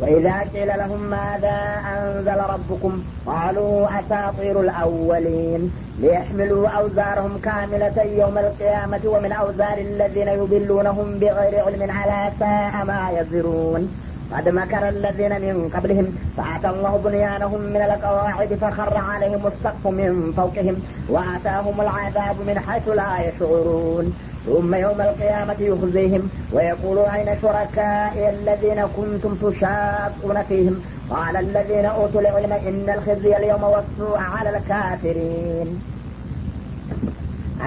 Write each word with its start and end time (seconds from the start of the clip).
وإذا 0.00 0.34
قيل 0.54 0.68
لهم 0.68 1.00
ماذا 1.00 1.58
أنزل 1.94 2.40
ربكم 2.54 3.02
قالوا 3.26 3.88
أساطير 4.00 4.60
الأولين 4.60 5.72
ليحملوا 6.00 6.68
أوزارهم 6.68 7.38
كاملة 7.38 8.02
يوم 8.02 8.38
القيامة 8.38 9.00
ومن 9.04 9.32
أوزار 9.32 9.78
الذين 9.78 10.28
يضلونهم 10.28 11.18
بغير 11.18 11.64
علم 11.64 11.90
على 11.90 12.32
ساء 12.38 12.84
ما 12.84 13.10
يزرون. 13.18 13.82
قد 14.34 14.48
مكر 14.48 14.88
الذين 14.88 15.32
من 15.40 15.70
قبلهم 15.74 16.06
فأتى 16.36 16.68
الله 16.74 16.96
بنيانهم 17.04 17.60
من 17.60 17.82
القواعد 17.82 18.54
فخر 18.54 18.96
عليهم 18.96 19.46
السقف 19.46 19.86
من 19.86 20.32
فوقهم 20.36 20.76
وآتاهم 21.08 21.80
العذاب 21.80 22.36
من 22.46 22.58
حيث 22.58 22.88
لا 22.88 23.10
يشعرون. 23.26 24.06
ثم 24.46 24.74
يوم 24.74 25.00
القيامة 25.00 25.56
يخزيهم 25.60 26.30
ويقول 26.52 26.98
أين 26.98 27.28
شركائي 27.42 28.30
الذين 28.30 28.86
كنتم 28.96 29.34
تشاقون 29.34 30.42
فيهم؟ 30.48 30.82
قال 31.10 31.36
الذين 31.36 31.84
أوتوا 31.84 32.20
العلم 32.20 32.52
إن 32.52 32.94
الخزي 32.96 33.36
اليوم 33.36 33.62
والسوء 33.62 34.18
على 34.18 34.48
الكافرين. 34.56 35.82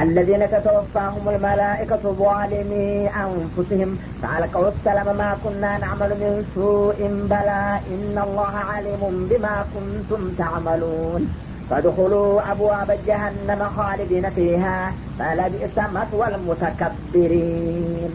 الذين 0.02 0.50
تتوفاهم 0.52 1.30
الملائكة 1.30 2.04
ظالمي 2.04 3.10
أنفسهم. 3.26 3.98
فألقوا 4.22 4.70
السلام 4.70 5.18
ما 5.18 5.38
كنا 5.44 5.78
نعمل 5.78 6.10
من 6.10 6.46
سوء 6.56 7.00
بلى 7.30 7.80
إن 7.94 8.24
الله 8.28 8.54
عليم 8.72 9.28
بما 9.30 9.66
كنتم 9.74 10.30
تعملون. 10.38 11.22
فادخلوا 11.71 12.51
أبواب 12.53 12.91
جهنم 13.07 13.61
خالدين 13.69 14.27
فيها 14.31 14.77
فلبئس 15.19 15.77
مثوى 15.97 16.27
المتكبرين 16.29 18.13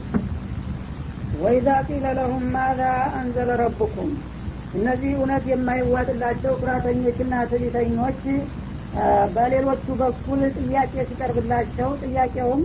ወይዛ 1.34 1.68
ቂለ 1.88 2.06
ለሁም 2.18 2.44
ማዛ 2.56 2.82
አንዘለ 3.20 3.50
ረቡኩም 3.62 4.10
እነዚህ 4.74 5.12
እውነት 5.16 5.44
የማይዋጥላቸው 5.52 6.54
ኩራተኞችና 6.62 7.34
ትዕቢተኞች 7.52 8.22
በሌሎቹ 9.36 9.86
በኩል 10.02 10.42
ጥያቄ 10.58 10.94
ሲቀርብላቸው 11.10 11.90
ጥያቄውም 12.04 12.62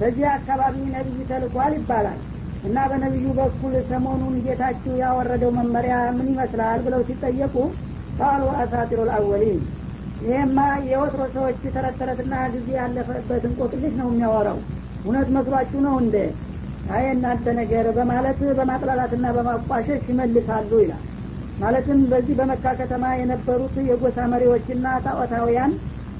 በዚህ 0.00 0.26
አካባቢ 0.36 0.76
ነቢይ 0.94 1.24
ተልኳል 1.30 1.72
ይባላል 1.78 2.18
እና 2.64 2.76
በነቢዩ 2.90 3.26
በኩል 3.40 3.74
ሰሞኑን 3.90 4.36
ጌታችሁ 4.46 4.92
ያወረደው 5.02 5.52
መመሪያ 5.58 5.96
ምን 6.18 6.28
ይመስላል 6.32 6.80
ብለው 6.86 7.02
ሲጠየቁ 7.08 7.56
ቃሉ 8.20 8.44
አሳጢሩ 8.62 9.00
ልአወሊን 9.10 9.60
ይሄማ 10.21 10.59
የወትሮ 10.87 11.21
ሰዎች 11.33 11.59
ተረት 11.75 11.95
ተረትና 11.99 12.33
ጊዜ 12.53 12.69
ያለፈበት 12.79 13.43
እንቆቅልሽ 13.49 13.93
ነው 13.99 14.07
የሚያወራው? 14.09 14.57
እውነት 15.05 15.27
መስሏችሁ 15.35 15.79
ነው 15.85 15.95
እንደ 16.01 16.15
አይ 16.87 17.05
እናንተ 17.13 17.45
ነገር 17.59 17.85
በማለት 17.97 18.39
በማጥላላትና 18.57 19.25
በማቋሸሽ 19.37 20.03
ይመልሳሉ 20.11 20.71
ይላል። 20.83 21.03
ማለትም 21.59 21.99
በዚህ 22.11 22.35
በመካ 22.39 22.65
ከተማ 22.79 23.05
የነበሩት 23.15 23.75
የጎሳ 23.89 24.27
መሪዎችና 24.33 24.85
ጣዖታውያን 25.05 25.71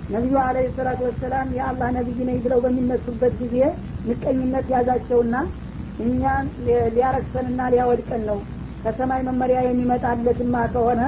ነቢዩ 0.09 0.35
አለ 0.43 0.57
ሰላቱ 0.77 0.99
ወሰላም 1.07 1.47
የአላህ 1.57 1.89
ነቢይ 1.97 2.19
ነኝ 2.29 2.37
ብለው 2.45 2.59
በሚነሱበት 2.63 3.33
ጊዜ 3.41 3.57
ምቀኝነት 4.07 4.67
ያዛቸውና 4.73 5.35
እኛን 6.03 6.45
ሊያረክሰንና 6.95 7.61
ሊያወድቀን 7.73 8.23
ነው። 8.29 8.39
ከሰማይ 8.83 9.21
መመሪያ 9.27 9.59
የሚመጣለትማ 9.65 10.55
ከሆነ 10.73 11.01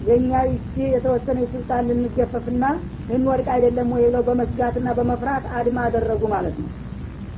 የእኛ 0.00 0.32
ይቺ 0.48 0.74
የተወሰነ 0.92 1.38
ስልጣን 1.52 1.86
ልንገፈፍና 1.90 2.64
ልንወድቅ 3.08 3.46
አይደለም 3.54 3.88
ወይ 3.94 4.02
ብለው 4.06 4.22
በመስጋትና 4.28 4.88
በመፍራት 4.98 5.44
አድማ 5.58 5.78
አደረጉ 5.88 6.22
ማለት 6.34 6.56
ነው። 6.62 6.70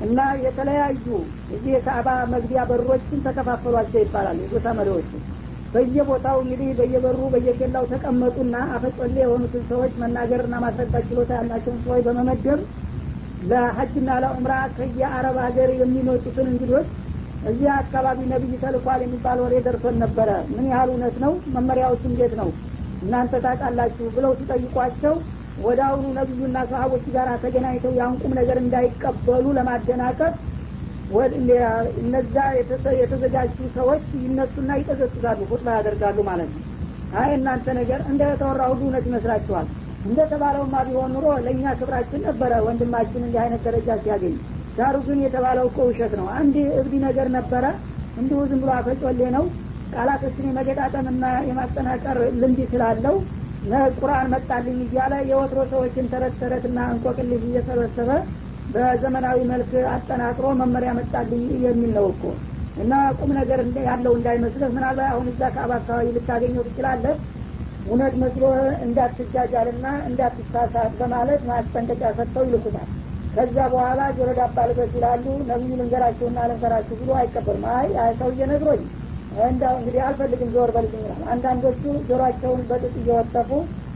እና 0.01 0.19
የተለያዩ 0.45 1.07
እዚህ 1.55 1.71
የካዕባ 1.75 2.09
መግቢያ 2.35 2.61
በሮችን 2.71 3.25
ተከፋፈሏቸው 3.27 4.01
ይባላል 4.03 4.39
የጎሳ 4.43 4.67
መሪዎቹ። 4.79 5.11
በየቦታው 5.75 6.37
እንግዲህ 6.43 6.71
በየበሩ 6.79 7.19
በየኬላው 7.35 7.85
ተቀመጡና 7.93 8.55
አፈጮሌ 8.77 9.15
የሆኑትን 9.23 9.63
ሰዎች 9.69 9.93
መናገርና 10.03 10.55
ማስረዳት 10.65 11.05
ችሎታ 11.11 11.31
ያላቸውን 11.39 11.81
ሰዎች 11.85 12.03
በመመደብ 12.07 12.61
ለሀጅና 13.41 14.11
ለዑምራ 14.23 14.55
ከየአረብ 14.77 15.37
ሀገር 15.45 15.71
የሚመጡትን 15.77 16.49
እንግዶች 16.53 16.89
እዚህ 17.49 17.69
አካባቢ 17.75 18.19
ነቢይ 18.33 18.55
ተልኳል 18.63 19.01
የሚባል 19.05 19.39
ወሬ 19.43 19.55
ደርሶን 19.67 19.97
ነበረ። 20.03 20.31
ምን 20.55 20.67
ያህል 20.73 20.89
እውነት 20.93 21.17
ነው? 21.25 21.33
መመሪያዎች 21.55 22.03
እንዴት 22.11 22.35
ነው? 22.41 22.49
እናንተ 23.03 23.35
ታውቃላችሁ 23.45 24.07
ብለው 24.17 24.33
ሲጠይቋቸው 24.41 25.15
ወደ 25.63 25.81
አሁኑ 25.87 26.07
ነቢዩና 26.19 26.59
ሰሀቦች 26.71 27.05
ጋር 27.15 27.29
ተገናኝተው 27.43 27.93
ያንቁም 28.01 28.33
ነገር 28.39 28.59
እንዳይቀበሉ 28.63 29.47
ለማደናቀፍ 29.59 30.35
እነዛ 32.03 32.37
የተዘጋጁ 33.01 33.57
ሰዎች 33.77 34.05
ይነሱና 34.25 34.71
ይቀዘቅዛሉ 34.81 35.41
ኹጥባ 35.51 35.69
ያደርጋሉ 35.79 36.19
ማለት 36.29 36.51
ነው። 36.55 36.63
አይ 37.21 37.31
እናንተ 37.37 37.67
ነገር 37.79 38.01
እንደ 38.11 38.23
ተወራ 38.41 38.63
ሁሉ 38.71 38.81
እውነት 38.85 39.05
ይመስላችኋል? 39.09 39.67
እንደ 40.05 40.21
ተባለውማ 40.31 40.77
ቢሆን 40.87 41.11
ኑሮ 41.15 41.27
ለእኛ 41.47 41.73
ክብራችን 41.81 42.23
ነበረ 42.29 42.53
ወንድማችን 42.67 43.25
እንዲህ 43.27 43.41
አይነት 43.43 43.63
ደረጃ 43.67 43.89
ሲያገኝ 44.05 44.37
ዳሩ 44.77 44.97
ግን 45.07 45.19
የተባለው 45.25 45.67
እኮ 45.71 45.79
ውሸት 45.89 46.13
ነው። 46.21 46.27
አንድ 46.37 46.57
እብዲ 46.81 46.95
ነገር 47.07 47.29
ነበረ 47.37 47.65
እንዲሁ 48.17 48.39
ዝም 48.51 48.61
ብሎ 48.63 48.71
አፈጮሌ 48.77 49.21
ነው። 49.37 49.45
ቃላቶችን 49.93 50.49
የመገጣጠምና 50.49 51.25
የማጠናቀር 51.49 52.19
ልምድ 52.41 52.61
ስላለው 52.73 53.17
ቁርአን 53.97 54.29
መጣልኝ 54.35 54.79
እያለ 54.85 55.15
የወትሮ 55.31 55.61
ሰዎችን 55.73 56.07
ተረት 56.13 56.35
ተረትና 56.41 56.79
እንቆቅልሽ 56.93 57.43
እየሰበሰበ 57.49 58.11
በዘመናዊ 58.69 59.39
መልክ 59.51 59.73
አጠናቅሮ 59.93 60.47
መመሪያ 60.61 60.91
መጣልኝ 60.99 61.43
የሚል 61.65 61.91
ነው 61.99 62.07
እኮ። 62.13 62.23
እና 62.77 62.93
ቁም 63.19 63.31
ነገር 63.39 63.61
ያለው 63.89 64.13
እንዳይመስልህ 64.19 64.71
ምናልባት 64.77 65.11
አሁን 65.13 65.29
እዛ 65.33 65.43
ከአባ 65.55 65.73
አካባቢ 65.81 66.09
ልታገኘው 66.17 66.65
ትችላለህ። 66.69 67.15
እውነት 67.87 68.15
መስሎ 68.23 68.45
እንዳትጃጃልና 68.87 69.87
እንዳትሳሳት 70.09 70.93
በማለት 71.01 71.43
ማስጠንቀቂያ 71.51 72.11
ሰጥተው 72.19 72.45
ይልኩታል 72.49 72.89
ከዛ 73.35 73.57
በኋላ 73.73 74.01
ጆሮ 74.17 74.31
ዳባ 74.39 74.57
ልበስ 74.69 74.93
ይላሉ። 74.97 75.27
ነቢዩ 75.51 75.73
ልንገራችሁና 75.81 76.39
ልንገራችሁ 76.51 76.97
ብሎ 77.01 77.11
አይቀበልም 77.19 77.65
አይ 77.75 77.87
ሰውዬ 78.21 78.41
ነግሮኝ። 78.51 78.83
እንዳው 79.45 79.75
እንግዲህ 79.81 80.01
አልፈልግም 80.07 80.49
ዞር 80.55 80.71
በልኝ 80.77 80.95
ይላል 81.01 81.23
አንዳንዶቹ 81.33 81.83
ጆሮአቸውን 82.09 82.63
በጥጥ 82.71 82.95
እየወጠፉ 83.03 83.51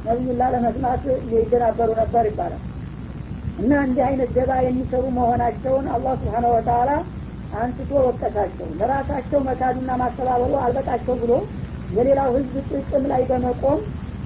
ነቢዩላ 0.04 0.42
ለመስማት 0.54 1.02
ይደናበሩ 1.34 1.90
ነበር 2.00 2.24
ይባላል። 2.30 2.62
እና 3.58 3.72
እንዲህ 3.86 4.04
አይነት 4.06 4.30
ደባ 4.36 4.52
የሚሰሩ 4.64 5.04
መሆናቸውን 5.18 5.86
አላህ 5.94 6.14
ስብሓነ 6.22 6.46
ወተላ 6.54 6.90
አንስቶ 7.54 7.90
ወቀሳቸው። 8.06 8.68
ለራሳቸው 8.78 9.40
መካዱና 9.48 9.90
ማስተባበሉ 10.00 10.54
አልበቃቸው 10.62 11.14
ብሎ 11.22 11.32
የሌላው 11.90 12.30
ህዝብ 12.36 12.54
ጥቅም 12.70 13.04
ላይ 13.12 13.22
በመቆም 13.28 13.80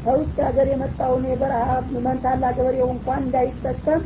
ከውጭ 0.04 0.36
ሀገር 0.46 0.66
የመጣውን 0.72 1.24
የበረሃ 1.30 1.70
መንታላ 2.04 2.44
ገበሬው 2.58 2.88
እንኳን 2.94 3.20
እንዳይጠቀም 3.24 4.02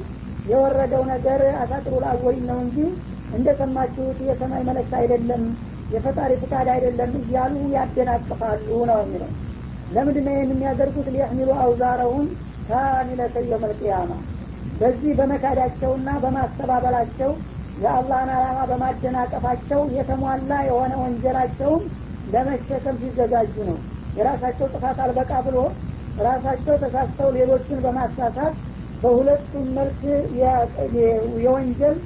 የወረደው 0.52 1.02
ነገር 1.12 1.40
አሳጥሩ 1.60 1.94
ላወይ 2.04 2.38
ነው 2.48 2.58
እንጂ 2.64 2.78
እንደሰማችሁት 3.36 4.18
የሰማይ 4.28 4.62
መለክት 4.68 4.92
አይደለም 5.00 5.42
የፈጣሪ 5.90 6.32
ፍቃድ 6.42 6.68
አይደለም 6.74 7.10
እያሉ 7.20 7.54
ያደናቅፋሉ 7.74 8.68
ነው 8.90 8.98
የሚለው። 9.02 9.30
ለምንድን 9.88 10.24
ነው 10.26 10.34
ይህን 10.34 10.52
የሚያደርጉት? 10.52 11.08
ሊያህሚሉ 11.14 11.50
አውዛረውን 11.62 12.26
ካሚለተ 12.68 13.36
የመልቅያማ 13.50 14.10
በዚህ 14.80 15.12
በመካዳቸውና 15.18 16.08
በማስተባበላቸው 16.22 17.30
የአላህን 17.76 18.30
አላማ 18.36 18.58
በማደናቀፋቸው 18.70 19.80
የተሟላ 19.96 20.52
የሆነ 20.68 20.92
ወንጀላቸውን 21.02 21.82
ለመሸከም 22.26 22.96
ሲዘጋጁ 23.02 23.54
ነው። 23.70 23.78
የራሳቸው 24.16 24.66
ጥፋት 24.74 24.98
አልበቃ 25.04 25.32
ብሎ 25.46 25.58
ራሳቸው 26.22 26.74
ተሳስተው 26.82 27.28
ሌሎችን 27.36 27.78
በማሳሳት 27.84 28.56
በሁለቱም 29.02 29.66
መልክ 29.76 30.00
የወንጀል 31.38 31.96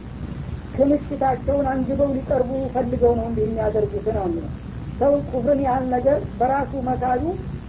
ክምችታቸውን 0.74 1.66
አንግበው 1.72 2.08
ሊቀርቡ 2.16 2.52
ፈልገው 2.74 3.12
ነው 3.18 3.26
እንዲህ 3.30 3.44
የሚያደርጉት 3.46 4.06
ነው 4.16 4.24
የሚለው። 4.26 4.52
ሰው 5.00 5.12
ኩፍርን 5.31 5.60
ያህል 5.66 5.84
ነገር 5.94 6.19
በራሱ 6.38 6.72
መካዱ 6.88 7.22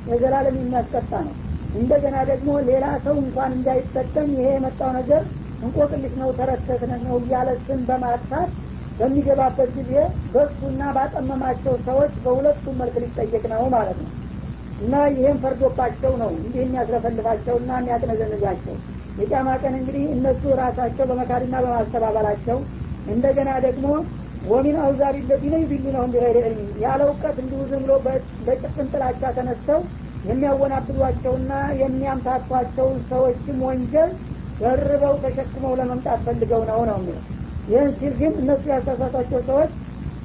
የዘላለም 0.05 0.57
የሚያስቀጣ 0.59 1.11
ነው። 1.27 1.35
እንደገና 1.73 2.17
ደግሞ 2.29 2.51
ሌላ 2.69 2.85
ሰው 3.05 3.15
እንኳን 3.23 3.51
እንዳይጠቀም 3.57 4.29
ይሄ 4.35 4.47
የመጣው 4.53 4.91
ነገር 4.99 5.23
እንቆቅልሽ 5.61 6.13
ነው 6.21 6.29
ተረተትነት 6.37 7.01
ነው 7.07 7.15
እያለ 7.21 7.49
ስም 7.63 7.79
በማጥፋት 7.89 8.49
በሚገባበት 8.99 9.69
ጊዜ 9.77 9.93
በሱና 10.33 10.83
ባጠመማቸው 10.95 11.73
ሰዎች 11.87 12.13
በሁለቱም 12.23 12.77
መልክ 12.81 12.95
ሊጠየቅ 13.03 13.43
ነው 13.53 13.63
ማለት 13.75 13.97
ነው። 14.03 14.11
እና 14.79 14.95
ይህም 15.13 15.37
ፈርዶባቸው 15.43 16.13
ነው 16.21 16.31
እንዲህ 16.37 16.61
የሚያስረፈልፋቸውና 16.63 17.71
የሚያጥነዘንዛቸው 17.79 18.75
የጫማ 19.17 19.49
ቀን 19.61 19.73
እንግዲህ 19.79 20.03
እነሱ 20.15 20.43
ራሳቸው 20.59 21.05
በመካድና 21.09 21.55
በማስተባበላቸው 21.65 22.57
እንደገና 23.05 23.51
ደግሞ 23.65 23.85
ወሚን 24.43 24.77
አውዛሪ 24.83 25.15
ለዚነ 25.29 25.55
ዩቢሉነሁም 25.61 26.11
ቢገይር 26.13 26.37
ዕልም 26.41 26.67
ያለ 26.83 27.01
እውቀት 27.07 27.37
እንዲሁ 27.43 27.61
ዝም 27.69 27.81
ብሎ 27.85 27.93
በጭፍን 28.47 28.89
ጥላቻ 28.93 29.31
ተነስተው 29.37 29.79
የሚያወናብዷቸውና 30.23 31.51
የሚያምታቷቸውን 31.81 32.97
ሰዎችም 33.09 33.57
ወንጀል 33.67 34.11
ደርበው 34.59 35.15
ተሸክመው 35.23 35.73
ለመምጣት 35.79 36.21
ፈልገው 36.27 36.61
ነው 36.69 36.79
ነው 36.89 36.97
የሚለው። 36.99 37.23
ይህን 37.67 37.91
ሲል 37.97 38.13
ግን 38.21 38.33
እነሱ 38.41 38.63
ያሳሳቷቸው 38.73 39.41
ሰዎች 39.49 39.71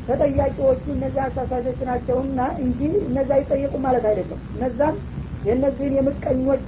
ተጠያቂዎቹ 0.06 0.85
እነዚያ 0.94 1.25
አሳሳሾች 1.29 1.81
ናቸውና 1.89 2.41
እንጂ 2.62 2.81
እነዛ 3.09 3.31
ይጠየቁ 3.41 3.75
ማለት 3.85 4.05
አይደለም። 4.11 4.41
እነዛም 4.55 4.97
የእነዚህን 5.44 5.94
የምቀኞች 5.97 6.67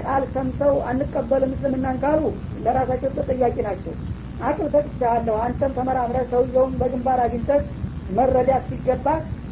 ቃል 0.00 0.22
ሰምተው 0.32 0.74
አንቀበልም 0.90 1.52
እስልምናን 1.56 1.98
ካሉ 2.02 2.22
ለራሳቸው 2.64 3.10
ተጠያቂ 3.18 3.56
ናቸው። 3.66 3.94
አቅል 4.40 4.68
ሰጥቻለሁ። 4.74 5.36
አንተም 5.44 5.74
ተመራምረ 5.76 6.18
ሰውየውን 6.32 6.72
በግንባር 6.80 7.20
አግኝተህ 7.24 7.60
መረዳት 8.08 8.64
ሲገባ 8.70 9.06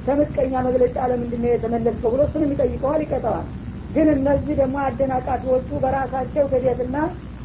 ከምቀኛ 0.07 0.55
መግለጫ 0.67 0.97
ለምንድን 1.11 1.41
ነው 1.45 1.51
የተመለስከው 1.53 2.11
ብሎ 2.15 2.23
እሱንም 2.27 2.51
ይጠይቀዋል 2.55 3.01
ይቀጠዋል 3.05 3.47
ግን 3.91 4.09
እነዚህ 4.15 4.55
ደግሞ 4.61 4.77
አደናቃፊዎቹ 4.87 5.69
በራሳቸው 5.83 6.45
ክደትና 6.53 6.97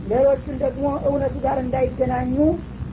ሌሎቹን 0.06 0.58
ደግሞ 0.64 0.86
እውነቱ 1.08 1.36
ጋር 1.46 1.58
እንዳይገናኙ 1.64 2.36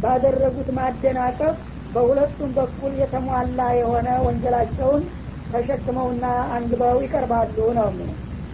ባደረጉት 0.02 0.68
ማደናቀፍ 0.78 1.56
በሁለቱም 1.90 2.50
በኩል 2.56 2.92
የተሟላ 3.00 3.60
የሆነ 3.78 4.08
ወንጀላቸውን 4.26 5.02
ተሸክመውና 5.50 6.24
አንግበው 6.54 6.96
ይቀርባሉ 7.04 7.58
ነው 7.74 7.90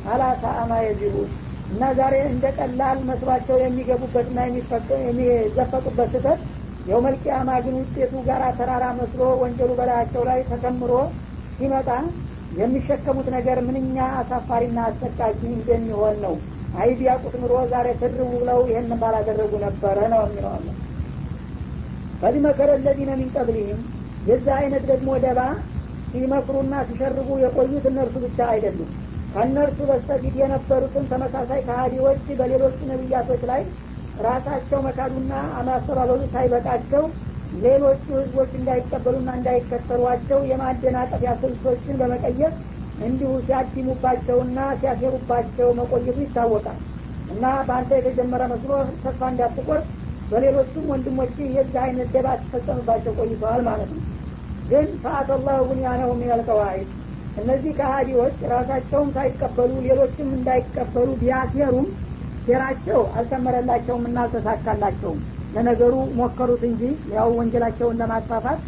አላሳአማ 0.06 0.72
የዚሁ 0.84 1.14
እና 1.68 1.82
ዛሬ 1.98 2.14
እንደ 2.30 2.46
ቀላል 2.58 2.98
መስሏቸው 3.08 3.56
የሚገቡበትና 3.60 4.38
የሚዘፈቁበት 5.06 6.10
ስህተት 6.14 6.40
የውመልቅያማ 6.86 7.50
ግን 7.64 7.74
ውጤቱ 7.80 8.12
ጋር 8.28 8.42
ተራራ 8.58 8.84
መስሎ 8.98 9.22
ወንጀሉ 9.42 9.70
በላያቸው 9.78 10.22
ላይ 10.30 10.40
ተከምሮ 10.48 10.92
ሲመጣ 11.58 11.88
የሚሸከሙት 12.52 13.28
ነገር 13.34 13.58
ምንኛ 13.66 13.98
አሳፋሪና 14.20 14.78
አሰቃቂ 14.88 15.20
እንደሚሆን 15.50 16.16
ነው። 16.24 16.34
አይ 16.74 16.90
ቢያቁት 16.98 17.34
ኑሮ 17.40 17.54
ዛሬ 17.72 17.88
ትርው 18.00 18.30
ብለው 18.34 18.60
ይህን 18.70 18.92
ባላደረጉ 19.02 19.52
ነበረ 19.64 19.98
ነው 20.12 20.20
የሚለዋለን 20.24 20.76
ቀድ 22.22 22.36
መከረ 22.46 22.70
ለዚነ 22.84 23.10
ሚን 23.20 23.30
ቀብሊህም 23.36 23.80
የዚህ 24.24 24.52
አይነት 24.58 24.84
ደግሞ 24.90 25.10
ደባ 25.24 25.40
ሲመክሩና 26.10 26.74
ሲሸርቡ 26.88 27.28
የቆዩት 27.42 27.86
እነርሱ 27.90 28.16
ብቻ 28.24 28.38
አይደሉም 28.52 28.90
ከእነርሱ 29.34 29.78
በስተፊት 29.90 30.34
የነበሩትን 30.40 31.04
ተመሳሳይ 31.12 31.60
ከሀዲዎች 31.66 32.24
በሌሎች 32.40 32.78
ነቢያቶች 32.90 33.42
ላይ 33.50 33.62
ራሳቸው 34.20 34.80
መካዱና 34.86 35.32
ማስተባበሉ 35.68 36.20
ሳይበቃቸው 36.32 37.04
ሌሎቹ 37.58 38.04
ህዝቦች 38.18 38.50
እንዳይቀበሉና 38.58 39.30
እንዳይከተሏቸው 39.38 40.38
የማደናቀፊያ 40.50 41.32
ስልቶችን 41.42 41.98
በመቀየር 42.00 42.52
እንዲሁ 42.98 43.30
ሲያዲሙባቸውና 43.46 44.58
ሲያሴሩባቸው 44.80 45.68
መቆየቱ 45.78 46.18
ይታወቃል። 46.24 46.78
እና 47.28 47.44
በአንተ 47.68 47.90
የተጀመረ 47.98 48.42
መስሎ 48.52 48.70
ተስፋ 49.02 49.30
እንዳትቆርጥ 49.32 49.86
በሌሎቹም 50.30 50.88
ወንድሞች 50.92 51.34
የዚህ 51.56 51.80
አይነት 51.84 52.08
ደባ 52.14 52.28
ሲፈጸምባቸው 52.42 53.12
ቆይተዋል 53.18 53.62
ማለት 53.68 53.90
ነው። 53.94 54.02
ግን 54.64 54.86
ፈአተ 55.02 55.30
ላሁ 55.46 55.62
ቡንያነሁ 55.70 56.10
ሚነልቀዋዒድ 56.20 56.90
እነዚህ 57.36 57.72
ከሀዲዎች 57.78 58.36
ራሳቸውም 58.52 59.08
ሳይቀበሉ 59.14 59.72
ሌሎችም 59.86 60.28
እንዳይቀበሉ 60.36 61.08
ቢያሴሩም 61.20 61.86
ሴራቸው 62.46 63.00
አልሰመረላቸውም 63.16 64.04
እና 64.08 64.18
አልተሳካላቸውም። 64.24 65.20
ለነገሩ 65.52 65.94
ሞከሩት 66.18 66.62
እንጂ 66.70 66.82
ያው 67.14 67.30
ወንጀላቸውን 67.38 67.98
ለማስፋፋት 68.02 68.60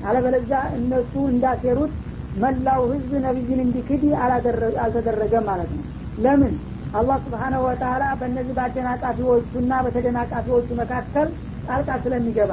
አለበለዛ 0.00 0.52
እነሱ 0.78 1.12
እንዳሴሩት 1.32 1.92
መላው 2.34 2.82
ህዝብ 2.92 3.12
ነቢይን 3.26 3.60
እንዲክድ 3.64 4.04
አልተደረገም 4.82 5.44
ማለት 5.50 5.70
ነው። 5.76 5.84
ለምን? 6.18 6.54
አላህ 6.94 7.16
ስብሓነሁ 7.24 7.60
ወተላ 7.66 8.04
በእነዚህ 8.18 8.54
በአደናቃፊዎቹና 8.58 9.72
በተደናቃፊዎቹ 9.84 10.68
መካከል 10.80 11.28
ጣልቃ 11.66 11.90
ስለሚገባ። 12.04 12.52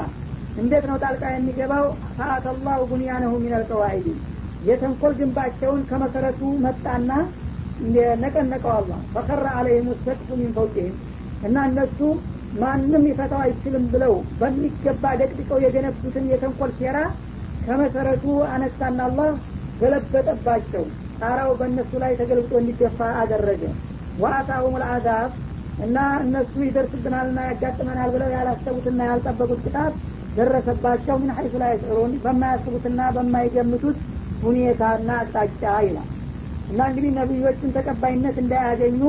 እንዴት 0.55 0.85
ነው 0.89 0.97
ጣልቃ 1.03 1.23
የሚገባው? 1.31 1.85
ፈአተላሁ 2.17 2.79
ቡንያነሁ 2.91 3.33
ሚነልቀዋዒድ 3.43 4.07
የተንኮል 4.61 5.13
ግንባቸውን 5.19 5.81
ከመሰረቱ 5.89 6.41
መጣና 6.65 7.11
ነቀነቀው 8.23 8.71
አላ 8.73 8.91
ፈከረ 9.13 9.45
አለይህም 9.59 9.87
ሰቅፉ 10.03 10.27
ሚን 10.39 10.51
እና 11.43 11.57
እነሱ 11.69 11.99
ማንም 12.53 13.05
ሊፈታው 13.07 13.39
አይችልም 13.45 13.85
ብለው 13.93 14.13
በሚገባ 14.39 15.03
ደቅድቀው 15.21 15.59
የገነቡትን 15.63 16.25
የተንኮል 16.31 16.71
ሴራ 16.79 16.97
ከመሰረቱ 17.61 18.23
አነሳና 18.53 18.99
አላህ 19.07 19.29
ገለበጠባቸው። 19.79 20.83
ጣራው 21.21 21.51
በእነሱ 21.59 21.91
ላይ 22.03 22.11
ተገልብጦ 22.19 22.53
እንዲገፋ 22.61 22.99
አደረገ። 23.21 23.63
ወአታሁም 24.17 24.75
ልአዛብ 24.81 25.31
እና 25.77 25.97
እነሱ 26.23 26.53
ይደርስብናልና 26.65 27.39
ያጋጥመናል 27.49 28.09
ብለው 28.15 28.29
ያላሰቡትና 28.35 29.01
ያልጠበቁት 29.09 29.59
ቅጣት 29.65 29.93
ደረሰባቸው። 30.35 31.15
ምን 31.21 31.31
ሀይሱ 31.37 31.53
ላይ 31.63 31.71
ያስዕሩን 31.73 32.13
በማያስቡትና 32.25 33.01
በማይገምቱት 33.15 33.97
ሁኔታና 34.41 35.09
አቅጣጫ 35.21 35.63
ይላል። 35.87 36.09
እና 36.69 36.79
እንግዲህ 36.89 37.11
ነቢዮችን 37.19 37.73
ተቀባይነት 37.77 38.35
እንዳያገኙ 38.43 39.01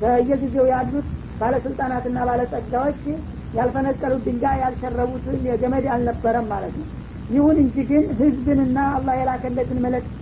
በየጊዜው 0.00 0.66
ያሉት 0.72 1.06
ባለስልጣናትና 1.40 2.18
ባለጸጋዎች 2.28 3.02
ያልፈነቀሉት 3.54 4.22
ድንጋይ 4.26 4.58
ያልሸረቡት 4.62 5.26
የገመድ 5.48 5.86
አልነበረም 5.94 6.46
ማለት 6.52 6.74
ነው። 6.80 6.86
ይሁን 7.28 7.56
እንጂ 7.62 7.76
ግን 7.90 8.04
ህዝብንና 8.18 8.78
አላህ 8.96 9.14
የላከለትን 9.20 9.78
መልእክት 9.84 10.20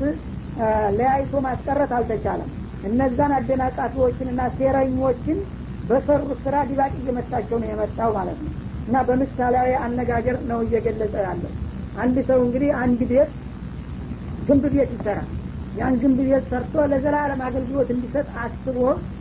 ለያይቶ 0.98 1.32
ማስቀረት 1.46 1.92
አልተቻለም። 1.96 2.50
እነዛን 2.82 3.32
አደናቃፊዎችንና 3.36 4.40
ሴረኞችን 4.56 5.38
በሰሩ 5.84 6.26
ስራ 6.44 6.56
ዲባቅ 6.68 6.92
እየመታቸው 7.00 7.56
ነው 7.62 7.68
የመጣው 7.70 8.10
ማለት 8.18 8.38
ነው። 8.44 8.52
እና 8.86 8.96
በምሳሌያዊ 9.08 9.70
አነጋገር 9.84 10.36
ነው 10.50 10.58
እየገለጸ 10.66 11.14
ያለው። 11.26 11.52
አንድ 11.94 12.16
ሰው 12.28 12.38
እንግዲህ 12.46 12.70
አንድ 12.82 13.00
ቤት 13.10 13.32
ግንብ 14.46 14.64
ቤት 14.74 14.90
ይሰራል። 14.94 15.28
ያን 15.78 15.94
ግንብ 16.02 16.18
ቤት 16.26 16.44
ሰርቶ 16.50 16.74
ለዘላለም 16.90 17.40
አገልግሎት 17.46 17.88
እንዲሰጥ 17.94 18.26
አስቦ 18.42 18.76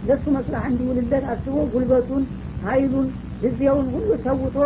ለሱ 0.07 0.23
መስላህ 0.35 0.63
እንዲውልለት 0.71 1.25
አስቦ 1.33 1.55
ጉልበቱን 1.73 2.23
ሀይሉን 2.65 3.07
ጊዜውን 3.43 3.87
ሁሉ 3.95 4.09
ሰውቶ 4.25 4.57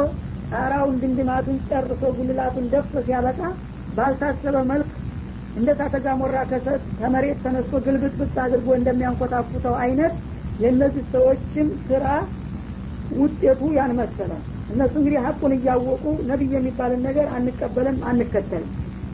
ጣራውን 0.52 0.96
ድንድማቱን 1.02 1.58
ጨርሶ 1.70 2.02
ጉልላቱን 2.18 2.66
ደፍቶ 2.74 3.04
ሲያበቃ 3.08 3.40
ባልታሰበ 3.98 4.58
መልክ 4.72 4.90
እንደ 5.58 5.70
ታተጋሞራ 5.80 6.38
ከሰት 6.50 6.82
ከመሬት 7.00 7.40
ተነስቶ 7.46 7.80
ግልብጥብጥ 7.86 8.36
አድርጎ 8.44 8.68
እንደሚያንኮታኩተው 8.78 9.76
አይነት 9.84 10.14
የእነዚህ 10.62 11.06
ሰዎችም 11.14 11.70
ስራ 11.88 12.06
ውጤቱ 13.18 13.62
ያን 13.78 13.92
መሰለ። 14.00 14.32
እነሱ 14.74 14.94
እንግዲህ 15.02 15.20
ሀቁን 15.26 15.54
እያወቁ 15.58 16.04
ነቢይ 16.30 16.52
የሚባልን 16.56 17.02
ነገር 17.08 17.28
አንቀበልም 17.36 17.98
አንከተልም 18.10 18.72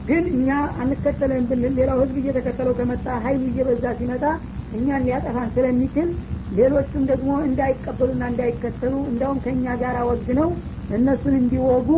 ግን 0.08 0.24
እኛ 0.34 0.50
አንከተልም 0.82 1.46
ብንል 1.50 1.74
ሌላው 1.80 1.98
ህዝብ 2.02 2.16
እየተከተለው 2.22 2.74
ከመጣ 2.80 3.06
ሀይሉ 3.26 3.44
እየበዛ 3.50 3.86
ሲመጣ 4.00 4.24
እኛን 4.78 5.04
ሊያጠፋን 5.06 5.50
ስለሚችል 5.56 6.08
ሌሎቹም 6.58 7.04
ደግሞ 7.12 7.32
እንዳይቀበሉና 7.48 8.24
እንዳይከተሉ 8.32 8.94
እንዲያውም 9.10 9.42
ከእኛ 9.46 9.76
ጋር 9.84 9.98
ወግነው 10.10 10.50
እነሱን 10.98 11.36
እንዲወጉ 11.40 11.90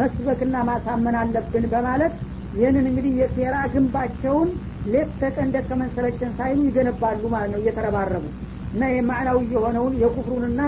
መስበክና 0.00 0.56
ማሳመን 0.68 1.16
አለብን 1.22 1.66
በማለት 1.72 2.14
ይህንን 2.54 2.86
እንግዲህ 2.90 3.12
የሴራ 3.20 3.56
ግንባቸውን 3.74 4.48
ሌት 4.92 5.10
ተቀን 5.20 5.50
ደከመን 5.54 5.90
ሰለቸን 5.96 6.32
ሳይሉ 6.38 6.60
ይገነባሉ 6.68 7.22
ማለት 7.34 7.50
ነው 7.54 7.60
እየተረባረቡ። 7.62 8.24
እና 8.72 8.88
የማዕናዊ 8.92 9.38
የሆነውን 9.54 9.94
የኩፍሩንና 10.02 10.62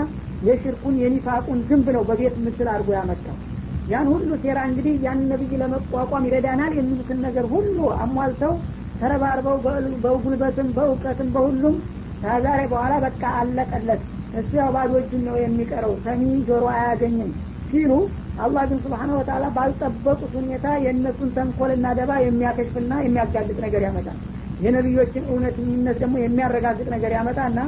የሽርኩን 0.47 0.95
የኒፋቁን 1.01 1.59
ግንብ 1.69 1.89
ነው 1.97 2.03
በቤት 2.09 2.37
ምስል 2.45 2.69
አድርጎ 2.73 2.89
ያመጣው 2.97 3.37
ያን 3.87 4.07
ሁሉ 4.11 4.29
ሴራ 4.43 4.59
እንግዲህ 4.67 4.93
ያን 5.05 5.21
ነቢይ 5.31 5.57
ለመቋቋም 5.61 6.25
ይረዳናል 6.27 6.73
የሚሉትን 6.77 7.19
ነገር 7.25 7.45
ሁሉ 7.53 7.77
አሟልተው 7.97 8.53
ተረባርበው 8.99 9.57
በጉልበትም 10.03 10.67
በእውቀትም 10.75 11.29
በሁሉም 11.35 11.75
ከዛሬ 12.21 12.61
በኋላ 12.71 12.93
በቃ 13.05 13.23
አለቀለት። 13.39 14.01
እሱ 14.33 14.51
ያው 14.59 14.69
ባዶ 14.75 14.91
እጁን 15.01 15.23
ነው 15.27 15.35
የሚቀረው። 15.39 15.93
ሰሚ 16.05 16.21
ጆሮ 16.47 16.63
አያገኝም 16.73 17.31
ሲሉ 17.69 17.91
አላህ 18.37 18.63
ግን 18.69 18.79
ስብሓነ 18.85 19.09
ወተላ 19.17 19.45
ባልጠበቁት 19.55 20.31
ሁኔታ 20.37 20.67
የእነሱን 20.85 21.29
ተንኮልና 21.35 21.87
ደባ 21.99 22.11
የሚያከሽፍና 22.23 22.93
የሚያጋልጥ 23.03 23.57
ነገር 23.65 23.81
ያመጣል። 23.87 24.17
የነቢዮችን 24.59 25.23
እውነተኝነት 25.31 25.97
ደግሞ 26.03 26.15
የሚያረጋግጥ 26.21 26.87
ነገር 26.95 27.11
ያመጣና 27.17 27.59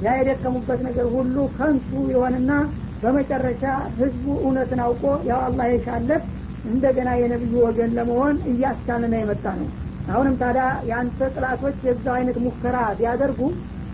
ያ 0.00 0.14
የደከሙበት 0.18 0.80
ነገር 0.86 1.06
ሁሉ 1.14 1.36
ከንቱ 1.56 1.90
የሆንና 2.12 2.52
በመጨረሻ 3.04 3.62
ህዝቡ 3.98 4.26
እውነትን 4.42 4.80
አውቆ 4.84 5.02
ያው 5.30 5.40
አላህ 5.46 5.66
የሻለት 5.72 6.24
እንደገና 6.66 7.08
የነቢዩ 7.20 7.54
ወገን 7.64 7.90
ለመሆን 7.96 8.36
እያስቻለና 8.50 9.14
የመጣ 9.20 9.46
ነው። 9.58 9.68
አሁንም 10.08 10.34
ታዲያ 10.40 10.64
የአንተ 10.88 11.28
ጥላቶች 11.34 11.76
የዛው 11.86 12.14
አይነት 12.16 12.38
ሙከራ 12.44 12.76
ቢያደርጉ 12.98 13.40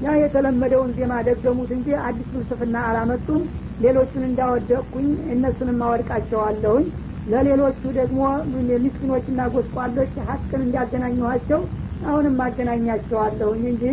ያ 0.05 0.13
የተለመደውን 0.21 0.91
ዜማ 0.99 1.15
ደገሙት 1.27 1.71
እንጂ 1.77 1.89
አዲስ 2.07 2.29
ፍልስፍና 2.33 2.77
አላመጡም። 2.89 3.43
ሌሎቹን 3.85 4.25
እንዳወደቅኩኝ 4.29 5.09
እነሱንም 5.35 5.83
አወድቃቸዋለሁኝ። 5.87 6.87
ለሌሎቹ 7.27 7.83
ደግሞ 7.99 8.21
ምስኪኖችና 8.79 9.41
ጎስቋሎች 9.55 10.15
ሀቅን 10.29 10.63
እንዲያገናኘኋቸው 10.67 11.61
አሁንም 12.07 12.39
አገናኛቸዋለሁኝ 12.45 13.63
እንጂ 13.73 13.85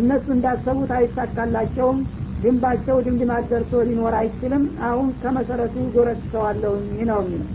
እነሱ 0.00 0.26
እንዳሰቡት 0.34 0.90
አይሳካላቸውም 0.98 1.98
ግንባቸው 2.42 2.96
ድምድማት 3.06 3.44
ደርሶ 3.50 3.82
ሊኖር 3.88 4.14
አይችልም። 4.20 4.62
አሁን 4.88 5.08
ከመሰረቱ 5.22 5.74
ገርስሼዋለሁኝ 5.94 6.86
ነው 7.10 7.20
የሚለው። 7.24 7.48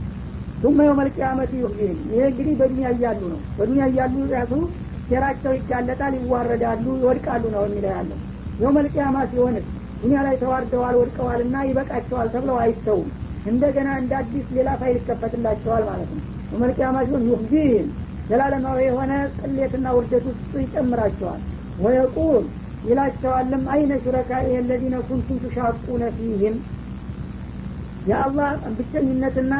ثم 0.62 0.78
يوم 0.86 1.10
القيامة 1.16 1.52
يخزيهم 1.58 1.98
ይሄ። 2.10 2.22
እንግዲህ 2.30 2.54
በዱኒያ 2.60 2.90
እያሉ 2.96 3.22
ነው። 3.34 3.40
በዱኒያ 3.58 3.86
እያሉ 3.92 4.16
ያሱ 4.34 4.54
ሴራቸው 5.10 5.52
ይጋለጣል 5.58 6.14
ይዋረዳሉ 6.20 6.86
ይወድቃሉ 7.02 7.44
ነው 7.56 7.64
የሚለው 7.68 7.92
ያለው። 7.96 8.18
يوم 8.62 8.88
القيامة 8.94 9.18
ሲሆንስ 9.32 9.66
ዱኒያ 10.02 10.20
ላይ 10.26 10.36
ተዋርደዋል 10.42 10.96
ወድቀዋልና 11.00 11.58
ይበቃቸዋል 11.68 12.28
ተብለው 12.34 12.58
አይተውም። 12.64 13.08
እንደገና 13.46 13.90
እንደ 14.02 14.14
አዲስ 14.20 14.48
ሌላ 14.58 14.70
ፋይል 14.80 14.96
ይከፈትላቸዋል 15.00 15.84
ማለት 15.90 16.10
ነው። 16.16 16.24
ቂያማ 16.78 16.98
ሲሆን 17.08 17.24
يخزيهم 17.30 17.88
ዘላለማዊ 18.30 18.80
የሆነ 18.86 19.12
ቅሌትና 19.40 19.88
ውርደት 19.98 20.24
ውስጥ 20.30 20.52
ይጨምራቸዋል። 20.64 21.42
ወየቁል 21.80 22.46
ይላቸዋልም። 22.88 23.64
አይነ 23.74 23.94
ሹረካ 24.04 24.32
የለዚነ 24.52 24.96
ኩንቱም 25.08 25.38
ቱሻቁነ 25.44 26.04
ፊህም? 26.18 26.58
የአላህ 28.06 28.50
ብቸኝነትና 28.78 29.54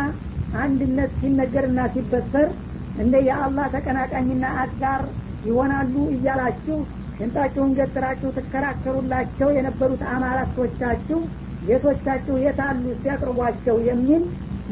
አንድነት 0.58 1.12
ሲነገርና 1.22 1.80
ሲበሰር 1.94 2.50
እንደ 2.98 3.16
የአላህ 3.28 3.66
ተቀናቃኝና 3.74 4.46
አጋር 4.62 5.02
ይሆናሉ 5.46 5.96
እያላችሁ 6.14 6.78
ሽንጣችሁን 7.18 7.72
ገትራችሁ 7.78 8.30
ትከራከሩላቸው 8.38 9.50
የነበሩት 9.58 10.02
አማላቶቻችሁ 10.14 11.20
ጌቶቻችሁ 11.68 12.36
የታሉ 12.44 12.84
ሲያቅርቧቸው? 13.00 13.78
የሚል 13.90 14.24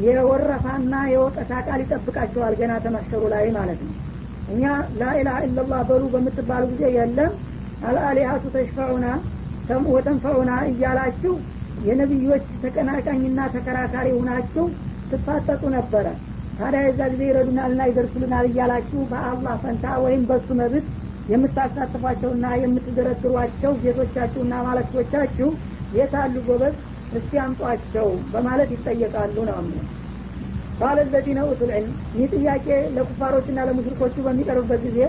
የወረፋና 0.05 0.93
የወቀሳ 1.11 1.51
ቃል 1.67 1.79
ይጠብቃቸዋል 1.83 2.53
ገና 2.59 2.73
ተመሸሩ 2.85 3.21
ላይ 3.33 3.45
ማለት 3.57 3.79
ነው። 3.85 3.93
እኛ 4.53 4.63
ላኢላha 4.99 5.39
ኢላላህ 5.47 5.81
በሉ 5.89 6.03
በምትባሉ 6.13 6.63
ጊዜ 6.73 6.83
የለም 6.97 7.31
አልአሊሀቱ 7.83 8.43
ተሽፈዑና 8.53 9.05
ወተንፈዑና 9.89 10.51
እያላችሁ 10.69 11.33
የነቢዮች 11.85 12.45
ተቀናቃኝና 12.61 13.39
ተከራካሪ 13.55 14.07
ሁናችሁ 14.17 14.65
ትፋጠጡ 15.11 15.63
ነበረ። 15.75 16.05
ታዲያ 16.59 16.81
የዛ 16.85 17.01
ጊዜ 17.13 17.21
ይረዱናልና 17.29 17.81
ይደርሱልናል 17.89 18.45
እያላችሁ 18.49 18.99
በአላህ 19.11 19.55
ፈንታ 19.63 19.95
ወይም 20.05 20.21
በሱ 20.29 20.47
መብት 20.59 20.85
የምታሳትፏቸውና 21.31 22.45
የምትደረድሯቸው 22.61 23.71
ጌቶቻችሁና 23.83 24.53
ማለክቶቻችሁ 24.67 25.49
የታሉ 25.97 26.35
ጎበዝ? 26.47 26.75
እስቲ 27.17 27.31
አምጧቸው 27.41 28.07
በማለት 28.31 28.69
ይጠየቃሉ 28.75 29.35
ነው 29.49 29.59
ምን 29.65 29.83
ቃለ 30.79 30.99
ለዚነ 31.07 31.39
ይህ 32.15 32.25
ጥያቄ 32.33 32.65
ለኩፋሮችና 32.95 33.59
ለሙሽሪኮቹ 33.67 34.15
በሚቀርብበት 34.25 34.81
ጊዜ 34.87 34.99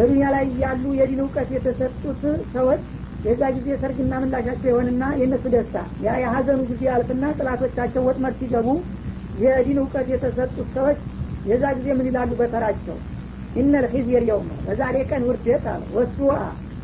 በዱኒያ 0.00 0.26
ላይ 0.34 0.44
ያሉ 0.62 0.84
የዲን 0.98 1.18
እውቀት 1.22 1.48
የተሰጡት 1.54 2.20
ሰዎች 2.54 2.82
የዛ 3.24 3.42
ጊዜ 3.56 3.68
ሰርግና 3.80 4.12
ምላሻቸው 4.22 4.68
የሆንና 4.70 5.04
የእነሱ 5.18 5.44
ደስታ 5.54 5.76
ያ 6.04 6.14
የሀዘኑ 6.22 6.60
ጊዜ 6.70 6.82
ያልፍና 6.88 7.24
ጥላቶቻቸው 7.38 8.04
ወጥመድ 8.06 8.34
ሲገቡ 8.40 8.68
የዲን 9.34 9.78
እውቀት 9.82 10.06
የተሰጡት 10.12 10.68
ሰዎች 10.76 11.00
የዛ 11.44 11.64
ጊዜ 11.76 11.88
ምን 11.98 12.08
ይላሉ 12.08 12.30
በተራቸው? 12.40 12.96
ኢነል 13.54 13.86
ሒዝየር 13.92 14.24
የውም 14.30 14.48
በዛሬ 14.66 14.96
ቀን 15.10 15.22
ውርደት 15.28 15.64
አለ 15.72 15.82
ወሱአ 15.96 16.34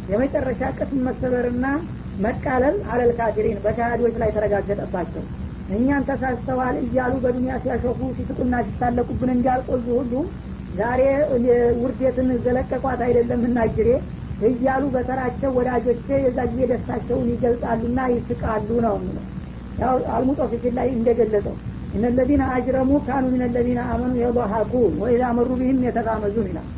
የመጨረሻ 0.08 0.62
ቅስም 0.78 1.00
መሰበርና 1.08 1.66
መቃለል 2.18 2.76
አለል 2.92 3.11
ካፊሪን 3.18 3.58
በካሃዲዎች 3.64 4.14
ላይ 4.23 4.30
ተረጋገጠባቸው። 4.37 5.25
እኛን 5.76 6.06
ተሳስተዋል 6.11 6.76
እያሉ 6.85 7.14
በዱኒያ 7.25 7.54
ሲያሾፉ 7.62 8.00
ሲስቁና 8.18 8.56
ሲታለቁብን 8.66 9.32
እንዳልቆዩ 9.35 9.87
ሁሉ 9.99 10.12
ዛሬ 10.78 11.00
ውርደትን 11.80 12.28
ዘለቀቋት 12.45 13.00
አይደለም 13.06 13.42
እናጅሬ 13.49 13.88
እያሉ 14.49 14.85
በተራቸው 14.95 15.50
ወዳጆቼ 15.59 16.09
የዛ 16.25 16.38
ጊዜ 16.50 16.62
ደስታቸውን 16.73 17.28
ይገልጻሉና 17.33 18.00
ይስቃሉ 18.12 18.68
ነው 18.87 18.95
የሚለው 18.99 19.25
ያው 19.80 19.97
አልሙጦፊፊን 20.16 20.75
ላይ 20.78 20.88
እንደገለጸው 20.97 21.54
እነ 21.95 22.06
ለዚነ 22.16 22.42
አጅረሙ 22.54 22.92
ካኑ 23.06 23.25
ምን 23.33 23.42
ለዚነ 23.54 23.80
አመኑ 23.92 24.14
የضሐኩን 24.21 24.95
ወኢዛ 25.02 25.25
መሩ 25.38 25.50
ቢህም 25.61 25.85
የተጋመዙን 25.87 26.49
ይላል። 26.50 26.68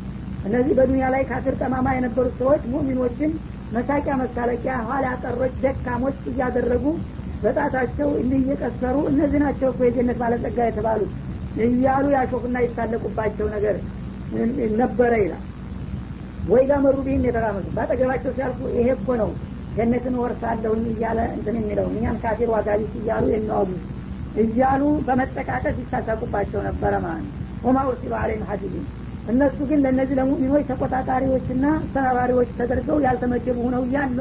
እነዚህ 0.45 0.73
በዱኒያ 0.77 1.05
ላይ 1.13 1.23
ካፍር 1.29 1.55
ጠማማ 1.61 1.87
የነበሩት 1.95 2.35
ሰዎች 2.41 2.61
ሙሚኖችን 2.73 3.31
መሳቂያ 3.71 4.13
መሳለቂያ 4.21 4.75
ኋላ 4.87 5.07
ቀሮች 5.23 5.55
ደካሞች 5.63 6.19
እያደረጉ 6.31 6.85
በጣታቸው 7.43 8.09
እየቀሰሩ 8.37 8.95
እነዚህ 9.11 9.39
ናቸው 9.43 9.67
እኮ 9.73 9.81
የጀነት 9.87 10.17
ባለጸጋ 10.21 10.59
የተባሉት 10.67 11.11
እያሉ 11.65 12.05
ያሾፉና 12.15 12.57
ይታለቁባቸው 12.65 13.47
ነገር 13.55 13.75
ነበረ 14.81 15.11
ይላል። 15.23 15.43
ወይ 16.45 16.63
ጋር 16.69 16.79
መሩ 16.83 16.97
ቢህም 17.05 17.23
የተራመሱ 17.27 17.67
በአጠገባቸው 17.75 18.31
ሲያልፉ 18.35 18.59
ይሄ 18.75 18.87
እኮ 18.97 19.15
ነው 19.21 19.29
ጀነትን 19.75 20.15
ወርሳለሁኝ 20.21 20.85
እያለ 20.93 21.19
እንትን 21.35 21.57
የሚለው 21.59 21.87
እኛን 21.91 22.17
ካፊር 22.23 22.49
ዋጋቢስ 22.53 22.93
እያሉ 23.01 23.25
የሚዋጉ 23.33 23.69
እያሉ 24.43 24.81
በመጠቃቀስ 25.07 25.77
ይሳሳቁባቸው 25.81 26.59
ነበረ 26.67 26.93
ማለት 27.05 27.25
ነው። 27.27 27.35
ወማ 27.63 27.77
ኡርሲሉ 27.89 28.13
አለይም 28.19 28.43
ሀዲዲን 28.49 28.85
እነሱ 29.27 29.57
ግን 29.69 29.79
ለእነዚህ 29.83 30.15
ለሙሚኖች 30.19 30.63
ተቆጣጣሪዎችና 30.69 31.65
አስተባባሪዎች 31.77 32.49
ተደርገው 32.59 32.97
ያልተመደቡ 33.05 33.57
ሁነው 33.65 33.83
እያሉ 33.87 34.17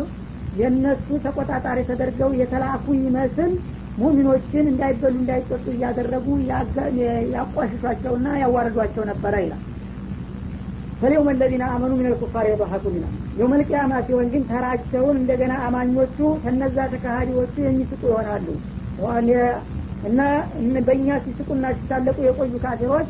የእነሱ 0.52 1.06
ተቆጣጣሪ 1.24 1.78
ተደርገው 1.90 2.30
የተላኩ 2.40 2.86
ይመስል 3.00 3.52
ሙሚኖችን 3.98 4.64
እንዳይበሉ 4.72 5.14
እንዳይጠጡ 5.20 5.64
እያደረጉ 5.72 6.26
ያቋሽሿቸውና 7.34 8.26
ያዋረዷቸው 8.42 9.04
ነበረ 9.10 9.34
ይላል። 9.44 9.62
ፈሊውም 11.00 11.28
ለዚነ 11.40 11.64
አመኑ 11.72 11.92
ምን 11.98 12.06
ልኩፋር 12.12 12.46
የضሐኩን 12.48 12.94
ይላል። 12.98 13.14
የውመል 13.38 13.62
ቂያማ 13.68 14.00
ሲሆን 14.06 14.28
ግን 14.32 14.42
ተራቸውን 14.48 15.16
እንደገና 15.20 15.52
አማኞቹ 15.66 16.16
ከነዛ 16.42 16.78
ተካሃዲዎቹ 16.94 17.54
የሚስጡ 17.64 18.02
ይሆናሉ። 18.10 18.46
እና 20.08 20.20
በእኛ 20.86 21.08
ሲስቁና 21.22 21.66
ሲታለቁ 21.76 22.18
የቆዩ 22.26 22.54
ካፊሮች 22.64 23.08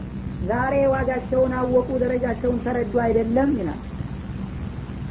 ዛሬ 0.49 0.75
ዋጋቸውን 0.93 1.53
አወቁ 1.59 1.89
ደረጃቸውን 2.03 2.61
ተረዱ 2.65 2.95
አይደለም 3.05 3.51
ይላል። 3.59 3.81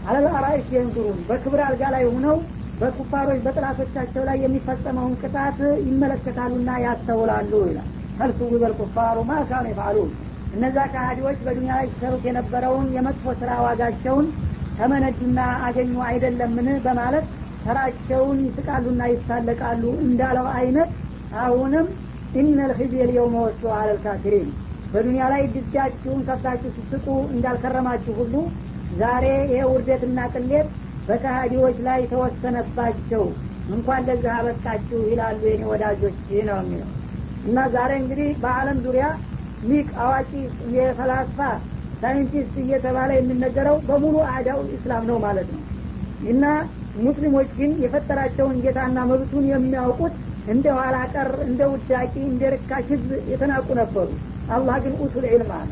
አለልአራይስ 0.08 0.68
የንዙሩን 0.74 1.20
በክብር 1.30 1.62
አልጋ 1.66 1.84
ላይ 1.96 2.04
ሆነው 2.10 2.38
በኩፋሮች 2.80 3.40
በጥላቶቻቸው 3.46 4.24
ላይ 4.28 4.38
የሚፈጸመውን 4.44 5.14
ቅጣት 5.22 5.58
ይመለከታሉና 5.88 6.70
ያስተውላሉ 6.84 7.52
ይላል። 7.70 7.88
ፈልሱ 8.20 8.40
ቢበል 8.52 8.74
ኩፋሩ 8.80 9.18
ማካኑ 9.30 9.66
ይፋሉን 9.72 10.12
እነዛ 10.54 10.78
ካሃዲዎች 10.94 11.40
በዱኒያ 11.46 11.74
ላይ 11.80 11.88
ሲሰሩት 11.92 12.24
የነበረውን 12.28 12.86
የመጥፎ 12.96 13.34
ስራ 13.42 13.52
ዋጋቸውን 13.66 14.28
ተመነዱና 14.78 15.40
አገኙ 15.68 15.96
አይደለምን? 16.08 16.68
በማለት 16.86 17.26
ተራቸውን 17.64 18.38
ይስቃሉና 18.46 19.04
ይሳለቃሉ 19.12 19.84
እንዳለው 20.06 20.48
አይነት 20.58 20.90
አሁንም 21.42 21.88
إن 22.40 22.72
الخزي 22.78 22.97
اليوم 22.97 23.12
والسوء 23.16 23.64
على 23.78 24.02
الكافرين 24.02 24.50
በዱኒያ 24.92 25.24
ላይ 25.34 25.42
ድጃችሁን 25.54 26.20
ከፍታችሁ 26.28 26.70
ስትስቁ 26.76 27.06
እንዳልከረማችሁ 27.34 28.14
ሁሉ 28.20 28.36
ዛሬ 29.00 29.26
ይሄ 29.46 29.62
ውርደትና 29.72 30.20
ቅሌት 30.34 30.68
በካሃዲዎች 31.08 31.78
ላይ 31.88 32.00
ተወሰነባቸው። 32.12 33.24
እንኳን 33.68 34.02
ለዚህ 34.08 34.32
አበቃችሁ 34.36 35.00
ይላሉ 35.12 35.42
የኔ 35.50 35.64
ወዳጆች። 35.72 36.18
ነው 36.50 36.58
የሚለው። 36.62 36.90
እና 37.44 37.58
ዛሬ 37.74 37.92
እንግዲህ 38.02 38.30
በአለም 38.44 38.78
ዙሪያ 38.86 39.08
ሊቅ 39.64 39.88
አዋቂ 40.04 40.30
የፈላስፋ 40.76 41.40
ሳይንቲስት 42.02 42.56
እየተባለ 42.64 43.10
የሚነገረው 43.16 43.78
በሙሉ 43.88 44.16
أعداء 44.34 44.60
الإسلام 44.76 45.04
ነው 45.10 45.18
ማለት 45.26 45.48
ነው። 45.54 45.62
እና 46.32 46.44
ሙስሊሞች 47.00 47.50
ግን 47.58 47.72
የፈጠራቸውን 47.84 48.56
ጌታና 48.64 49.00
መብቱን 49.10 49.46
የሚያውቁት 49.52 50.16
እንደ 50.48 50.66
ኋላ 50.78 50.98
ቀር 51.14 51.30
እንደ 51.48 51.62
ውዳቂ 51.72 52.14
እንደ 52.30 52.44
ርካሽ 52.54 52.86
ህዝብ 52.94 53.12
የተናቁ 53.32 53.68
ነበሩ። 53.80 54.08
አላህ 54.50 54.78
ግን 54.84 54.94
ኡቱል 55.04 55.26
ዒልም 55.32 55.52
አለ 55.58 55.70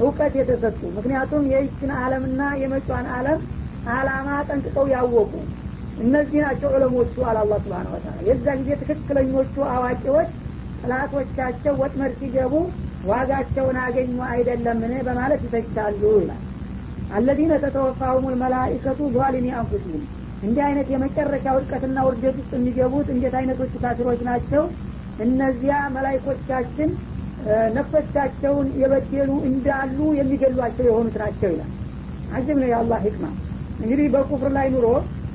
እውቀት 0.00 0.34
የተሰጡ። 0.40 0.80
ምክንያቱም 0.96 1.42
የይችን 1.52 1.90
አለምና 2.00 2.42
የመጫን 2.62 3.06
አለም 3.16 3.40
አላማ 3.90 4.28
ጠንቅቀው 4.48 4.86
ያወቁ። 4.92 5.32
እነዚህ 5.96 6.38
ናቸው 6.44 6.68
ዑለሞቹ 6.74 7.14
አለ 7.30 7.38
ስብን 7.54 7.88
ወተላ 7.92 8.14
የዛ 8.28 8.46
ጊዜ 8.60 8.70
ትክክለኞቹ 8.82 9.54
አዋቂዎች 9.72 10.30
ጥላቶቻቸው 10.80 11.74
ወጥመድ 11.80 12.12
ሲገቡ 12.20 12.54
ዋጋቸውን 13.04 13.76
አገኙ 13.82 14.16
አይደለምን 14.28 14.94
በማለት 15.06 15.42
ይተቻሉ 15.46 16.02
ይላል። 16.16 16.42
አለዚነ 17.10 17.52
ተተወፋሁም 17.62 18.26
ልመላኢከቱ 18.32 19.00
ዟሊሚ 19.16 19.46
አንፉሲህም 19.60 20.02
እንዲህ 20.42 20.62
አይነት 20.66 20.88
የመጨረሻ 20.92 21.46
ውድቀትና 21.56 21.98
ውርደት 22.06 22.36
ውስጥ 22.40 22.52
የሚገቡት 22.58 23.08
እንዴት 23.14 23.34
አይነቶቹ 23.40 23.72
ካፊሮች 23.82 24.20
ናቸው? 24.28 24.62
እነዚያ 25.18 25.74
መላይኮቻችን 25.96 26.90
ነፍሶቻቸውን 27.76 28.66
የበደሉ 28.80 29.30
እንዳሉ 29.50 29.98
የሚገሏቸው 30.18 30.84
የሆኑት 30.88 31.16
ናቸው 31.22 31.50
ይላል። 31.52 31.70
አጅብ 32.32 32.56
ነው 32.62 32.68
የአላህ 32.70 32.98
ህክማ 33.06 33.26
እንግዲህ 33.80 34.06
በኩፍር 34.14 34.50
ላይ 34.56 34.66
ኑሮ 34.74 34.86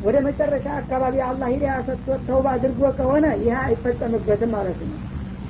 ወደ 0.01 0.17
መጨረሻ 0.25 0.65
አካባቢ 0.79 1.15
አላህ 1.27 1.47
ሂዳያ 1.53 1.75
ሰጥቶት 1.87 2.21
ተውባ 2.27 2.47
አድርጎ 2.55 2.81
ከሆነ 2.97 3.25
ይህ 3.43 3.55
አይፈጸምበትም 3.61 4.51
ማለት 4.55 4.79
ነው። 4.85 4.97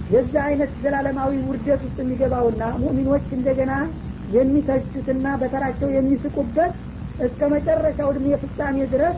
የዛ 0.09 0.33
አይነት 0.47 0.71
ዘላለማዊ 0.81 1.31
ውርደት 1.47 1.81
ውስጥ 1.85 1.97
የሚገባውና 2.01 2.63
ሙእሚኖች 2.81 3.27
እንደገና 3.37 3.73
የሚተቹትና 4.29 5.27
በተራቸው 5.41 5.89
የሚስቁበት 5.95 6.73
እስከ 7.19 7.41
መጨረሻው 7.53 8.09
እድሜ 8.13 8.27
ፍጻሜ 8.43 8.77
ድረስ 8.93 9.17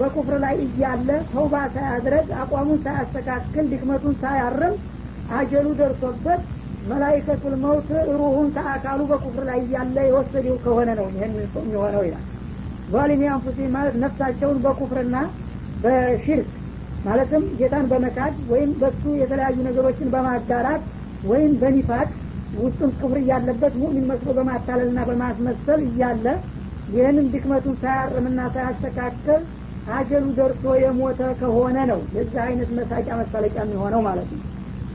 በኩፍር 0.00 0.36
ላይ 0.44 0.54
እያለ 0.64 1.08
ተውባ 1.30 1.54
ሳያድረግ 1.74 2.26
አቋሙን 2.42 2.78
ሳያስተካክል 2.84 3.64
ድክመቱን 3.72 4.14
ሳያርም 4.22 4.74
አጀሉ 5.32 5.66
ደርሶበት 5.80 6.42
መላይከቱል 6.84 7.54
መውት 7.64 7.88
ሩሁን 8.18 8.46
ከአካሉ 8.54 9.00
በኩፍር 9.10 9.44
ላይ 9.50 9.58
እያለ 9.64 9.96
የወሰደው 10.06 10.56
ከሆነ 10.64 10.90
ነው 11.00 11.08
ይህን 11.12 11.34
የሚሆነው 11.58 12.04
ይላል 12.06 12.26
ዛሊሚ 12.90 13.22
አንፉሲ 13.32 13.58
ማለት 13.74 13.94
ነፍሳቸውን 14.02 14.58
በኩፍርና 14.64 15.16
በሽርክ 15.82 16.48
ማለትም 17.04 17.44
ጌታን 17.58 17.86
በመካድ 17.90 18.34
ወይም 18.50 18.70
በሱ 18.80 19.02
የተለያዩ 19.20 19.56
ነገሮችን 19.68 20.10
በማጋራት 20.14 20.82
ወይም 21.24 21.52
በኒፋቅ 21.62 22.08
ውስጡን 22.56 22.90
ክፍር 22.94 23.18
እያለበት 23.22 23.72
ሙእሚን 23.80 24.06
መስሎ 24.10 24.30
በማታለልና 24.38 25.00
በማስመሰል 25.08 25.80
እያለ 25.88 26.26
ይህንን 26.88 27.26
ድክመቱን 27.34 27.74
ሳያርምና 27.82 28.40
ሳያስተካከል 28.54 29.42
አጀሉ 29.92 30.24
ደርሶ 30.38 30.72
የሞተ 30.82 31.20
ከሆነ 31.40 31.76
ነው 31.90 32.00
የዚህ 32.16 32.40
አይነት 32.46 32.70
መሳቂያ 32.78 33.14
መሳለቂያ 33.20 33.60
የሚሆነው 33.64 34.00
ማለት 34.08 34.28
ነው። 34.34 34.42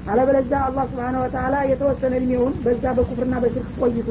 አለበለዚያ 0.06 0.58
አላህ 0.68 0.84
ስብሓን 0.92 1.16
ወተላ 1.22 1.56
የተወሰነ 1.70 2.14
እድሜውን 2.20 2.54
በዛ 2.66 2.84
በኩፍርና 2.98 3.36
በሽርክ 3.44 3.70
ቆይቶ 3.82 4.10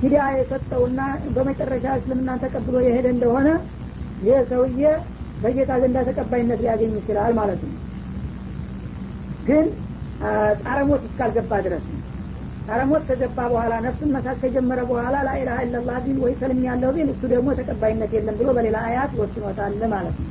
ሂዲያ 0.00 0.22
የሰጠውና 0.34 1.00
በመጨረሻ 1.34 1.86
እስልምናን 1.98 2.40
ተቀብሎ 2.42 2.76
የሄደ 2.84 3.06
እንደሆነ 3.14 3.48
ይህ 4.20 4.40
ሰውዬ 4.50 4.82
በጌታ 5.40 5.72
ዘንዳ 5.82 5.98
ተቀባይነት 6.08 6.60
ሊያገኝ 6.64 6.92
ይችላል 6.98 7.32
ማለት 7.38 7.60
ነው። 7.66 7.74
ግን 9.48 9.66
ጣረሞት 10.62 11.02
እስካልገባ 11.08 11.58
ድረስ 11.66 11.84
ነው። 11.88 12.00
ጣረሞት 12.68 13.02
ከገባ 13.08 13.38
በኋላ 13.50 13.74
ነፍሱን 13.84 14.12
መሳት 14.14 14.38
ከጀመረ 14.42 14.80
በኋላ 14.88 15.16
ላኢላሀ 15.26 15.58
ኢለላህ 15.66 15.98
ቢል 16.04 16.18
ወይ 16.24 16.32
ሰልም 16.40 16.60
ያለው 16.68 16.90
ቢል 16.96 17.08
እሱ 17.12 17.22
ደግሞ 17.32 17.48
ተቀባይነት 17.58 18.10
የለም 18.16 18.36
ብሎ 18.40 18.48
በሌላ 18.56 18.78
አያት 18.88 19.12
ወስኖታል 19.20 19.74
ማለት 19.92 20.16
ነው። 20.22 20.30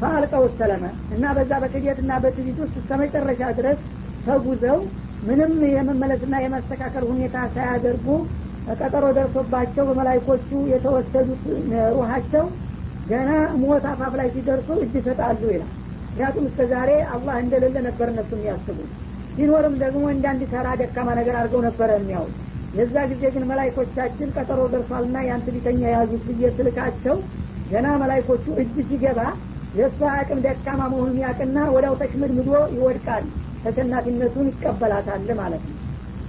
ፈአልቀው 0.00 0.44
ሰለመ 0.58 0.84
እና 1.16 1.24
በዛ 1.36 1.52
በክደትና 1.62 2.12
በትቢት 2.22 2.58
ውስጥ 2.62 2.74
እስከ 2.80 2.96
መጨረሻ 3.02 3.50
ድረስ 3.58 3.78
ተጉዘው 4.26 4.78
ምንም 5.22 5.52
የመመለስና 5.74 6.34
የማስተካከል 6.44 7.04
ሁኔታ 7.10 7.36
ሳያደርጉ 7.54 8.06
ቀጠሮ 8.80 9.04
ደርሶባቸው 9.16 9.84
በመላይኮቹ 9.88 10.48
የተወሰዱት 10.72 11.44
ሩሃቸው 11.94 12.44
ገና 13.06 13.30
ሞት 13.62 13.84
አፋፍ 13.92 14.12
ላይ 14.20 14.28
ሲደርሱ 14.34 14.68
እጅ 14.82 14.92
ይሰጣሉ 15.00 15.42
ይላል። 15.54 15.70
ምክንያቱም 16.06 16.44
እስከ 16.48 16.62
ዛሬ 16.72 16.90
አላህ 17.14 17.36
እንደሌለ 17.42 17.76
ነበር 17.86 18.08
እነሱ 18.12 18.30
የሚያስቡ 18.36 18.78
ሲኖርም 19.36 19.74
ደግሞ 19.82 20.02
እንዳንድ 20.14 20.42
ተራ 20.52 20.68
ደካማ 20.80 21.08
ነገር 21.18 21.36
አድርገው 21.40 21.62
ነበረ 21.66 21.90
የሚያውት 21.96 22.34
የዛ 22.74 22.96
ጊዜ 23.10 23.22
ግን 23.34 23.44
መላይኮቻችን 23.50 24.32
ቀጠሮ 24.36 24.60
ደርሷልና 24.74 25.16
ያን 25.26 25.44
ትቢተኛ 25.46 25.80
የያዙት 25.84 26.22
ብዬ 26.28 26.50
ስልካቸው 26.58 27.16
ገና 27.70 27.88
መላይኮቹ 28.02 28.44
እጅ 28.62 28.76
ሲገባ 28.88 29.20
የእሷ 29.74 30.00
አቅም 30.14 30.40
ደካማ 30.46 30.80
መሆኑን 30.92 31.18
ያቅና 31.24 31.58
ወዲያው 31.74 31.94
ተሽምድምዶ 32.00 32.50
ይወድቃል 32.74 33.24
ተሸናፊነቱን 33.64 34.48
ይቀበላታል 34.52 35.28
ማለት 35.40 35.62
ነው። 35.68 35.78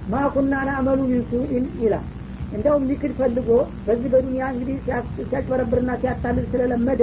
ማኩና 0.08 0.54
ናአመሉ 0.68 1.00
ሚንሱኢን 1.10 1.66
ይላል 1.82 2.06
እንደውም 2.54 2.84
ሊክድ 2.88 3.12
ፈልጎ 3.18 3.48
በዚህ 3.86 4.08
በዱኒያ 4.12 4.44
እንግዲህ 4.52 4.76
ሲያጭበረብርና 5.22 5.92
ሲያታልል 6.02 6.46
ስለለመደ 6.52 7.02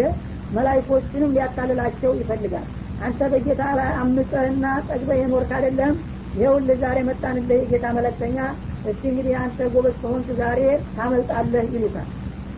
መላይኮችንም 0.55 1.33
ሊያታልላቸው 1.35 2.11
ይፈልጋል። 2.19 2.65
አንተ 3.01 3.29
በጌታ 3.33 3.61
ላይ 3.79 3.91
አምፀህና 4.01 4.65
ጠግበህ 4.87 5.19
የኖርክ 5.19 5.51
አይደለም። 5.57 5.93
ይኸውልህ 6.35 6.77
ዛሬ 6.83 6.97
መጣንልህ 7.07 7.59
የጌታ 7.61 7.85
መለክተኛ። 7.97 8.37
እስቲ 8.83 9.03
እንግዲህ 9.11 9.33
አንተ 9.41 9.67
ጎበዝ 9.73 9.95
ከሆንክ 10.01 10.27
ዛሬ 10.39 10.59
ታመልጣለህ 10.95 11.65
ይሉታል። 11.75 12.07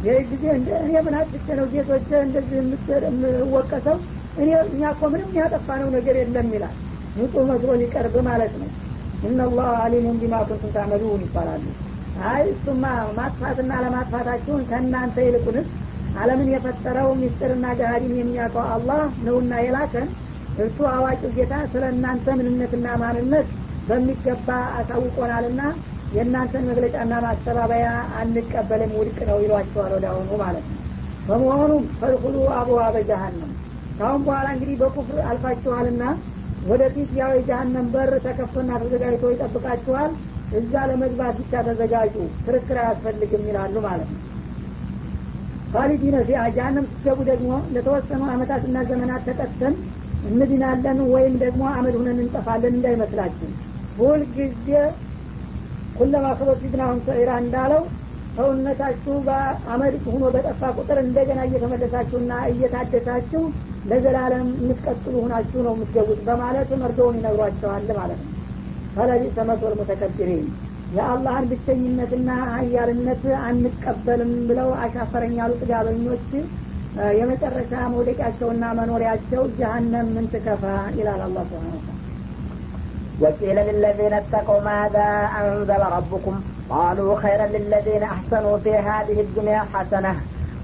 ይህ 0.05 0.17
ጊዜ 0.31 0.43
እኔ 0.79 0.95
ምን 1.05 1.15
አጥቼ 1.19 1.47
ነው 1.59 1.65
ጌቶች 1.73 2.09
እንደዚህ 2.21 2.57
የምወቀሰው 3.05 3.97
እኔ 4.37 4.49
እኛ 4.67 4.83
እኮ 4.93 5.09
ምንም 5.13 5.31
ያጠፋ 5.39 5.77
ነው 5.81 5.89
ነገር 5.95 6.15
የለም 6.21 6.49
ይላል። 6.55 6.75
ንጹህ 7.17 7.45
መስሎ 7.49 7.71
ሊቀርብ 7.81 8.15
ማለት 8.29 8.53
ነው። 8.61 8.69
እነላህ 9.23 9.67
አሊሙን 9.83 10.17
ቢማ 10.21 10.35
ኩንቱም 10.47 10.71
ታመሉን 10.75 11.23
ይባላሉ 11.25 11.65
አይ 12.25 12.43
እሱማ 12.49 12.83
ማጥፋትና 13.17 13.71
ለማጥፋታችሁን 13.83 14.61
ከእናንተ 14.69 15.17
ይልቁንስ 15.25 15.67
አለምን 16.15 16.49
የፈጠረው 16.53 17.09
ሚስጥርና 17.21 17.65
ገሃዲን 17.79 18.13
የሚያውቀው 18.17 18.65
አላህ 18.73 19.01
ነውና 19.25 19.53
የላከን። 19.63 20.07
እርሱ 20.57 20.79
አዋቂው 20.91 21.31
ጌታ 21.37 21.53
ስለ 21.71 21.83
እናንተ 21.93 22.35
ምንነትና 22.39 22.87
ማንነት 23.01 23.47
በሚገባ 23.87 24.49
አሳውቆናልና 24.77 25.61
የእናንተን 26.13 26.67
መግለጫና 26.69 27.13
ማስተባበያ 27.25 27.87
አንቀበልም 28.19 28.91
ውድቅ 28.97 29.17
ነው 29.29 29.37
ይሏቸዋል 29.43 29.91
ወደ 29.97 30.05
አሁኑ 30.11 30.29
ማለት 30.43 30.65
ነው። 30.69 30.79
በመሆኑም 31.27 31.83
ፈድኩሉ 31.99 32.37
አብዋበ 32.57 32.95
ጀሀነም 33.09 33.51
ካሁን 33.97 34.21
በኋላ 34.27 34.47
እንግዲህ 34.55 34.75
በኩፍር 34.81 35.19
አልፋችኋልና 35.29 36.03
ወደፊት 36.65 37.09
ያው 37.19 37.31
የጀሀነም 37.35 37.87
በር 37.93 38.11
ተከፍቶና 38.25 38.71
ተዘጋጅቶ 38.83 39.31
ይጠብቃችኋል 39.33 40.11
እዛ 40.57 40.73
ለመግባት 40.89 41.35
ብቻ 41.39 41.61
ተዘጋጁ። 41.67 42.15
ክርክር 42.45 42.77
አያስፈልግም 42.81 43.43
ይላሉ 43.49 43.75
ማለት 43.85 44.09
ነው። 44.13 44.21
ካሊዲነ 45.73 46.15
ፊያ 46.27 46.41
ጀሀነም 46.55 46.85
ስትገቡ 46.89 47.19
ደግሞ 47.29 47.51
ለተወሰኑ 47.75 48.23
አመታትና 48.33 48.77
ዘመናት 48.89 49.23
ተቀጥተን 49.29 49.75
እንድናለን 50.29 50.99
ወይም 51.13 51.33
ደግሞ 51.43 51.63
አመድ 51.73 51.95
ሁነን 51.99 52.19
እንጠፋለን 52.23 52.75
እንዳይመስላችሁ። 52.77 53.49
ሁልጊዜ 53.97 54.67
ኩለማ 55.97 56.27
ከበት 56.37 56.59
ፊትናሁም 56.63 56.99
ሰዒራ 57.07 57.31
እንዳለው 57.43 57.81
ሰውነታችሁ 58.37 59.15
በአመድ 59.25 59.95
ሁኖ 60.05 60.23
በጠፋ 60.35 60.71
ቁጥር 60.77 60.99
እንደገና 61.03 61.39
እየተመለሳችሁና 61.47 62.33
እየታደሳችሁ 62.51 63.41
ለዘላለም 63.85 64.47
የምትቀጥሉ 64.57 65.15
ሁናችሁ 65.25 65.59
ነው 65.67 65.73
የምትገቡት 65.75 66.21
በማለት 66.27 66.71
መርዶውን 66.81 67.17
ይነግሯቸዋል 67.19 67.85
ማለት 67.99 68.21
ነው 68.21 68.32
ፈለቢሰ 68.96 69.38
መሶል 69.50 69.74
ሙተከቢሪን 69.80 70.46
የአላህን 70.96 71.46
ብቸኝነትና 71.50 72.28
ሀያልነት 72.52 73.24
አንቀበልም 73.46 74.32
ብለው 74.48 74.70
አሻፈረኝ 74.84 75.34
ያሉ 75.40 75.52
ጥጋበኞች 75.62 76.26
የመጨረሻ 77.18 77.72
መውደቂያቸውና 77.94 78.64
መኖሪያቸው 78.78 79.42
ጀሀነም 79.58 80.08
ምን 80.16 80.26
ትከፋ 80.34 80.64
ይላል 81.00 81.22
አላ 81.28 81.38
ስብን 81.52 81.78
وقيل 83.20 83.58
للذين 83.68 84.12
اتقوا 84.14 84.60
ماذا 84.62 85.06
أنزل 85.40 85.82
ربكم 85.96 86.34
قالوا 86.70 87.20
خيرا 87.20 87.46
للذين 87.46 88.02
أحسنوا 88.04 88.56
في 88.58 88.72
هذه 88.80 89.20
الدنيا 89.20 89.62
حسنة 89.74 90.12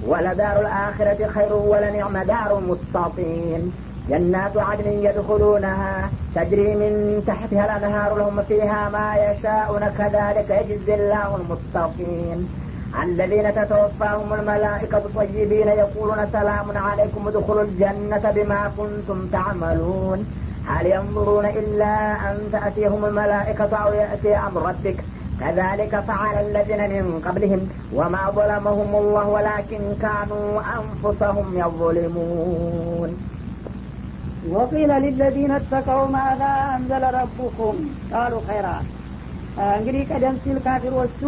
ولدار 0.06 0.60
الآخرة 0.60 1.26
خير 1.26 1.52
ولنعم 1.52 2.18
دار 2.24 2.58
المتقين 2.58 3.62
جنات 4.09 4.57
عدن 4.57 4.89
يدخلونها 4.89 6.09
تجري 6.35 6.75
من 6.75 7.23
تحتها 7.27 7.65
الأنهار 7.65 8.17
لهم 8.17 8.41
فيها 8.41 8.89
ما 8.89 9.07
يشاءون 9.15 9.83
كذلك 9.97 10.49
يجزي 10.49 10.95
الله 10.95 11.35
المتقين. 11.35 12.49
الذين 13.03 13.55
تتوفاهم 13.55 14.33
الملائكة 14.33 15.03
طيبين 15.15 15.67
يقولون 15.67 16.19
سلام 16.31 16.77
عليكم 16.77 17.27
ادخلوا 17.27 17.61
الجنة 17.61 18.31
بما 18.35 18.71
كنتم 18.77 19.27
تعملون. 19.31 20.19
هل 20.67 20.85
ينظرون 20.85 21.45
إلا 21.45 21.93
أن 22.31 22.37
تأتيهم 22.51 23.05
الملائكة 23.05 23.75
أو 23.75 23.93
يأتي 23.93 24.37
أمر 24.37 24.61
ربك؟ 24.69 24.99
كذلك 25.39 26.03
فعل 26.07 26.35
الذين 26.45 26.81
من 26.89 27.21
قبلهم 27.27 27.69
وما 27.93 28.31
ظلمهم 28.35 28.95
الله 28.95 29.27
ولكن 29.27 29.81
كانوا 30.01 30.61
أنفسهم 30.79 31.47
يظلمون. 31.63 33.28
ወቂለ 34.43 34.91
ሊለዚነ 35.03 35.53
ተቀው 35.69 36.01
ማዛ 36.13 36.41
አንዘለ 36.73 37.05
ረቡኩም 37.15 37.77
ቃሉ 38.11 38.33
ኸይራ። 38.45 38.67
እንግዲህ 39.75 40.03
ቀደም 40.11 40.35
ሲል 40.43 40.57
ካፊሮቹ 40.65 41.21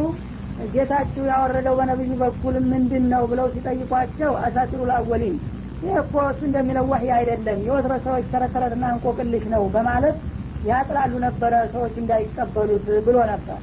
ጌታችሁ 0.68 1.24
ያወረደው 1.30 1.76
በነብዩ 1.80 2.12
በኩል 2.22 2.56
ምንድን 2.72 3.06
ነው 3.14 3.24
ብለው 3.32 3.48
ሲጠይቋቸው 3.54 4.32
አሳሲሩ 4.44 4.82
ልአወሊን 4.90 5.36
ይህ 5.82 5.96
እኮ 6.02 6.16
እሱ 6.30 6.42
እንደሚለው 6.48 6.86
ወህይ 6.92 7.12
አይደለም 7.18 7.60
የወትረ 7.68 7.94
ሰዎች 8.06 8.26
ተረተረትና 8.34 8.86
እንቆቅልሽ 8.94 9.46
ነው 9.54 9.64
በማለት 9.76 10.18
ያጥላሉ 10.64 11.14
ነበረ 11.26 11.54
ሰዎች 11.74 11.94
እንዳይቀበሉት 12.02 12.88
ብሎ 13.08 13.18
ነበር። 13.32 13.60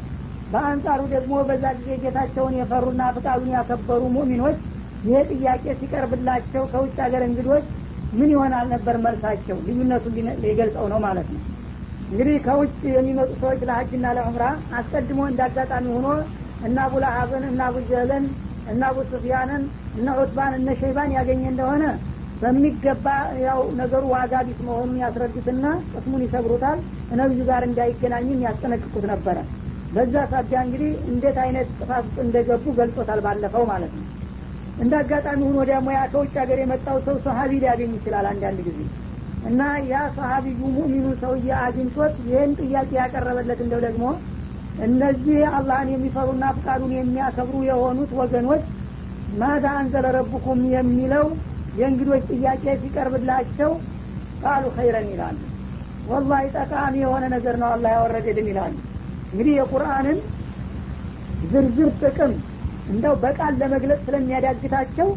በአንጻሩ 0.51 1.01
ደግሞ 1.15 1.35
በዛ 1.49 1.65
ጊዜ 1.79 1.91
ጌታቸውን 2.05 2.55
የፈሩና 2.59 3.03
ፍቃዱን 3.17 3.51
ያከበሩ 3.57 4.03
ሙሚኖች 4.15 4.59
ይህ 5.03 5.21
ጥያቄ 5.33 5.65
ሲቀርብላቸው 5.81 6.63
ከውጭ 6.73 6.97
ሀገር 7.05 7.23
እንግዶች 7.29 7.67
ምን 8.13 8.31
ይሆናል 8.35 8.67
ነበር 8.75 8.97
መልሳቸው? 9.05 9.57
ልዩነቱን 9.67 10.15
ሊገልጸው 10.45 10.85
ነው 10.93 11.01
ማለት 11.07 11.29
ነው። 11.35 11.43
እንግዲህ 12.11 12.37
ከውጭ 12.45 12.71
የሚመጡ 12.91 13.31
ሰዎች 13.41 13.63
ለሀጅና 13.69 14.07
ለዑምራ 14.17 14.45
አስቀድሞ 14.79 15.21
እንዳጋጣሚ 15.31 15.87
ሆኖ 15.97 16.09
እና 16.63 16.77
አቡ 16.87 16.95
ለሀብን 17.05 17.45
እና 17.51 17.61
አቡ 17.67 17.77
ጀህልን 17.91 18.25
እና 18.67 18.83
አቡ 18.91 18.99
ሱፊያንን 19.11 19.63
እነ 19.99 20.09
ዑትባን 20.21 20.55
እነ 20.59 20.69
ሸይባን 20.81 21.11
ያገኘ 21.19 21.43
እንደሆነ 21.51 21.85
በሚገባ 22.43 23.07
ያው 23.45 23.61
ነገሩ 23.79 24.03
ዋጋ 24.15 24.43
ቢስ 24.49 24.59
መሆኑን 24.67 24.99
ያስረዱትና 25.03 25.65
ቅስሙን 25.93 26.23
ይሰብሩታል። 26.27 26.79
ነብዩ 27.21 27.41
ጋር 27.49 27.63
እንዳይገናኝም 27.69 28.45
ያስጠነቅቁት 28.47 29.07
ነበረ። 29.13 29.39
በዛ 29.93 30.15
ሳቢያ 30.33 30.59
እንግዲህ 30.67 30.91
እንዴት 31.13 31.39
አይነት 31.45 31.69
ጥፋት 31.79 32.09
እንደገቡ 32.25 32.65
ገልጾታል 32.81 33.21
ባለፈው 33.27 33.65
ማለት 33.71 33.93
ነው 33.99 34.07
እንደ 34.79 34.93
አጋጣሚ 35.01 35.41
ሆኖ 35.47 35.59
ደግሞ 35.71 35.89
ያ 35.95 36.03
ከውጭ 36.13 36.35
ሀገር 36.41 36.59
የመጣው 36.63 36.99
ሰው 37.07 37.17
ሰሀቢ 37.25 37.53
ሊያገኝ 37.63 37.93
ይችላል 37.97 38.27
አንዳንድ 38.33 38.59
ጊዜ። 38.67 38.81
እና 39.49 39.61
ያ 39.89 40.01
ሰሀቢዩ 40.17 40.61
ሙሚኑ 40.77 41.07
ሰውዬ 41.21 41.49
አግኝቶት 41.63 42.15
ይህን 42.27 42.53
ጥያቄ 42.61 42.91
ያቀረበለት 42.99 43.61
እንደው 43.65 43.81
ደግሞ 43.87 44.05
እነዚህ 44.87 45.39
አላህን 45.59 45.89
የሚፈሩና 45.93 46.45
ፍቃዱን 46.57 46.93
የሚያከብሩ 46.97 47.57
የሆኑት 47.69 48.11
ወገኖች 48.21 48.65
ማዛ 49.39 49.67
አንዘለ 49.81 50.07
ረቡኩም 50.17 50.61
የሚለው 50.75 51.27
የእንግዶች 51.79 52.25
ጥያቄ 52.33 52.65
ሲቀርብላቸው 52.83 53.73
ቃሉ 54.43 54.65
ኸይረን 54.77 55.09
ይላሉ። 55.13 55.39
ወላሂ 56.11 56.45
ጠቃሚ 56.57 56.95
የሆነ 57.03 57.25
ነገር 57.35 57.57
ነው 57.63 57.69
አላህ 57.75 57.91
ያወረደልን 57.97 58.47
ይላሉ። 58.53 58.75
እንግዲህ 59.33 59.53
የቁርአንን 59.59 60.19
ዝርዝር 61.51 61.91
ጥቅም 62.03 62.33
እንደው 62.89 63.15
በቃል 63.23 63.55
ለመግለጽ 63.61 64.01
ስለሚያዳግታቸው 64.07 65.09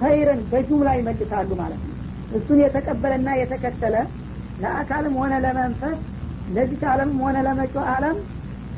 ኸይርን 0.00 0.40
በጁምላ 0.50 0.88
ይመልሳሉ 0.98 1.50
ማለት 1.60 1.80
ነው። 1.84 1.96
እሱን 2.36 2.58
የተቀበለና 2.62 3.28
የተከተለ 3.38 3.94
ለአካልም 4.58 5.14
ሆነ 5.20 5.32
ለመንፈስ 5.44 5.98
ለዚህ 6.54 6.82
ዓለም 6.92 7.10
ሆነ 7.22 7.36
ለመጪው 7.46 7.82
ዓለም 7.92 8.16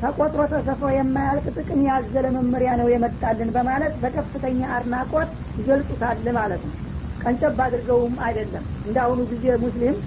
ተቆጥሮ 0.01 0.41
ተሰፍሮ 0.51 0.87
የማያልቅ 0.93 1.45
ጥቅም 1.57 1.81
ያዘለ 1.87 2.25
መመሪያ 2.35 2.71
ነው 2.79 2.87
የመጣልን 2.91 3.49
በማለት 3.55 3.93
በከፍተኛ 4.01 4.61
አድናቆት 4.75 5.29
ይገልጹታል 5.59 6.25
ማለት 6.37 6.61
ነው። 6.67 6.75
ቀንጨብ 7.23 7.59
አድርገውም 7.65 8.15
አይደለም። 8.25 8.63
እንደ 8.85 8.97
አሁኑ 9.03 9.19
ጊዜ 9.31 9.45
ሙስሊም 9.63 9.97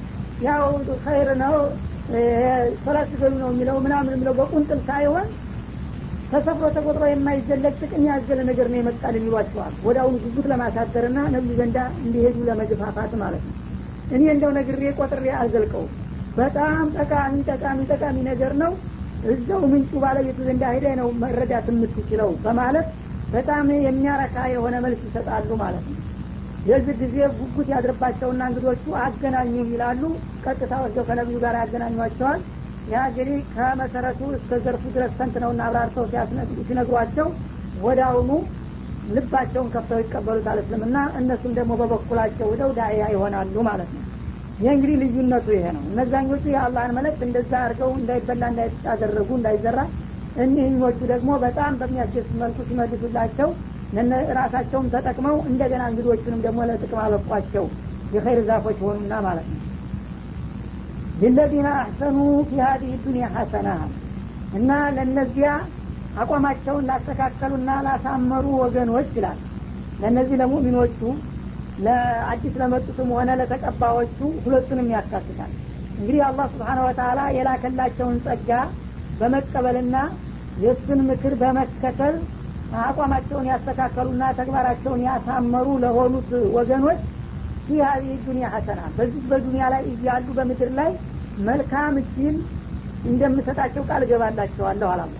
ያው 0.40 0.64
ኸይር 1.04 1.28
ነው 1.42 1.54
ሶላት 2.82 3.08
ስገዱ 3.12 3.32
ነው 3.42 3.48
የሚለው 3.52 3.76
ምናምን 3.84 4.12
የሚለው 4.14 4.34
በቁንጥል 4.40 4.80
ሳይሆን 4.88 5.26
ተሰፍሮ 6.30 6.66
ተቆጥሮ 6.76 7.04
የማይዘለቅ 7.08 7.72
ጥቅም 7.80 8.04
ያዘለ 8.08 8.40
ነገር 8.48 8.66
ነው 8.70 8.78
የመጣልን 8.78 9.26
ይሏቸዋል 9.26 9.74
አሁኑ 10.02 10.14
ጉጉት 10.24 10.46
ለማሳደርና 10.52 11.18
ነብዩ 11.34 11.52
ዘንዳ 11.60 11.76
እንዲሄዱ 12.00 12.38
ለመግፋፋት 12.48 13.12
ማለት 13.22 13.44
ነው። 13.48 13.54
እኔ 14.10 14.22
እንደው 14.32 14.50
ነግሬ 14.56 14.82
ቆጥሬ 14.98 15.26
አልዘልቀው 15.38 15.84
በጣም 16.36 16.86
ጠቃሚ 16.98 17.34
ጠቃሚ 17.50 17.78
ጠቃሚ 17.92 18.16
ነገር 18.30 18.52
ነው። 18.62 18.72
እዛው 19.30 19.62
ምንጩ 19.70 19.92
ባለቤቱ 20.02 20.38
ዘንዳ 20.48 20.64
ሄደ 20.74 20.86
ነው 21.00 21.08
መረዳት 21.22 21.68
የምትችለው 21.72 22.30
በማለት 22.44 22.88
በጣም 23.32 23.68
የሚያረካ 23.86 24.36
የሆነ 24.52 24.74
መልስ 24.84 25.00
ይሰጣሉ 25.06 25.50
ማለት 25.62 25.86
ነው። 25.88 26.02
የዚህ 26.66 26.94
ጊዜ 27.00 27.16
ጉጉት 27.38 27.68
ያድርባቸውና 27.72 28.42
እንግዶቹ 28.50 28.94
አገናኙ 29.02 29.54
ይላሉ። 29.68 30.02
ቀጥታ 30.44 30.72
ወስደው 30.84 31.04
ከነቢዩ 31.08 31.38
ጋር 31.44 31.56
ያገናኟቸዋል 31.60 32.40
ያ 32.86 32.98
ከመሰረቱ 33.54 34.20
እስከ 34.36 34.58
ዘርፉ 34.64 34.82
ድረስ 34.94 35.12
ተንትነውና 35.18 35.62
አብራርተው 35.68 36.04
ሲነግሯቸው 36.66 37.28
አሁኑ 38.06 38.30
ልባቸውን 39.06 39.68
ከፍተው 39.74 39.98
ይቀበሉታል 40.02 40.58
እስልምና። 40.62 40.96
እነሱም 41.18 41.52
ደግሞ 41.58 41.72
በበኩላቸው 41.80 42.46
ወደው 42.52 42.70
ዳያ 42.78 43.02
ይሆናሉ 43.14 43.56
ማለት 43.68 43.90
ነው። 43.96 44.02
ይህ 44.58 44.70
እንግዲህ 44.74 44.96
ልዩነቱ 45.02 45.46
ይሄ 45.56 45.66
ነው። 45.76 45.82
እነዛኞቹ 45.90 46.42
የአላህን 46.52 46.94
መለክት 46.98 47.20
እንደዛ 47.26 47.52
አድርገው 47.62 47.90
እንዳይበላ 47.98 48.42
እንዳይጣደረጉ 48.52 49.28
እንዳይዘራ 49.38 49.78
እኒህኞቹ 50.36 50.98
ደግሞ 51.12 51.30
በጣም 51.44 51.74
በሚያስደስት 51.80 52.32
መልኩ 52.40 52.58
ሲመልሱላቸው 52.68 53.50
ራሳቸውም 54.38 54.90
ተጠቅመው 54.94 55.36
እንደገና 55.50 55.82
እንግዶቹንም 55.90 56.40
ደግሞ 56.46 56.60
ለጥቅም 56.70 57.00
አበቋቸው። 57.04 57.66
የኸይር 58.12 58.40
ዛፎች 58.48 58.78
ሆኑና 58.84 59.14
ማለት 59.26 59.46
ነው 59.52 59.60
ሊለዚነ 61.16 61.68
አሕሰኑ 61.76 62.16
ፊ 62.48 62.60
ሀዲህ 62.64 62.92
ዱኒያ 63.04 63.26
ሐሰና 63.36 63.68
እና 64.52 64.70
ለእነዚያ 64.96 65.50
አቋማቸውን 66.16 66.86
ላስተካከሉና 66.88 67.70
ላሳመሩ 67.86 68.44
ወገኖች 68.62 69.08
ይላል። 69.18 69.38
ለእነዚህ 69.98 70.36
ለሙእሚኖቹ 70.40 71.00
ለአዲስ 71.78 72.54
ለመጡትም 72.60 73.08
ሆነ 73.16 73.30
ለተቀባዮቹ 73.40 74.18
ሁለቱንም 74.44 74.88
ያካትታል። 74.94 75.50
እንግዲህ 75.98 76.20
አላህ 76.28 76.46
ስብሓነ 76.54 76.78
ወተላ 76.86 77.20
የላከላቸውን 77.36 78.16
ጸጋ 78.26 78.50
በመቀበልና 79.20 79.96
የእሱን 80.56 81.00
ምክር 81.08 81.34
በመከተል 81.42 82.14
አቋማቸውን 82.84 83.46
ያስተካከሉና 83.50 84.24
ተግባራቸውን 84.38 85.02
ያሳመሩ 85.08 85.66
ለሆኑት 85.84 86.30
ወገኖች 86.56 87.00
ፊ 87.66 87.78
ሀዚህ 87.84 88.18
ዱኒያ 88.26 88.46
ሐሰና 88.54 88.80
በዚህ 88.96 89.22
በዱኒያ 89.30 89.64
ላይ 89.74 89.82
እያሉ 89.92 90.26
በምድር 90.36 90.70
ላይ 90.78 90.90
መልካም 91.46 91.94
እድል 92.02 92.36
እንደምሰጣቸው 93.04 93.82
ቃል 93.88 94.02
እገባላቸዋለሁ 94.06 94.88
አላላ 94.92 95.14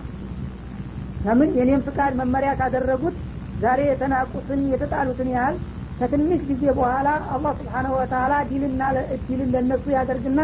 ለምን? 1.25 1.49
የኔም 1.57 1.81
ፍቃድ 1.87 2.13
መመሪያ 2.19 2.51
ካደረጉት 2.59 3.15
ዛሬ 3.61 3.79
የተናቁትን 3.89 4.61
የተጣሉትን 4.71 5.29
ያህል 5.35 5.55
ከትንሽ 5.99 6.41
ጊዜ 6.49 6.63
በኋላ 6.77 7.07
አላህ 7.35 7.53
ስብሓነሁ 7.59 7.93
ወተላ 7.99 8.33
ዲልና 8.49 8.81
እድልን 9.15 9.49
ለእነሱ 9.53 9.85
ያደርግና 9.95 10.41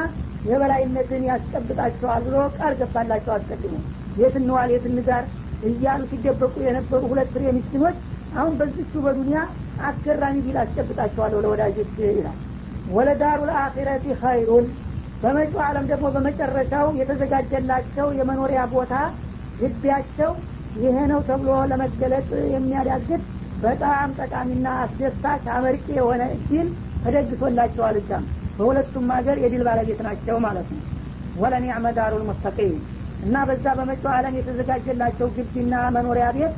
የበላይነትን 0.47 1.23
ያስጨብጣቸዋል 1.29 2.21
ብሎ 2.27 2.37
ቃል 2.57 2.73
ገባላቸው 2.79 3.33
አስቀድሞ። 3.35 3.75
የት 4.21 4.35
እንዋል 4.41 4.71
የት 4.73 4.85
እንጋር 4.89 5.23
እያሉ 5.69 6.01
ሲደበቁ 6.11 6.55
የነበሩ 6.65 7.01
ሁለት 7.11 7.29
ፍሬ 7.35 7.43
ምስኪኖች 7.57 7.97
አሁን 8.35 8.53
በዚቹ 8.59 8.93
በዱኒያ 9.05 9.39
አስገራሚ 9.81 10.37
ቢል 10.45 10.57
አስጨብጣቸዋለሁ 10.61 11.39
ለወዳጆች 11.45 11.91
ይላል። 12.09 12.39
ወለዳሩ 12.87 13.39
ለአኺረቲ 13.49 14.05
ኸይሩን። 14.21 14.65
በመጪው 15.21 15.61
ዓለም 15.65 15.85
ደግሞ 15.91 16.05
በመጨረሻው 16.15 16.87
የተዘጋጀላቸው 16.99 18.07
የመኖሪያ 18.17 18.61
ቦታ 18.73 18.93
ግቢያቸው 19.59 20.31
ይሄ 20.77 20.95
ነው 21.11 21.19
ተብሎ 21.27 21.49
ለመገለጽ 21.71 22.29
የሚያዳግት 22.53 23.23
በጣም 23.63 24.15
ጠቃሚና 24.19 24.67
አስደሳች 24.83 25.45
አመርቂ 25.55 25.85
የሆነ 25.97 26.21
እድል 26.35 26.67
ተደግሶላቸዋል 27.03 27.97
እዛም። 28.01 28.25
በሁለቱም 28.57 29.07
ሀገር 29.15 29.37
የድል 29.43 29.63
ባለቤት 29.67 30.01
ናቸው 30.07 30.37
ማለት 30.45 30.67
ነው። 30.73 30.81
ወለኒዕመ 31.35 31.87
ዳሩል 31.97 32.23
ሙስተቂም። 32.27 32.75
እና 33.23 33.35
በዛ 33.49 33.65
በመጪው 33.77 34.11
ዓለም 34.15 34.33
የተዘጋጀላቸው 34.39 35.27
ግቢና 35.35 35.75
መኖሪያ 35.95 36.27
ቤት 36.37 36.55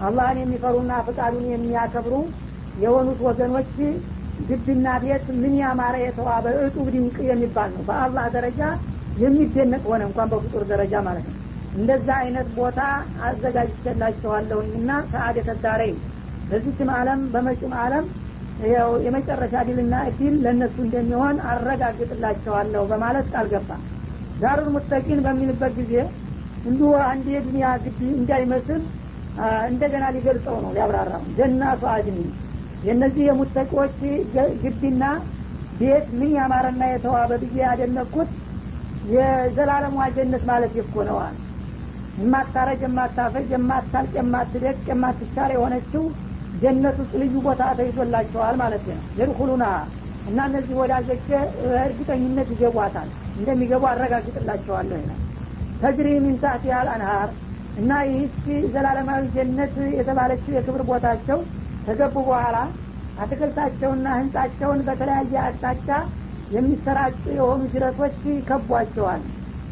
አላህን 0.00 0.38
የሚፈሩና 0.40 0.92
ፍቃዱን 1.06 1.46
የሚያከብሩ 1.52 2.14
የሆኑት 2.78 3.20
ወገኖች 3.26 3.72
ግቢና 4.48 4.88
ቤት 5.02 5.26
ምን 5.38 5.54
ያማረ 5.60 5.94
የተዋበ 6.02 6.46
እጡብ 6.64 6.86
ድንቅ 6.94 7.16
የሚባል 7.28 7.70
ነው። 7.74 7.82
በአላህ 7.88 8.26
ደረጃ 8.36 8.60
የሚደነቅ 9.16 9.82
ሆነ 9.90 10.02
እንኳን 10.08 10.28
በፍጡር 10.32 10.64
ደረጃ 10.72 10.94
ማለት 11.06 11.26
ነው። 11.28 11.36
እንደዛ 11.74 12.08
አይነት 12.22 12.48
ቦታ 12.58 12.78
አዘጋጅቼላቸዋለሁኝ 13.28 14.70
እና 14.78 14.90
ሰአደተ 15.10 15.50
ዳረይን 15.64 15.98
በዚችም 16.50 16.90
አለም 16.98 17.20
በመጪም 17.32 17.72
አለም 17.82 18.04
ያው 18.68 18.90
የመጨረሻ 19.04 19.54
ድልና 19.66 19.94
እድል 20.08 20.34
ለእነሱ 20.44 20.76
እንደሚሆን 20.84 21.36
አረጋግጥላቸዋለሁ 21.50 22.82
በማለት 22.92 23.26
ቃል 23.34 23.46
ገባ። 23.52 23.70
ዳሩል 24.38 24.68
ሙተቂን 24.74 25.20
በሚልበት 25.26 25.72
ጊዜ 25.80 25.94
እንዲሁ 26.64 26.90
አንድ 27.08 27.26
የዱኒያ 27.34 27.68
ግቢ 27.84 28.00
እንዳይመስል 28.18 28.80
እንደገና 29.68 30.04
ሊገልጸው 30.14 30.56
ነው 30.64 30.70
ሊያብራራው። 30.76 31.24
ጀናቱ 31.36 31.82
አድኒ 31.92 32.18
የእነዚህ 32.82 33.22
የሙተቂዎች 33.28 33.96
ግቢና 34.62 35.04
ቤት 35.80 36.06
ምን 36.18 36.30
ያማረና 36.36 36.82
የተዋበ 36.90 37.32
ብዬ 37.42 37.56
ያደነኩት 37.64 38.30
የዘላለሟ 39.12 40.06
ጀነት 40.16 40.42
ማለት 40.50 40.72
ይኮ 40.78 41.04
ነዋል 41.08 41.34
የማታረጅ 42.18 42.80
የማታፈጅ 42.84 43.48
የማታልቅ 43.54 44.12
የማትደቅ 44.18 44.78
የማትሻር 44.90 45.50
የሆነችው 45.54 46.04
ጀነት 46.62 46.96
ውስጥ 47.02 47.12
ልዩ 47.22 47.34
ቦታ 47.44 47.62
ተይዞላቸዋል 47.78 48.56
ማለት 48.62 48.84
ነው። 48.90 49.02
የድኩሉና 49.18 49.64
እና 50.28 50.38
እነዚህ 50.48 50.74
ወዳጆች 50.80 51.26
እርግጠኝነት 51.82 52.48
ይገቧታል። 52.54 53.08
እንደሚገቡ 53.36 53.84
አረጋግጥላቸዋለሁ። 53.90 54.98
ይላል 55.02 55.20
ተጅሪ 55.82 56.08
ሚን 56.24 56.36
ታህቲሃ 56.42 56.76
አልአንሃር 56.80 57.30
እና 57.76 57.92
ይህች 58.08 58.40
ዘላለማዊ 58.72 59.22
ጀነት 59.36 59.74
የተባለችው 59.98 60.52
የክብር 60.56 60.82
ቦታቸው 60.90 61.38
ከገቡ 61.88 62.16
በኋላ 62.26 62.56
አትክልታቸውና 63.16 64.06
ህንጻቸውን 64.18 64.80
በተለያየ 64.88 65.34
አቅጣጫ 65.44 65.88
የሚሰራጩ 66.50 67.22
የሆኑ 67.36 67.60
ጅረቶች 67.72 68.18
ይከቧቸዋል። 68.30 69.22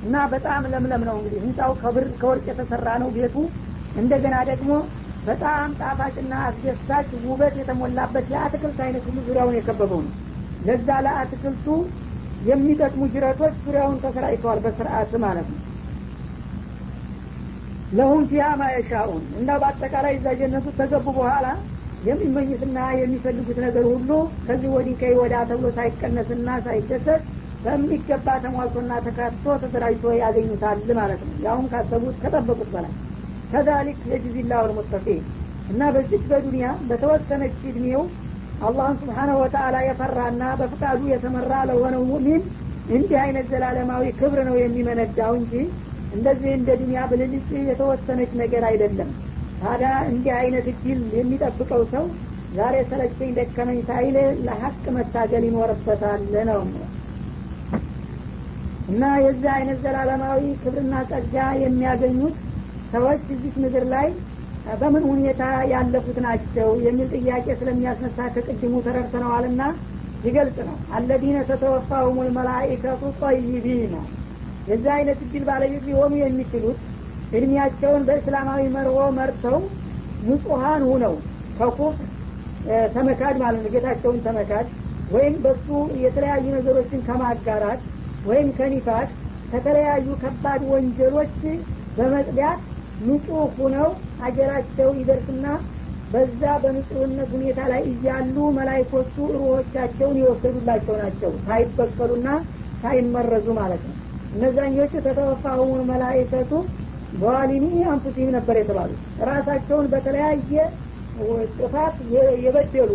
እና 0.02 0.16
በጣም 0.32 0.62
ለምለም 0.72 1.02
ነው 1.08 1.16
እንግዲህ 1.18 1.40
ህንጻው 1.44 1.72
ከብር 1.82 2.06
ከወርቅ 2.20 2.44
የተሰራ 2.50 2.88
ነው 3.02 3.10
ቤቱ። 3.16 3.36
እንደገና 3.94 4.36
ደግሞ 4.50 4.70
በጣም 5.22 5.68
ጣፋጭና 5.78 6.32
አስደሳች 6.46 7.08
ውበት 7.24 7.54
የተሞላበት 7.60 8.26
የአትክልት 8.32 8.80
አይነት 8.86 9.04
ሁሉ 9.08 9.18
ዙሪያውን 9.28 9.56
የከበበው 9.58 10.02
ነው። 10.06 10.12
ለዛ 10.60 10.88
ለአትክልቱ 11.06 11.66
የሚጠቅሙ 12.40 13.02
ጅረቶች 13.14 13.54
ዙሪያውን 13.64 13.96
ተሰራጭተዋል 14.02 14.60
በስርአት 14.64 15.12
ማለት 15.24 15.48
ነው። 15.52 15.62
ለሁም 17.90 18.22
ፊያ 18.30 18.44
ማየሻኡን 18.60 19.24
እና 19.40 19.50
በአጠቃላይ 19.60 20.14
እዛ 20.18 20.28
ጀነቱ 20.40 20.66
ተገቡ 20.78 21.06
በኋላ 21.18 21.46
የሚመኙትና 22.06 22.78
የሚፈልጉት 23.00 23.58
ነገር 23.64 23.84
ሁሉ 23.92 24.10
ከዚህ 24.46 24.70
ወዲህ 24.74 24.94
ከይ 25.00 25.14
ወዳ 25.20 25.36
ተብሎ 25.50 25.66
ሳይቀነስና 25.76 26.48
ሳይደሰት 26.66 27.22
በሚገባ 27.64 28.28
ተሟልቶና 28.42 28.92
ተካቶ 29.06 29.44
ተደራጅቶ 29.62 30.12
ያገኙታል 30.20 30.80
ማለት 30.98 31.22
ነው። 31.26 31.34
ያሁን 31.46 31.66
ካሰቡት 31.72 32.16
ከጠበቁት 32.22 32.68
በላይ 32.74 32.92
ከዛሊክ 33.50 34.00
የጅዚላ 34.10 34.52
ወልሙተቂን 34.62 35.24
እና 35.68 35.82
በዚች 35.94 36.24
በዱንያ 36.30 36.66
በተወሰነች 36.88 37.58
እድሜው 37.70 38.02
አላህን 38.60 38.96
ስብሓናሁ 39.00 39.36
ወተአላ 39.42 39.76
የፈራና 39.86 40.42
በፍቃዱ 40.60 41.00
የተመራ 41.12 41.52
ለሆነው 41.70 42.02
ሙእሚን 42.10 42.42
እንዲህ 42.88 43.18
አይነት 43.22 43.46
ዘላለማዊ 43.52 44.04
ክብር 44.20 44.38
ነው 44.48 44.56
የሚመነዳው 44.60 45.32
እንጂ 45.40 45.54
እንደዚህ 46.12 46.50
እንደ 46.58 46.70
ዱኒያ 46.80 47.00
ብልልጭ 47.10 47.48
የተወሰነች 47.70 48.32
ነገር 48.42 48.64
አይደለም 48.68 49.08
ታዲያ 49.60 49.90
እንዲህ 50.10 50.32
አይነት 50.38 50.66
እድል 50.72 51.00
የሚጠብቀው 51.16 51.82
ሰው 51.92 52.04
ዛሬ 52.52 52.74
ሰለቸኝ 52.90 53.30
ደከመኝ 53.38 53.78
ሳይል 53.88 54.16
ለሀቅ 54.46 54.84
መታገል 54.96 55.44
ይኖርበታል 55.48 56.20
ነው። 56.50 56.62
እና 58.88 59.04
የዚህ 59.24 59.50
አይነት 59.54 59.78
ዘላለማዊ 59.84 60.42
ክብርና 60.60 60.96
ጸጋ 61.10 61.34
የሚያገኙት 61.62 62.36
ሰዎች 62.92 63.22
እዚህ 63.34 63.54
ምድር 63.62 63.84
ላይ 63.94 64.08
በምን 64.80 65.04
ሁኔታ 65.10 65.42
ያለፉት 65.72 66.18
ናቸው 66.24 66.68
የሚል 66.84 67.08
ጥያቄ 67.16 67.46
ስለሚያስነሳ 67.60 68.18
ከቅድሙ 68.34 68.74
ተረድተነዋልና 68.86 69.62
ይገልጽ 70.24 70.58
ነው። 70.68 70.76
አለዲነ 70.96 71.38
ተተወፋሁም 71.50 72.18
ልመላኢከቱ 72.26 73.02
ጠይቢና 73.22 73.96
የዚህ 74.68 74.90
አይነት 74.96 75.18
እድል 75.26 75.44
ባለቤት 75.48 75.84
ሊሆኑ 75.88 76.12
የሚችሉት 76.20 76.78
እድሜያቸውን 77.32 78.02
በእስላማዊ 78.08 78.64
መርሆ 78.74 78.98
መርተው 79.16 79.58
ንጹሀን 80.22 80.82
ሁነው 80.90 81.14
ከኩፍ 81.58 81.96
ተመካድ 82.94 83.36
ማለት 83.42 83.60
ነው። 83.64 83.70
ጌታቸውን 83.74 84.18
ተመካድ 84.26 84.66
ወይም 85.08 85.34
በሱ 85.42 85.66
የተለያዩ 86.04 86.44
ነገሮችን 86.56 87.04
ከማጋራት 87.08 87.82
ወይም 88.24 88.48
ከኒፋት 88.56 89.10
ከተለያዩ 89.50 90.06
ከባድ 90.22 90.62
ወንጀሎች 90.70 91.34
በመጽዳት 91.96 92.60
ንጹህ 93.00 93.50
ሁነው 93.58 93.88
አጀራቸው 94.26 94.88
ይደርስና 95.00 95.46
በዛ 96.10 96.42
በንጹህነት 96.62 97.28
ሁኔታ 97.34 97.60
ላይ 97.72 97.82
እያሉ 97.92 98.36
መላይኮቹ 98.58 99.14
ሩሆቻቸውን 99.34 100.18
የወሰዱላቸው 100.20 100.94
ናቸው። 101.02 101.32
ሳይበቀሉና 101.46 102.28
ሳይመረዙ 102.82 103.46
ማለት 103.58 103.82
ነው። 103.88 103.96
እነዛኞቹ 104.32 104.92
ተተወፋሁሙን 105.06 105.82
መላይከቱ 105.90 106.52
በዋሊኒ 107.12 107.66
አንፉሲም 107.90 108.30
ነበር 108.36 108.56
የተባሉት። 108.60 109.00
ራሳቸውን 109.28 109.86
በተለያየ 109.92 110.54
ጥፋት 111.58 111.96
የበደሉ 112.44 112.90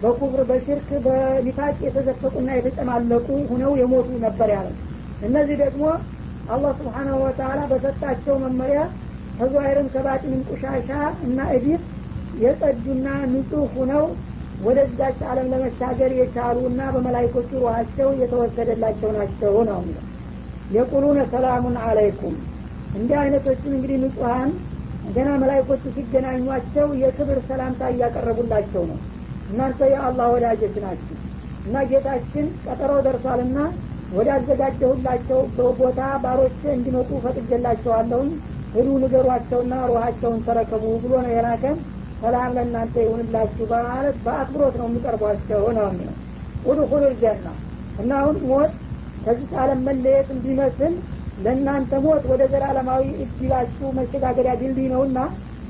በኩብር 0.00 0.40
በሽርክ 0.48 0.88
በኒፋቅ 1.04 1.76
የተዘፈቁና 1.86 2.50
የተጨማለቁ 2.56 3.26
ሁነው 3.50 3.72
የሞቱ 3.80 4.08
ነበር 4.24 4.48
ያለ 4.54 4.68
እነዚህ 5.20 5.56
ደግሞ 5.62 5.84
አላህ 6.46 6.72
ስብሓናሁ 6.80 7.16
ወተላ 7.24 7.60
በሰጣቸው 7.72 8.36
መመሪያ 8.44 8.80
ከዛይርም 9.38 9.88
ከባጢንም 9.92 10.40
ቁሻሻ 10.48 10.88
እና 11.26 11.38
እዲፍ 11.56 11.82
የጸዱና 12.34 13.06
ንጹህ 13.32 13.70
ሁነው 13.76 14.04
ወደዛች 14.60 15.20
አለም 15.30 15.46
ለመሻገር 15.52 16.10
የቻሉ 16.18 16.58
እና 16.70 16.80
በመላይኮቹ 16.94 17.50
ሩሃቸው 17.62 18.08
የተወሰደላቸው 18.22 19.10
ናቸው 19.16 19.54
ነው 19.68 19.78
የሚለው። 19.80 20.04
የቁሉነ 20.70 21.20
ሰላሙን 21.32 21.76
አለይኩም 21.84 22.34
እንዲህ 22.92 23.16
አይነቶችን 23.20 23.74
እንግዲህ 23.76 23.98
ንጹሀን 24.02 24.50
ገና 25.08 25.28
መላይኮቹ 25.42 25.82
ሲገናኟቸው 25.94 26.88
የክብር 27.02 27.38
ሰላምታ 27.48 27.82
እያቀረቡላቸው 27.92 28.82
ነው። 28.90 28.98
እናንተ 29.48 29.80
የአላህ 29.92 30.26
ወዳጆች 30.34 30.74
ናችሁ 30.84 31.16
እና 31.66 31.82
ጌታችን 31.90 32.46
ቀጠሮ 32.64 32.92
ደርሷልና 33.06 33.58
ወደ 34.12 34.28
አዘጋጀሁላቸው 34.36 35.40
ቦታ 35.80 36.00
ባሮች 36.24 36.60
እንዲመጡ 36.74 37.10
ፈቅጀላቸዋለሁኝ 37.24 38.30
ህዱ 38.74 38.88
ንገሯቸውና 39.02 39.74
ሩሃቸውን 39.90 40.40
ተረከቡ 40.46 40.84
ብሎ 41.02 41.12
ነው 41.24 41.32
የላከን። 41.36 41.78
ሰላም 42.20 42.50
ለእናንተ 42.56 42.94
ይሁንላችሁ 43.04 43.64
በማለት 43.70 44.16
በአክብሮት 44.24 44.74
ነው 44.80 44.86
የሚቀርቧቸው 44.88 45.62
ነው 45.78 45.86
የሚለው። 45.88 46.16
ውድኹሉ 46.66 47.02
ልጀና 47.06 47.46
እና 47.98 48.10
አሁን 48.20 48.36
ሞት 48.50 48.72
ከዚህ 49.24 49.50
ዓለም 49.62 49.80
መለየት 49.88 50.28
እንዲመስል 50.36 50.92
ለእናንተ 51.44 51.92
ሞት 52.04 52.24
ወደ 52.30 52.42
ዘላለማዊ 52.52 53.04
እድላችሁ 53.24 53.86
መሸጋገሪያ 53.98 54.52
ድልድይ 54.60 54.88
ነውና 54.94 55.18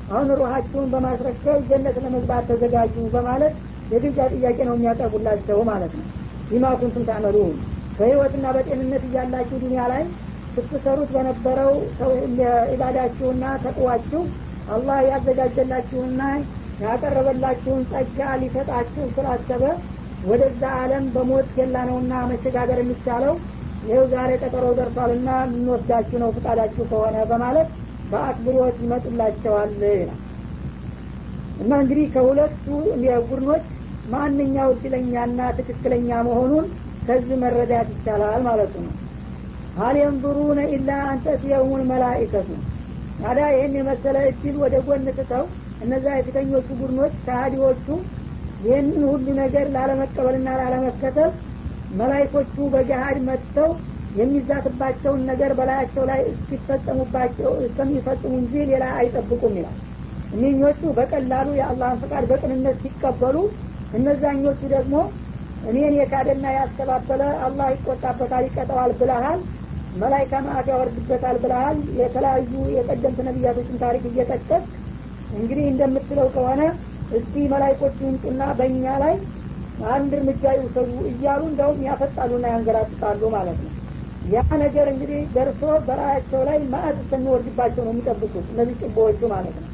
አሁን 0.09 0.29
ሩሃችሁን 0.39 0.89
በማስረከብ 0.93 1.59
ጀነት 1.69 1.97
ለመግባት 2.03 2.43
ተዘጋጁ 2.49 2.95
በማለት 3.13 3.53
የግብዣ 3.89 4.19
ጥያቄ 4.33 4.57
ነው 4.67 4.75
የሚያቀርቡላቸው 4.77 5.59
ማለት 5.69 5.93
ነው። 5.99 6.05
ቢማ 6.49 6.65
ኩንቱም 6.81 7.05
ታዕመሉን 7.09 7.53
በህይወትና 7.97 8.45
በጤንነት 8.55 9.03
እያላችሁ 9.07 9.57
ዱኒያ 9.63 9.83
ላይ 9.91 10.03
ስትሰሩት 10.55 11.09
በነበረው 11.15 11.71
ኢባዳችሁና 12.73 13.43
ተቅዋችሁ 13.63 14.21
አላህ 14.67 14.97
ያዘጋጀላችሁና 15.09 16.21
ያቀረበላችሁን 16.79 17.81
ጸጋ 17.91 18.19
ሊሰጣችሁ 18.41 19.03
ስላሰበ 19.15 19.63
ወደዛ 20.23 20.63
አለም 20.81 21.05
በሞት 21.15 21.47
ገላ 21.57 21.77
ነውና 21.89 22.13
መሸጋገር 22.31 22.77
የሚቻለው 22.81 23.33
ይኸው 23.83 24.05
ዛሬ 24.11 24.31
ቀጠሮ 24.41 24.65
ደርሷልና 24.77 25.29
የምንወስዳችሁ 25.43 26.17
ነው 26.23 26.29
ፍቃዳችሁ 26.35 26.83
ከሆነ 26.91 27.15
በማለት 27.31 27.69
በአክብሮት 28.11 28.77
ይመጡላቸዋል 28.83 29.71
ይላል። 29.93 30.19
እና 31.57 31.71
እንግዲህ 31.81 32.05
ከሁለቱ 32.13 32.65
ቡድኖች 33.29 33.65
ማንኛው 34.05 34.69
እድለኛና 34.75 35.39
ትክክለኛ 35.59 36.09
መሆኑን 36.27 36.65
ከዚህ 37.07 37.37
መረዳት 37.43 37.87
ይቻላል 37.93 38.41
ማለቱ 38.47 38.73
ነው። 38.85 38.93
ሀል 39.77 39.95
የንظሩነ 39.99 40.59
ኢላ 40.73 40.89
አንተትየውሙን 41.11 41.83
መላኢከቱ። 41.91 42.49
ታዲያ 43.19 43.45
ይህን 43.53 43.73
የመሰለ 43.77 44.17
እድል 44.29 44.55
ወደ 44.63 44.75
ጎን 44.85 45.07
ትተው 45.17 45.43
እነዛ 45.83 46.05
የፊተኞቹ 46.15 46.67
ቡድኖች 46.79 47.13
ከሀዲዎቹ 47.25 47.85
ይህንን 48.63 49.01
ሁሉ 49.09 49.25
ነገር 49.39 49.65
ላለመቀበልና 49.75 50.49
ላለመከተል 50.59 51.31
መላይኮቹ 51.93 52.55
በገሃድ 52.73 53.17
መጥተው 53.27 53.69
የሚዛትባቸውን 54.13 55.21
ነገር 55.29 55.51
በላያቸው 55.57 56.03
ላይ 56.09 56.19
እስኪፈጸሙባቸው 56.31 57.51
እስከሚፈጽሙ 57.65 58.33
እንጂ 58.41 58.53
ሌላ 58.71 58.85
አይጠብቁም 58.99 59.55
ይላል። 59.59 59.77
እኒኞቹ 60.31 60.81
በቀላሉ 60.97 61.47
የአላህን 61.57 61.99
ፍቃድ 62.03 62.25
በቅንነት 62.31 62.77
ሲቀበሉ 62.83 63.37
እነዛኞቹ 63.93 64.61
ደግሞ 64.75 64.95
እኔን 65.63 65.93
የካደና 65.97 66.45
ያስተባበለ 66.55 67.23
አላህ 67.45 67.67
ይቆጣበታል 67.73 68.45
ይቀጠዋል 68.47 68.93
ብለሃል 69.01 69.41
መላይካ 69.93 70.33
ማዕት 70.45 70.67
ያወርድበታል 70.71 71.37
ብለሃል 71.43 71.77
የተለያዩ 71.99 72.53
የቀደምት 72.75 73.19
ነቢያቶችን 73.27 73.81
ታሪክ 73.83 74.03
እየጠቀስ 74.11 74.63
እንግዲህ 75.31 75.65
እንደምትለው 75.71 76.27
ከሆነ 76.35 76.61
እስቲ 77.11 77.35
መላይኮቹ 77.53 77.97
ይምጡና 78.07 78.43
በእኛ 78.59 78.85
ላይ 79.03 79.15
አንድ 79.91 80.11
እርምጃ 80.17 80.43
ይውሰዱ 80.55 80.91
እያሉ 81.11 81.41
እንደውም 81.49 81.79
ያፈጣሉና 81.87 82.45
ያንገራጥጣሉ 82.53 83.21
ማለት 83.35 83.59
ነው። 83.65 83.71
ያ 84.25 84.41
ነገር 84.61 84.85
እንግዲህ 84.91 85.21
ደርሶ 85.33 85.61
በራያቸው 85.87 86.41
ላይ 86.49 86.59
ማዕት 86.73 86.97
እስከሚወርድባቸው 87.01 87.83
ነው 87.85 87.93
የሚጠብቁት 87.93 88.45
እነዚህ 88.53 88.75
ጭቦዎቹ 88.83 89.21
ማለት 89.33 89.55
ነው። 89.57 89.69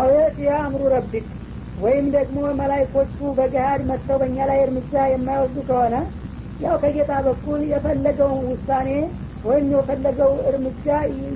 አውየት 0.00 0.36
የአእምሩ 0.44 0.82
ረቢክ 0.94 1.26
ወይም 1.76 2.06
ደግሞ 2.16 2.38
መላይኮቹ 2.58 3.18
በገሃድ 3.38 3.82
መጥተው 3.90 4.18
በእኛ 4.22 4.38
ላይ 4.50 4.58
እርምጃ 4.64 5.04
የማይወስዱ 5.12 5.58
ከሆነ 5.68 5.94
ያው 6.60 6.74
ከጌታ 6.82 7.12
በኩል 7.26 7.60
የፈለገውን 7.70 8.42
ውሳኔ 8.50 8.88
ወይም 9.44 9.68
የፈለገው 9.72 10.32
እርምጃ 10.50 10.86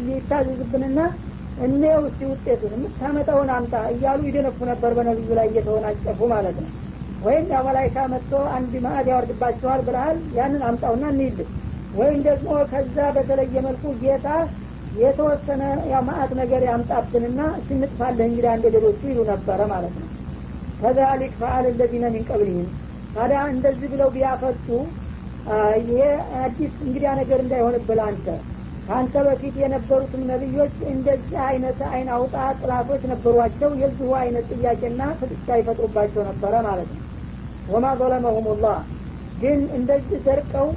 ይታዘዝብንና 0.08 0.98
እኔው 1.58 2.00
እስቲ 2.08 2.20
ውጤቱን 2.30 2.74
የምታመጣውን 2.76 3.50
አምጣ 3.54 3.74
እያሉ 3.92 4.20
ይደነፉ 4.28 4.58
ነበር 4.70 4.90
በነቢዩ 4.98 5.30
ላይ 5.38 5.46
እየተወናጨፉ 5.50 6.18
ማለት 6.34 6.58
ነው 6.64 6.70
ወይም 7.20 7.44
ያው 7.50 7.62
መላይካ 7.66 7.96
መጥቶ 8.12 8.32
አንድ 8.56 8.72
ማዕድ 8.84 9.06
ያወርድባቸዋል 9.12 9.80
ብለሃል 9.86 10.18
ያንን 10.34 10.62
አምጣውና 10.68 11.04
እንይልህ 11.12 11.48
ወይም 11.94 12.20
ደግሞ 12.26 12.48
ከዛ 12.72 12.96
በተለየ 13.16 13.62
መልኩ 13.66 13.92
ጌታ 14.00 14.28
የተወሰነ 14.94 15.62
ማአት 16.06 16.30
ነገር 16.40 16.62
ያምጣብንና 16.68 17.40
ስንጥፋለህ 17.66 18.26
እንግዲህ 18.28 18.50
አንደ 18.52 18.66
ሌሎቹ 18.74 19.00
ይሉ 19.10 19.20
ነበረ 19.30 19.60
ማለት 19.72 19.94
ነው። 20.00 20.08
ከዛሊክ 20.80 21.32
ፈአል 21.40 21.66
ለዚነ 21.78 22.06
ሚን 22.14 22.24
ታዲያ 23.14 23.40
እንደዚህ 23.52 23.88
ብለው 23.92 24.08
ቢያፈጡ 24.14 24.66
ይሄ 25.82 25.98
አዲስ 26.40 26.72
እንግዲያ 26.86 27.10
ነገር 27.20 27.38
እንዳይሆንብል 27.42 28.00
አንተ 28.06 28.26
ከአንተ 28.86 29.14
በፊት 29.26 29.54
የነበሩትም 29.60 30.22
ነቢዮች 30.30 30.74
እንደዚህ 30.90 31.38
አይነት 31.46 31.78
አይን 31.90 32.08
አውጣ 32.16 32.34
ጥላቶች 32.60 33.02
ነበሯቸው። 33.12 33.70
የዚሁ 33.80 34.10
አይነት 34.20 34.46
ጥያቄና 34.54 35.00
ፍጥጫ 35.20 35.48
ይፈጥሩባቸው 35.60 36.22
ነበረ 36.28 36.54
ማለት 36.68 36.90
ነው 36.92 37.02
ወማ 37.68 37.86
ዘለመሁም 38.00 38.46
ላህ 38.60 38.78
ግን 39.36 39.60
እንደዚህ 39.78 40.18
ደርቀው 40.26 40.68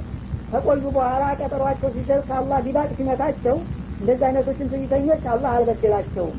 ከቆዩ 0.52 0.84
በኋላ 0.94 1.24
ቀጠሯቸው 1.40 1.90
ሲደርስ 1.96 2.30
አላህ 2.38 2.58
ዲባቅ 2.66 2.88
ሲመታቸው 2.96 3.56
እንደዚህ 4.00 4.24
አይነቶችን 4.28 4.70
ትዕቢተኞች 4.72 5.24
አላህ 5.32 5.50
አልበደላቸውም። 5.56 6.38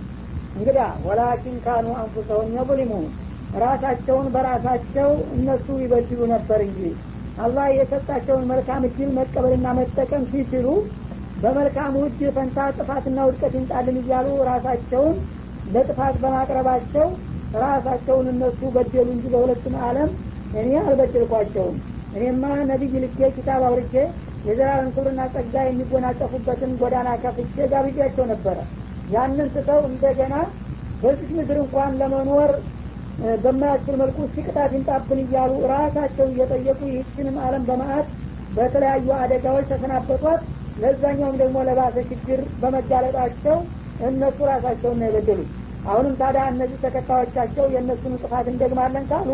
እንግዳ 0.55 0.79
ወላኪን 1.05 1.57
ካኑ 1.65 1.87
አንፉሰሁም 1.99 2.49
የظሊሙን 2.55 3.05
ራሳቸውን 3.61 4.27
በራሳቸው 4.33 5.09
እነሱ 5.35 5.67
ይበድሉ 5.81 6.19
ነበር 6.33 6.59
እንጂ 6.67 6.81
አላህ 7.37 7.67
የሰጣቸውን 7.77 8.43
መልካም 8.51 8.81
እድል 8.87 9.11
መቀበልና 9.17 9.67
መጠቀም 9.79 10.23
ሲችሉ 10.31 10.67
በመልካሙ 11.37 11.95
እድል 12.07 12.31
ፈንታ 12.35 12.65
ጥፋትና 12.77 13.19
ውድቀት 13.27 13.53
ይምጣልን 13.57 13.97
እያሉ 14.01 14.27
ራሳቸውን 14.49 15.15
ለጥፋት 15.67 16.15
በማቅረባቸው 16.23 17.07
ራሳቸውን 17.63 18.27
እነሱ 18.33 18.59
በደሉ 18.75 19.07
እንጂ 19.15 19.25
በሁለቱም 19.33 19.75
አለም 19.87 20.11
እኔ 20.53 20.71
አልበደልኳቸውም። 20.81 21.77
እኔማ 22.13 22.43
ነቢይ 22.69 22.95
ልኬ 23.03 23.29
ኪታብ 23.35 23.61
አውርጄ 23.67 23.93
የዘላለም 24.45 24.89
ክብርና 24.93 25.21
ጸጋ 25.33 25.55
የሚጎናጸፉበትን 25.65 26.71
ጎዳና 26.79 27.09
ከፍቼ 27.23 27.67
ጋብዣቸው 27.73 28.25
ነበረ። 28.31 28.57
ያንን 29.07 29.49
ትተው 29.55 29.81
እንደገና 29.89 30.33
በዚህ 31.01 31.29
ምድር 31.37 31.57
እንኳን 31.63 31.93
ለመኖር 32.01 32.51
በማያስችል 33.43 33.95
መልኩ 34.01 34.17
ቅጣት 34.37 34.71
ይንጣብን 34.75 35.19
እያሉ 35.23 35.51
ራሳቸው 35.71 36.27
እየጠየቁ 36.31 36.79
ይህችንም 36.89 37.37
አለም 37.45 37.63
በማአት 37.69 38.07
በተለያዩ 38.55 39.07
አደጋዎች 39.19 39.65
ተሰናበቷት። 39.71 40.41
ለዛኛውም 40.81 41.35
ደግሞ 41.41 41.57
ለባሰ 41.67 41.95
ችግር 42.11 42.39
በመጋለጣቸው 42.61 43.57
እነሱ 44.07 44.37
ራሳቸውን 44.51 44.97
ነው 44.99 45.07
የበደሉት። 45.09 45.49
አሁንም 45.85 46.13
ታዲያ 46.19 46.43
እነዚህ 46.51 46.77
ተከታዮቻቸው 46.83 47.65
የእነሱን 47.73 48.15
ጥፋት 48.23 48.47
እንደግማለን 48.51 49.05
ካሉ 49.11 49.29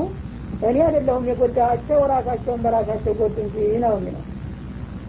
እኔ 0.69 0.77
አይደለሁም 0.87 1.25
የጎዳቸው 1.31 2.01
ራሳቸውን 2.15 2.63
በራሳቸው 2.67 3.15
ጎድ 3.23 3.39
እንጂ 3.47 3.57
ነው 3.87 3.95
የሚለው 3.99 4.23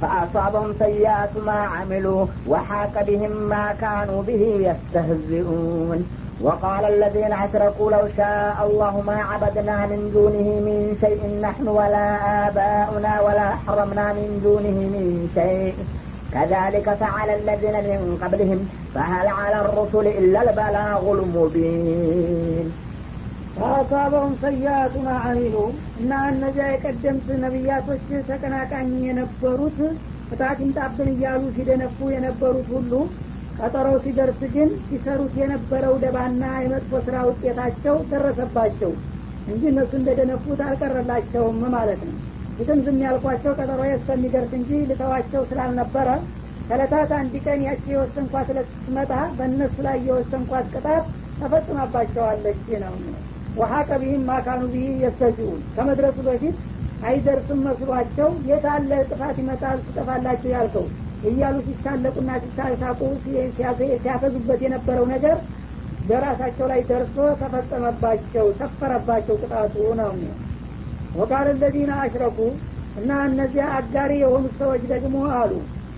فأصابهم 0.01 0.71
سيئات 0.79 1.33
ما 1.47 1.59
عملوا 1.75 2.21
وحاك 2.51 2.95
بهم 3.07 3.33
ما 3.51 3.65
كانوا 3.81 4.21
به 4.29 4.43
يستهزئون 4.69 5.99
وقال 6.41 6.83
الذين 6.86 7.33
أشركوا 7.45 7.91
لو 7.91 8.03
شاء 8.17 8.55
الله 8.67 9.01
ما 9.01 9.17
عبدنا 9.23 9.77
من 9.86 10.01
دونه 10.13 10.47
من 10.67 10.97
شيء 11.03 11.21
نحن 11.41 11.65
ولا 11.67 12.07
آباؤنا 12.47 13.21
ولا 13.21 13.49
حرمنا 13.63 14.13
من 14.13 14.29
دونه 14.43 14.77
من 14.95 15.05
شيء 15.36 15.73
كذلك 16.33 16.88
فعل 16.93 17.29
الذين 17.29 17.75
من 17.91 18.01
قبلهم 18.23 18.59
فهل 18.95 19.27
على 19.27 19.57
الرسل 19.65 20.07
إلا 20.19 20.39
البلاغ 20.41 21.03
المبين 21.12 22.65
ፈአሳበሁም 23.58 24.32
ሰያቱ 24.40 24.94
ማ 25.04 25.12
እና 26.00 26.12
እነዚያ 26.32 26.66
የቀደምት 26.70 27.28
ነቢያቶች 27.44 28.02
ተቀናቃኝ 28.28 28.90
የነበሩት 29.06 29.78
ቅጣት 30.30 30.58
ይምጣብን 30.62 31.08
እያሉ 31.12 31.42
ሲደነፉ 31.56 32.08
የነበሩት 32.14 32.68
ሁሉ 32.74 32.92
ቀጠሮው 33.58 33.96
ሲደርስ 34.04 34.40
ግን 34.54 34.68
ሲሰሩት 34.88 35.34
የነበረው 35.40 35.94
ደባና 36.02 36.42
የመጥፎ 36.64 37.00
ስራ 37.06 37.16
ውጤታቸው 37.28 37.96
ደረሰባቸው 38.10 38.92
እንጂ 39.46 39.62
እነሱ 39.72 39.92
እንደደነፉት 40.00 40.60
አልቀረላቸውም 40.66 41.60
ማለት 41.76 42.02
ነው። 42.08 42.16
ፊትም 42.58 42.80
ዝም 42.86 42.98
ያልኳቸው 43.04 43.52
ቀጠሮ 43.58 43.80
እስከሚደርስ 43.92 44.52
እንጂ 44.58 44.70
ልተዋቸው 44.90 45.42
ስላልነበረ 45.50 46.08
ከለታት 46.68 47.10
አንድ 47.18 47.34
ቀን 47.44 47.60
ያቺ 47.66 47.84
የወሰንኳት 47.92 48.48
ስትመጣ 48.68 49.12
በእነሱ 49.36 49.76
ላይ 49.86 49.98
የወሰንኳት 50.08 50.66
ቅጣት 50.74 51.04
ተፈጽማባቸዋለች 51.40 52.62
ነው 52.84 52.94
ወሀቀ 53.56 53.90
ቢህም 54.00 54.24
ማካኑ 54.28 54.62
ቢህ 54.72 54.90
የስተዚውን 55.02 55.61
ከመድረሱ 55.74 56.18
በፊት 56.26 56.56
አይደርስም 57.02 57.61
መስሏቸው 57.66 58.30
የታለ 58.48 58.90
ጥፋት 59.11 59.37
ይመጣል 59.42 59.78
ትጠፋላችሁ 59.87 60.50
ያልከው 60.54 60.87
እያሉ 61.22 61.56
ሲሳለቁና 61.66 62.30
ሲሳሳቁ 62.42 63.00
ሲያፈዙበት 63.98 64.61
የነበረው 64.64 65.06
ነገር 65.14 65.37
በራሳቸው 66.08 66.66
ላይ 66.72 66.80
ደርሶ 66.90 67.16
ተፈጸመባቸው 67.40 68.46
ሰፈረባቸው 68.61 69.37
ቅጣቱ 69.42 69.74
ነው። 70.00 70.12
ወቃል 71.14 71.48
ለዚነ 71.61 71.92
አሽረኩ 72.02 72.38
እና 72.96 73.11
እነዚያ 73.28 73.64
አጋሪ 73.78 74.12
የሆኑት 74.22 74.54
ሰዎች 74.61 74.82
ደግሞ 74.92 75.16
አሉ 75.38 75.52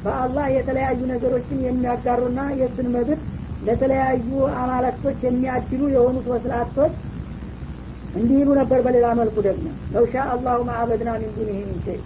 በአላህ 0.04 0.46
የተለያዩ 0.56 1.00
ነገሮችን 1.12 1.64
የሚያጋሩና 1.66 2.40
የእሱን 2.60 2.88
መብት 2.94 3.20
ለተለያዩ 3.62 4.28
አማለክቶች 4.60 5.18
የሚያድሉ 5.26 5.82
የሆኑት 5.94 6.26
ወስላቶች 6.32 6.92
እንዲህ 8.14 8.36
ይሉ 8.40 8.50
ነበር 8.58 8.78
በሌላ 8.84 9.06
መልኩ 9.18 9.36
ደግሞ 9.46 9.66
ለውሻ 9.92 10.14
አላሁ 10.32 10.58
ማአበድና 10.68 11.10
ሚን 11.20 11.30
ዱኒህ 11.36 11.58
ሸይ። 11.84 11.98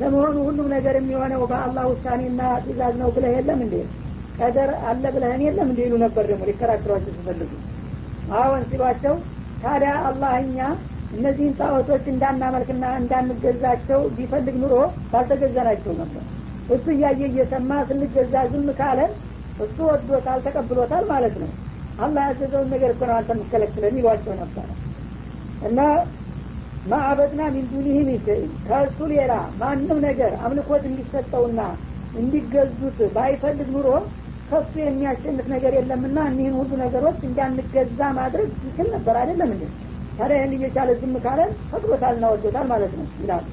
ለመሆኑ 0.00 0.36
ሁሉም 0.46 0.68
ነገር 0.74 0.94
የሚሆነው 0.98 1.42
በአላህ 1.50 1.84
ውሳኔና 1.90 2.40
ትእዛዝ 2.64 2.94
ነው 3.02 3.08
ብለህ 3.16 3.32
የለም 3.36 3.60
እንዴ? 3.66 3.74
ቀደር 4.38 4.70
አለ 4.90 5.04
ብለህን 5.14 5.42
የለም 5.46 5.68
እንዲ 5.72 5.80
ይሉ 5.86 5.94
ነበር 6.04 6.24
ደግሞ 6.30 6.42
ሊከራክሯቸው 6.50 7.12
ሲፈልጉ። 7.16 7.50
አዎን 8.34 8.62
ሲሏቸው 8.70 9.14
ታዲያ 9.62 9.92
አላህ 10.08 10.32
እኛ 10.42 10.58
እነዚህን 11.14 11.56
ጣዖቶች 11.58 12.04
እንዳናመልክና 12.12 12.84
እንዳንገዛቸው 13.00 14.00
ቢፈልግ 14.16 14.56
ኑሮ 14.62 14.74
ባልተገዛናቸው 15.12 15.92
ነበር። 15.98 16.22
እሱ 16.74 16.86
እያየ 16.94 17.20
እየሰማ 17.28 17.70
ስንገዛ 17.88 18.34
ዝም 18.52 18.68
ካለን 18.78 19.12
እሱ 19.60 19.76
ወዶታል 19.88 20.40
ተቀብሎታል 20.46 21.04
ማለት 21.10 21.34
ነው። 21.42 21.50
አላህ 21.98 22.22
ያዘዘውን 22.28 22.70
ነገር 22.74 22.90
እኮ 22.94 23.02
ነው 23.10 23.16
አንተ 23.18 23.30
የምትከለክለን 23.34 23.98
ይሏቸው 24.00 24.34
ነበረ 24.40 24.66
እና 25.62 25.80
ማዕበድና 26.84 27.42
ሚን 27.54 27.66
ዱኒህ 27.72 27.98
ሚን 28.00 28.20
ከእሱ 28.66 28.98
ሌላ 29.12 29.32
ማንም 29.60 29.98
ነገር 30.06 30.32
አምልኮት 30.44 30.84
እንዲሰጠውና 30.90 31.60
እንዲገዙት 32.14 32.98
ባይፈልግ 33.14 33.68
ኑሮ 33.74 33.88
ከሱ 34.50 34.72
የሚያሸንፍ 34.80 35.46
ነገር 35.52 35.72
የለምና 35.76 36.18
እኒህን 36.30 36.54
ሁሉ 36.58 36.70
ነገሮች 36.82 37.20
እንዳንገዛ 37.28 38.00
ማድረግ 38.18 38.48
ይችል 38.62 38.88
ነበር። 38.94 39.14
አይደለም 39.20 39.50
እንዴ? 39.54 39.62
ታዲያ 40.18 40.38
ይህን 40.38 40.52
እየቻለ 40.56 40.90
ዝም 41.00 41.14
ካለን 41.24 41.52
ፈቅዶታልና 41.70 42.24
ወዶታል 42.32 42.66
ማለት 42.72 42.92
ነው 42.98 43.06
ይላሉ። 43.22 43.44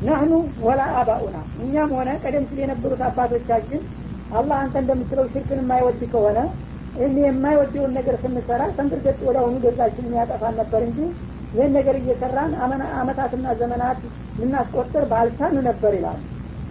ናህኑ 0.00 0.32
ወላ 0.66 0.82
አባኡና 1.00 1.36
እኛም 1.64 1.92
ሆነ 1.96 2.10
ቀደም 2.22 2.44
ሲል 2.48 2.58
የነበሩት 2.62 3.02
አባቶቻችን 3.08 3.80
አላህ 4.32 4.56
አንተ 4.62 4.74
እንደምትለው 4.82 5.26
ሽርክን 5.32 5.60
የማይወድ 5.62 6.02
ከሆነ 6.12 6.38
እኔ 6.98 7.16
የማይወደውን 7.24 7.94
ነገር 7.98 8.16
ስንሰራ 8.22 8.62
ተንቅርገጥ 8.76 9.18
ወደ 9.28 9.36
አሁኑ 9.42 9.56
ገዛችን 9.64 10.12
ያጠፋን 10.18 10.54
ነበር 10.60 10.82
እንጂ 10.88 10.98
ይህን 11.54 11.72
ነገር 11.76 11.96
እየሰራን 12.00 12.52
አመታትና 12.98 13.46
ዘመናት 13.60 13.98
ልናስቆጥር 14.38 15.04
ባልቻን 15.10 15.56
ነበር 15.68 15.92
ይላል። 15.98 16.20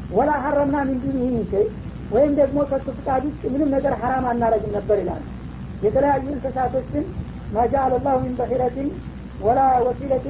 ወላ 0.09 0.31
ሀረምና 0.43 0.77
ሚንዱን 0.89 1.17
ይህን 1.21 1.67
ወይም 2.11 2.33
ደግሞ 2.39 2.59
ከሱ 2.71 2.87
ፍቃድ 2.97 3.23
ውጭ 3.27 3.41
ምንም 3.53 3.69
ነገር 3.75 3.93
ሀራም 4.01 4.25
አናረግም 4.31 4.73
ነበር 4.77 4.97
ይላል። 5.01 5.23
የተለያዩ 5.81 6.25
እንስሳቶችን 6.33 7.05
ማጃአል 7.51 7.93
ላሁ 7.97 8.17
ሚን 8.23 8.33
በሒረትን 8.39 8.89
ወላ 9.39 9.59
ወሲለቱ 9.85 10.25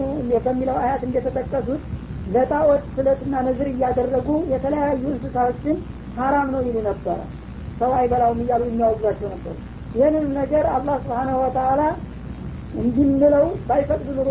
በሚለው 0.45 0.77
አያት 0.83 1.01
እንደተጠቀሱት 1.07 1.81
ለጣዖት 2.33 2.83
ስለትና 2.95 3.33
ነዝር 3.47 3.67
እያደረጉ 3.71 4.29
የተለያዩ 4.53 5.03
እንስሳዎችን 5.13 5.77
ሀራም 6.17 6.47
ነው 6.53 6.61
ይሉ 6.67 6.77
ነበረ 6.87 7.17
ሰው 7.79 7.91
አይበላውም 7.99 8.41
እያሉ 8.43 8.63
የሚያወግዟቸው 8.69 9.29
ነበሩ 9.35 9.55
ይህንን 9.95 10.25
ነገር 10.39 10.65
አላህ 10.75 10.95
ስብሓናሁ 11.03 11.37
ወተአላ 11.43 11.81
እንድንለው 12.81 13.45
ባይፈቅድ 13.67 14.07
ኑሮ 14.17 14.29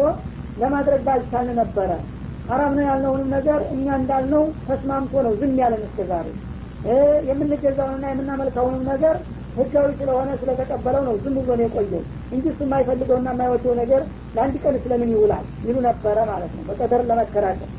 ለማድረግ 0.56 1.00
ባልቻልን 1.06 1.56
ነበረ። 1.60 1.90
ሀራም 2.48 2.72
ነው 2.76 2.84
ያልነውንም 2.86 3.28
ነገር 3.36 3.60
እኛ 3.74 3.86
እንዳልነው 4.00 4.44
ተስማምቶ 4.66 5.22
ነው 5.26 5.34
ዝም 5.40 5.54
ያለን 5.62 5.84
እስከ 5.88 6.06
ዛሬ። 6.10 6.28
የምንገዛውንና 7.28 8.04
የምናመልከውንም 8.10 8.82
ነገር 8.90 9.16
ህጋዊ 9.56 9.88
ስለሆነ 9.98 10.30
ስለተቀበለው 10.40 11.02
ነው 11.08 11.14
ዝም 11.22 11.34
ብሎ 11.38 11.50
ነው 11.58 11.64
የቆየው 11.66 12.02
እንጂ 12.32 12.44
እሱ 12.52 12.60
የማይፈልገውና 12.66 13.28
የማይወደው 13.34 13.74
ነገር 13.80 14.02
ለአንድ 14.34 14.54
ቀን 14.62 14.76
ስለምን 14.84 15.10
ይውላል 15.14 15.44
ይሉ 15.66 15.76
ነበረ 15.88 16.18
ማለት 16.30 16.52
ነው። 16.56 16.64
በቀደር 16.68 17.02
ለመከራከር 17.10 17.70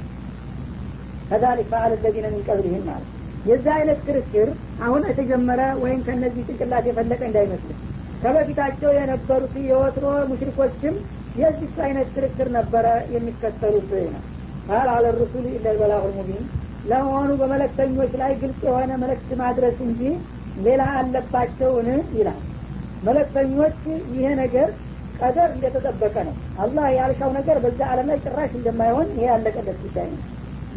ከዛሊክ 1.30 1.67
ፈአል 1.71 1.93
ለዚነ 2.04 2.26
ሚን 2.34 2.43
ቀብሊህም 2.47 2.84
ማለት 2.89 3.10
የዛ 3.45 3.67
አይነት 3.78 3.99
ክርክር 4.06 4.49
አሁን 4.86 5.02
የተጀመረ 5.10 5.62
ወይም 5.82 5.99
ከነዚህ 6.06 6.43
ጭንቅላት 6.49 6.86
የፈለቀ 6.89 7.21
እንዳይመስል 7.30 7.73
ከበፊታቸው 8.24 8.92
የነበሩት 8.96 9.56
የወትሮ 9.68 10.06
ሙሽሪኮችም 10.30 10.96
የዚህ 11.36 11.72
አይነት 11.86 12.08
ክርክር 12.16 12.48
ነበረ 12.56 12.86
የሚከተሉት 13.14 13.90
ነው። 14.08 14.22
ቃል 14.68 14.88
አለ 14.94 15.06
ሩሱል 15.18 15.46
ኢለልበላሁ 15.52 16.04
ሙቢን 16.18 16.44
ለመሆኑ 16.86 17.30
በመለክተኞች 17.42 18.12
ላይ 18.22 18.32
ግልጽ 18.42 18.62
የሆነ 18.68 18.92
መልእክት 19.04 19.30
ማድረስ 19.42 19.78
እንጂ 19.88 20.02
ሌላ 20.66 20.82
አለባቸውን? 20.98 21.88
ይላል። 22.18 22.42
መለክተኞች 23.04 23.78
ይሄ 24.14 24.26
ነገር 24.42 24.70
ቀደር 25.20 25.50
እንደተጠበቀ 25.56 26.16
ነው። 26.28 26.36
አላህ 26.60 26.86
ያልሻው 26.98 27.32
ነገር 27.38 27.58
በዛ 27.64 27.82
አለም 27.92 28.08
ላይ 28.12 28.20
ጭራሽ 28.26 28.52
እንደማይሆን 28.60 29.08
ይሄ 29.16 29.26
ያለቀለት 29.32 29.78
ጉዳይ 29.84 30.08
ነው። 30.14 30.22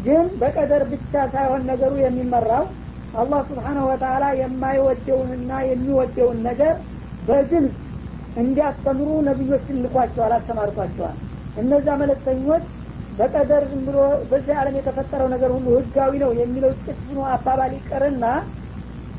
ግን 0.05 0.25
በቀደር 0.41 0.83
ብቻ 0.91 1.13
ሳይሆን 1.33 1.63
ነገሩ 1.69 1.93
የሚመራው 2.01 2.65
አላህ 3.13 3.39
ስብሓነሁ 3.49 3.85
ወተአላ 3.89 4.25
የማይወደውንና 4.41 5.51
የሚወደውን 5.69 6.39
ነገር 6.49 6.73
በግልጽ 7.27 7.75
እንዲያስተምሩ 8.35 9.09
ነቢዮችን 9.27 9.81
ልኳቸዋል 9.83 10.33
አስተማርቷቸዋል 10.37 11.15
እነዛ 11.55 11.87
መለክተኞች 12.01 12.65
በቀደር 13.11 13.63
ዝም 13.69 13.81
ብሎ 13.87 13.97
በዚህ 14.31 14.55
ዓለም 14.61 14.75
የተፈጠረው 14.79 15.27
ነገር 15.33 15.51
ሁሉ 15.55 15.67
ህጋዊ 15.77 16.13
ነው 16.23 16.31
የሚለው 16.39 16.71
ጭፍኑ 16.85 17.17
አባባል 17.33 17.71
ይቀርና 17.77 18.25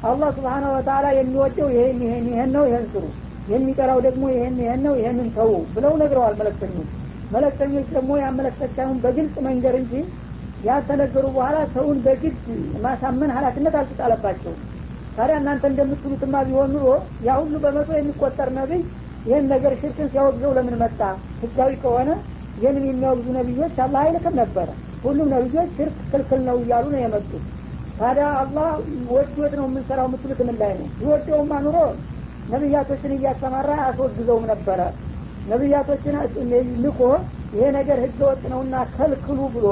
አላህ 0.02 0.28
ስብሓነሁ 0.36 0.70
ወተአላ 0.76 1.06
የሚወደው 1.16 1.68
ይሄን 1.74 1.98
ይሄን 2.04 2.26
ይሄን 2.32 2.50
ነው 2.56 2.64
ይሄን 2.68 2.84
ስሩ። 2.92 3.04
የሚጠራው 3.46 3.98
ደግሞ 4.06 4.24
ይሄን 4.32 4.56
ይሄን 4.62 4.80
ነው 4.86 4.94
ይሄንን 5.00 5.28
ተዉ 5.36 5.52
ብለው 5.74 5.92
ነግረዋል 6.02 6.34
መለክተኞች 6.40 6.90
መለክተኞች 7.30 7.86
ደግሞ 7.94 8.10
ያመለክተቻውን 8.22 8.98
በግልጽ 9.04 9.34
መንገር 9.46 9.74
እንጂ 9.80 9.94
ያልተነገሩ 10.60 11.24
በኋላ 11.34 11.58
ሰውን 11.74 11.98
በግድ 12.06 12.36
ማሳመን 12.84 13.30
ሀላፊነት 13.36 13.74
አልተጣለባቸውም 13.80 14.60
ታዲያ 15.18 15.36
እናንተ 15.40 15.64
እንደምትሉትማ 15.70 16.40
ቢሆን 16.48 16.68
ኑሮ 16.74 16.86
ያ 17.26 17.36
ሁሉ 17.40 17.54
በመቶ 17.62 17.90
የሚቆጠር 17.96 18.50
ነቢይ 18.58 18.82
ይህን 19.26 19.46
ነገር 19.52 19.72
ሽርክን 19.80 20.08
ሲያወግዘው 20.12 20.52
ለምን 20.56 20.76
መጣ? 20.82 21.00
ህጋዊ 21.42 21.72
ከሆነ 21.82 22.10
ይህንን 22.58 22.84
የሚያወግዙ 22.88 23.28
ነቢዮች 23.38 23.76
አላህ 23.84 24.00
አይልክም 24.04 24.34
ነበረ። 24.40 24.68
ሁሉም 25.04 25.28
ነቢዮች 25.34 25.70
ሽርክ 25.76 25.96
ክልክል 26.12 26.40
ነው 26.48 26.56
እያሉ 26.62 26.84
ነው 26.94 27.00
የመጡት። 27.02 27.42
ታዲያ 27.98 28.26
አላህ 28.40 28.68
ወዶት 29.10 29.52
ነው 29.58 29.66
የምንሰራው 29.68 30.06
የምትሉት 30.08 30.40
ምን 30.48 30.56
ላይ 30.62 30.72
ነው? 30.80 30.88
ይወደውማ 31.02 31.52
ኑሮ 31.66 31.76
ነቢያቶችን 32.52 33.14
እያስተማራ 33.16 33.70
አስወግዘውም 33.86 34.44
ነበረ። 34.52 34.80
ነቢያቶችን 35.50 36.14
ልኮ 36.84 37.00
ይሄ 37.54 37.66
ነገር 37.76 37.98
ህገ 38.04 38.18
ወጥ 38.30 38.42
ነውና 38.52 38.76
ከልክሉ 38.94 39.40
ብሎ 39.54 39.66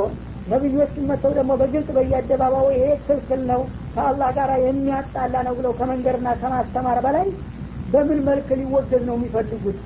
ነቢዮችን 0.52 1.08
መጥተው 1.10 1.32
ደግሞ 1.38 1.52
በግልጽ 1.60 1.88
በየአደባባዩ 1.96 2.66
ይሄ 2.76 2.86
ክልክል 3.06 3.40
ነው 3.50 3.60
ከአላህ 3.96 4.30
ጋር 4.38 4.50
የሚያጣላ 4.62 5.34
ነው 5.46 5.54
ብለው 5.58 5.72
ከመንገድና 5.78 6.28
ከማስተማር 6.40 6.98
በላይ 7.06 7.26
በምን 7.86 8.20
መልክ 8.28 8.48
ሊወገዝ 8.60 9.02
ነው 9.08 9.16
የሚፈልጉት? 9.18 9.78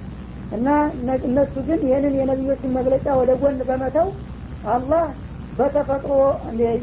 እና 0.51 0.69
እነሱ 1.27 1.55
ግን 1.67 1.81
ይህንን 1.89 2.15
የነቢዮችን 2.21 2.71
መግለጫ 2.79 3.07
ወደ 3.21 3.31
ጎን 3.41 3.59
በመተው 3.69 4.09
አላህ 4.69 5.05
በተፈጥሮ 5.59 6.13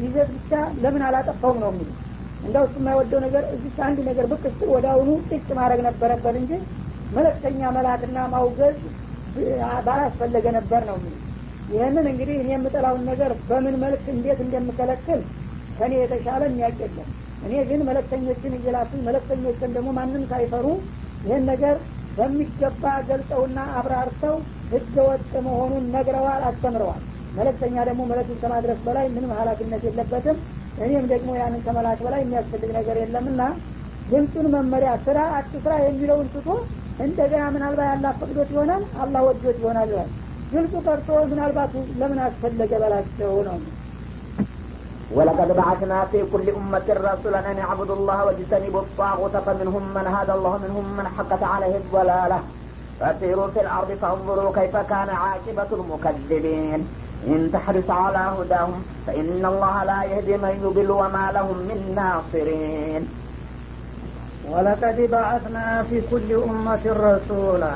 ይዘት 0.02 0.28
ብቻ 0.36 0.50
ለምን 0.82 1.02
አላጠፋውም 1.08 1.58
ነው 1.62 1.70
የሚሉ 1.72 1.88
እንደው 2.42 2.64
እሱ 2.66 2.74
የማይወደው 2.80 3.20
ነገር 3.26 3.44
እዚህ 3.54 3.72
አንድ 3.86 3.98
ነገር 4.08 4.26
ብቅ 4.32 4.42
ስትል 4.46 4.68
ወደ 4.74 4.86
አሁኑ 4.92 5.08
ጥጭ 5.28 5.48
ማድረግ 5.58 5.80
ነበረበት 5.88 6.36
እንጂ 6.40 6.52
መለክተኛ 7.10 7.60
መላክና 7.76 8.18
ማውገዝ 8.34 8.76
ባላስፈለገ 9.86 10.46
ነበር 10.58 10.82
ነው 10.88 10.96
የሚሉ 10.98 11.14
ይህንን 11.68 12.06
እንግዲህ 12.12 12.36
እኔ 12.42 12.48
የምጠላውን 12.54 13.02
ነገር 13.10 13.32
በምን 13.48 13.74
መልክ 13.82 14.04
እንዴት 14.14 14.38
እንደምከለክል 14.44 15.20
ከኔ 15.78 15.92
የተሻለ 16.00 16.42
የሚያውቅ 16.48 16.78
የለም። 16.84 17.08
እኔ 17.42 17.54
ግን 17.68 17.80
መለክተኞችን 17.88 18.56
እየላኩኝ 18.58 19.00
መለክተኞችን 19.08 19.74
ደግሞ 19.76 19.90
ማንም 19.98 20.24
ሳይፈሩ 20.30 20.66
ይህን 21.24 21.44
ነገር 21.50 21.76
በሚገባ 22.16 22.84
ገልጸውና 23.08 23.58
አብራርተው 23.78 24.36
ህገ 24.72 24.96
ወጥ 25.08 25.32
መሆኑን 25.46 25.84
ነግረዋል 25.94 26.42
አስተምረዋል። 26.48 27.02
መለክተኛ 27.34 27.76
ደግሞ 27.88 28.02
መለክቱን 28.10 28.38
ከማድረስ 28.42 28.78
በላይ 28.86 29.06
ምንም 29.14 29.32
ሀላፊነት 29.38 29.82
የለበትም። 29.88 30.38
እኔም 30.78 31.04
ደግሞ 31.12 31.30
ያንን 31.40 31.62
ከመላክ 31.66 32.00
በላይ 32.06 32.20
የሚያስፈልግ 32.24 32.70
ነገር 32.78 32.96
የለምና 33.00 33.42
ድምፁን 34.06 34.46
መመሪያ 34.54 34.90
ስራ 35.06 35.18
አትስራ 35.38 35.72
የሚለውን 35.82 36.28
ትቶ 36.34 36.48
እንደገና 36.98 37.42
ምናልባት 37.54 37.88
ያላ 37.92 38.06
ፈቅዶት 38.20 38.48
ይሆናል 38.54 38.84
አላህ 39.02 39.20
ወዶት 39.26 39.58
ይሆናል 39.62 39.90
ይላል። 39.92 40.10
ግልጹ 40.52 40.74
ቀርቶ 40.86 41.08
ምናልባት 41.30 41.72
ለምን 42.00 42.20
አስፈለገ 42.26 42.72
በላቸው 42.82 43.34
ነው 43.48 43.58
ولقد 45.14 45.56
بعثنا 45.56 46.04
في 46.04 46.24
كل 46.32 46.50
أمة 46.50 46.86
رسولا 46.88 47.50
أن 47.52 47.58
اعبدوا 47.58 47.96
الله 47.96 48.24
واجتنبوا 48.24 48.80
الطاغوت 48.80 49.36
فمنهم 49.36 49.82
من 49.94 50.06
هدى 50.06 50.32
الله 50.32 50.50
ومنهم 50.50 50.96
من 50.96 51.06
حقت 51.18 51.42
عليه 51.42 51.76
الضلالة. 51.76 52.38
فسيروا 53.00 53.48
في 53.48 53.60
الأرض 53.60 53.98
فانظروا 54.02 54.52
كيف 54.52 54.76
كان 54.76 55.08
عاقبة 55.08 55.70
المكذبين. 55.72 56.88
إن 57.26 57.50
تحرص 57.52 57.90
على 57.90 58.18
هداهم 58.18 58.82
فإن 59.06 59.44
الله 59.52 59.84
لا 59.84 60.04
يهدي 60.04 60.36
من 60.36 60.54
يضل 60.64 60.90
وما 60.90 61.30
لهم 61.34 61.56
من 61.56 61.92
ناصرين. 61.96 63.08
ولقد 64.50 65.08
بعثنا 65.10 65.84
في 65.90 66.02
كل 66.10 66.32
أمة 66.32 66.84
رسولا 66.86 67.74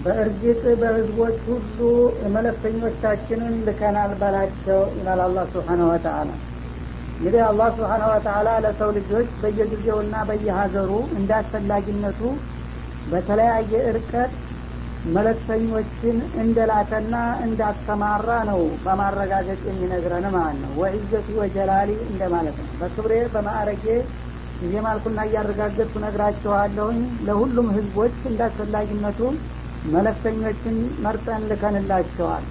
በእርግጥ 0.00 0.62
በህዝቦች 0.80 1.38
ሁሉ 1.48 1.78
መለክተኞቻችንን 2.34 3.54
ልከናል 3.66 4.12
በላቸው 4.20 4.80
ይላል 4.96 5.20
አላህ 5.26 5.44
ስብሓነ 5.52 5.80
ወተአላ 5.90 6.30
እንግዲህ 7.18 7.42
አላህ 7.48 7.68
ስብሓነ 7.76 8.02
ወተአላ 8.12 8.50
ለሰው 8.64 8.90
ልጆች 8.98 9.30
በየጊዜውና 9.42 10.14
በየሀገሩ 10.28 10.90
እንደ 11.18 11.30
አስፈላጊነቱ 11.40 12.20
በተለያየ 13.06 13.72
እርቀት 13.90 14.32
መለክተኞችን 15.10 16.16
እንደላከና 16.42 17.14
እንዳስተማራ 17.44 18.30
ነው 18.50 18.60
በማረጋገጥ 18.82 19.60
የሚነግረን 19.68 20.26
ማለት 20.34 20.58
ነው። 20.64 20.72
ወዕዘቲ 20.80 21.28
ወጀላሊ 21.40 21.90
እንደማለት 22.08 22.58
ነው። 22.60 22.72
በክብሬ 22.80 23.14
በማዕረጌ 23.34 23.86
እየማልኩና 24.60 25.20
እያረጋገጥኩ 25.28 25.94
ነግራቸዋለሁኝ 26.04 26.98
ለሁሉም 27.28 27.68
ህዝቦች 27.76 28.16
እንዳስፈላጊነቱ 28.30 29.20
መለክተኞችን 29.88 30.76
መርጠን 31.04 31.42
ልከንላቸዋል። 31.50 32.44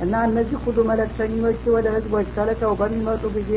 እና 0.00 0.14
እነዚህ 0.28 0.58
ሁሉ 0.64 0.78
መለክተኞች 0.90 1.62
ወደ 1.74 1.86
ህዝቦች 1.96 2.28
ተልከው 2.36 2.72
በሚመጡ 2.80 3.24
ጊዜ 3.36 3.52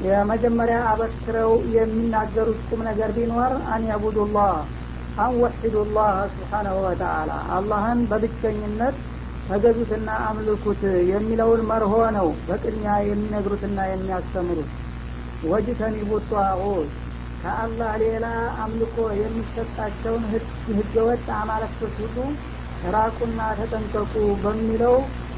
የመጀመሪያ 0.00 0.78
አበክረው 0.90 1.52
የሚናገሩት 1.76 2.60
ቁም 2.68 2.80
ነገር 2.88 3.10
ቢኖር 3.16 3.52
አን 3.72 3.84
ያቡዱላህ 3.90 4.52
አን 5.16 5.32
ወሒዱላህ 5.40 6.12
ስብሓናሁ 6.34 6.76
ወተአላ 6.84 7.30
አላህን 7.56 8.00
በብቸኝነት 8.10 8.96
ተገዙትና 9.48 10.08
አምልኩት 10.26 10.80
የሚለውን 11.10 11.60
መርሆ 11.70 11.94
ነው 12.16 12.28
በቅድሚያ 12.46 12.94
የሚነግሩትና 13.08 13.78
የሚያስተምሩት። 13.90 14.70
ወጅተኒቡ 15.42 16.10
ጧዖት 16.30 16.90
ከአላህ 17.42 17.90
ሌላ 18.02 18.26
አምልኮ 18.62 18.96
የሚሰጣቸውን 19.20 20.22
ህገወጥ 20.78 21.26
አማለክቶች 21.36 21.96
ሁሉ 22.04 22.16
ራቁና 22.88 23.40
ተጠንቀቁ 23.58 24.14
በሚለው 24.42 24.96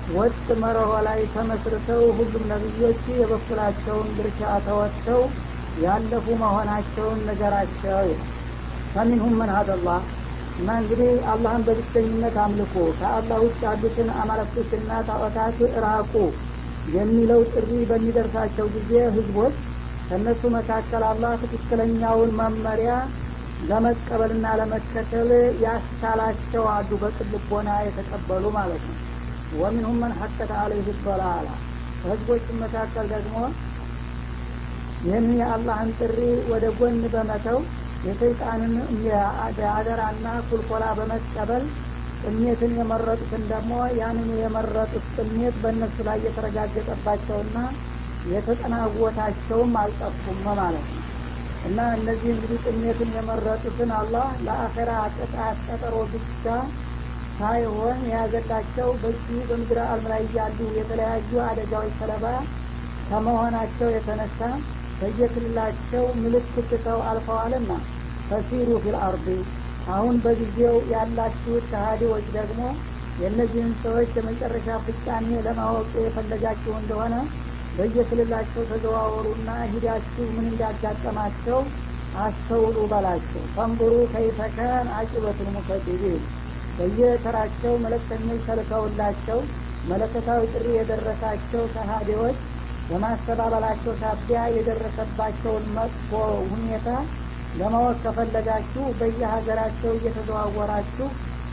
ወጥ 0.08 0.46
መርሆ 0.62 0.92
ላይ 1.06 1.20
ተመስርተው 1.34 2.02
ሁሉም 2.18 2.44
ነቢዮች 2.52 3.02
የበኩላቸውን 3.14 4.08
ድርሻ 4.18 4.40
ተወጥተው 4.66 5.20
ያለፉ 5.76 6.26
መሆናቸውን 6.42 7.20
ነገራቸው 7.28 8.08
ከሚንሁም 8.94 9.36
መን 9.40 9.52
ሀደላህ 9.56 10.00
እና 10.58 10.70
እንግዲህ 10.80 11.10
አላህን 11.32 11.62
በብቸኝነት 11.66 12.36
አምልኮ 12.44 12.76
ከአላህ 12.98 13.38
ውጭ 13.44 13.60
ያሉትን 13.66 14.08
አማለክቶችና 14.22 14.90
ጣዖታት 15.10 15.58
ራቁ 15.84 16.14
የሚለው 16.90 17.40
ጥሪ 17.52 17.70
በሚደርሳቸው 17.90 18.66
ጊዜ 18.76 18.92
ህዝቦች 19.16 19.56
ከእነሱ 20.10 20.42
መካከል 20.54 21.02
አላህ 21.08 21.32
ትክክለኛውን 21.42 22.30
መመሪያ 22.38 22.92
ለመቀበልና 23.60 24.46
ለመከተል 24.60 25.28
ያስቻላቸው 25.64 26.64
አሉ 26.72 26.90
በቅልቦና 27.02 27.70
የተቀበሉ 27.86 28.44
ማለት 28.56 28.84
ነው። 28.88 28.96
ወሚንሁም 29.52 29.98
መን 30.02 30.14
ሐቀተ 30.20 30.52
አለይህ 30.60 30.88
ዶላላ 31.04 31.48
ከህዝቦችም 32.02 32.58
መካከል 32.64 33.06
ደግሞ 33.14 33.36
ይህን 35.00 35.28
የአላህን 35.40 35.90
ጥሪ 35.98 36.18
ወደ 36.50 36.66
ጎን 36.78 36.98
በመተው 37.14 37.58
የሰይጣንን 38.04 38.74
አደራና 39.72 40.26
ኩልኮላ 40.48 40.84
በመቀበል 40.98 41.64
ጥሜትን 42.22 42.72
የመረጡትን 42.78 43.44
ደግሞ 43.52 43.72
ያንኑ 43.98 44.30
የመረጡት 44.42 45.06
ጥሜት 45.16 45.54
በእነሱ 45.62 45.96
ላይ 46.08 46.18
የተረጋገጠባቸውና 46.26 47.58
የተጠናወታቸውም 48.24 49.72
አልጠፉም 49.80 50.40
ማለት 50.60 50.88
ነው። 50.90 51.04
እና 51.62 51.78
እነዚህ 51.96 52.30
እንግዲህ 52.34 52.58
ጥሜትን 52.66 53.10
የመረጡትን 53.16 53.90
አላህ 53.96 54.28
ለአኼራ 54.46 54.90
ቅጣት 55.16 55.58
ቀጠሮ 55.66 55.96
ብቻ 56.12 56.44
ሳይሆን 57.38 57.98
የያዘላቸው 58.06 58.88
በዚህ 59.02 59.40
በምድረ 59.48 59.78
አለም 59.86 60.06
ላይ 60.12 60.22
ያሉ 60.36 60.58
የተለያዩ 60.78 61.32
አደጋዎች 61.46 61.94
ሰለባ 62.00 62.24
ከመሆናቸው 63.08 63.88
የተነሳ 63.94 64.40
በየክልላቸው 65.00 66.04
ምልክት 66.18 66.56
ትተው 66.70 66.98
አልፈዋልና 67.10 67.72
ፈሲሩ 68.28 68.70
ፊል 68.82 68.96
አሁን 69.86 70.16
በጊዜው 70.24 70.76
ያላችሁት 70.92 71.64
ከሃዲዎች 71.70 72.26
ደግሞ 72.36 72.62
የእነዚህን 73.18 73.72
ሰዎች 73.82 74.10
የመጨረሻ 74.18 74.68
ፍጻሜ 74.84 75.30
ለማወቅ 75.46 75.90
የፈለጋችሁ 76.00 76.72
እንደሆነ 76.80 77.14
በየክልላቸው 77.80 78.62
ተዘዋወሩና 78.70 79.50
ሂዳችሁ 79.70 80.24
ምን 80.34 80.46
እንዳጋጠማቸው 80.48 81.58
አስተውሉ 82.20 82.76
በላቸው። 82.90 83.42
ፈንብሩ 83.54 83.92
ከይፈካን 84.12 84.88
አቂበቱል 84.96 85.48
ሙከዲቢን 85.54 86.22
በየተራቸው 86.78 87.72
መለክተኞች 87.84 88.42
ተልከውላቸው 88.48 89.38
መለከታዊ 89.84 90.40
ጥሪ 90.52 90.66
የደረሳቸው 90.74 91.62
ከሃዲዎች 91.74 92.38
በማስተባበላቸው 92.90 93.92
ሳቢያ 94.02 94.40
የደረሰባቸውን 94.56 95.64
መጥፎ 95.76 96.10
ሁኔታ 96.52 96.88
ለማወቅ 97.54 97.96
ከፈለጋችሁ 98.04 98.84
በየሀገራቸው 99.00 99.92
እየተዘዋወራችሁ 99.96 101.08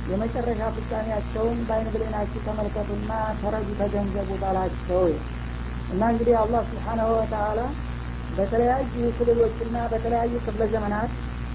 የመጨረሻ 0.05 0.61
ፍጻሜያቸውን 0.75 1.57
በአይን 1.67 1.89
ብሌናችሁ 1.93 2.41
ተመልከቱና 2.45 3.11
ተረዱ 3.41 3.69
ተገንዘቡ 3.82 4.30
ባላቸው 4.43 5.05
እና 5.90 6.02
እንግዲህ 6.12 6.36
አላህ 6.40 6.62
ስብሓናሁ 6.70 7.10
ወተአላ 7.18 7.60
በተለያዩ 8.30 8.86
ክልሎችና 9.18 9.78
በተለያዩ 9.92 10.34
ክፍለ 10.46 10.64
ዘመናት 10.74 11.12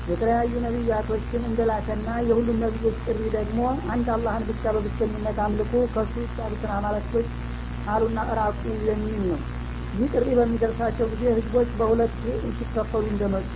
የተለያዩ 0.06 0.52
ነቢያቶችን 0.64 1.42
እንደላከና 1.48 2.08
የሁሉም 2.28 2.56
ነቢዮች 2.64 2.96
ጥሪ 3.04 3.20
ደግሞ 3.36 3.58
አንድ 3.92 4.06
አላህን 4.14 4.44
ብቻ 4.50 4.72
በብቸኝነት 4.76 5.38
አምልኩ 5.44 5.72
ከሱ 5.94 6.14
ውስጥ 6.22 6.36
ያሉትን 6.42 6.72
አማለክቶች 6.76 7.28
አሉና 7.86 8.20
እራቁ 8.32 8.60
የሚል 8.88 9.22
ነው። 9.30 9.40
ይህ 9.92 10.08
ጥሪ 10.14 10.26
በሚደርሳቸው 10.38 11.06
ጊዜ 11.12 11.24
ህዝቦች 11.38 11.70
በሁለት 11.80 12.16
ሲከፈሉ 12.58 13.04
እንደመጡ 13.12 13.54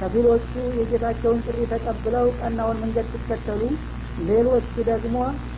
ከፊሎቹ 0.00 0.50
የጌታቸውን 0.78 1.40
ጥሪ 1.46 1.58
ተቀብለው 1.72 2.26
ቀናውን 2.40 2.80
መንገድ 2.82 3.06
ሲከተሉ 3.14 3.62
ሌሎቹ 4.26 4.74
ደግሞ 4.88 5.16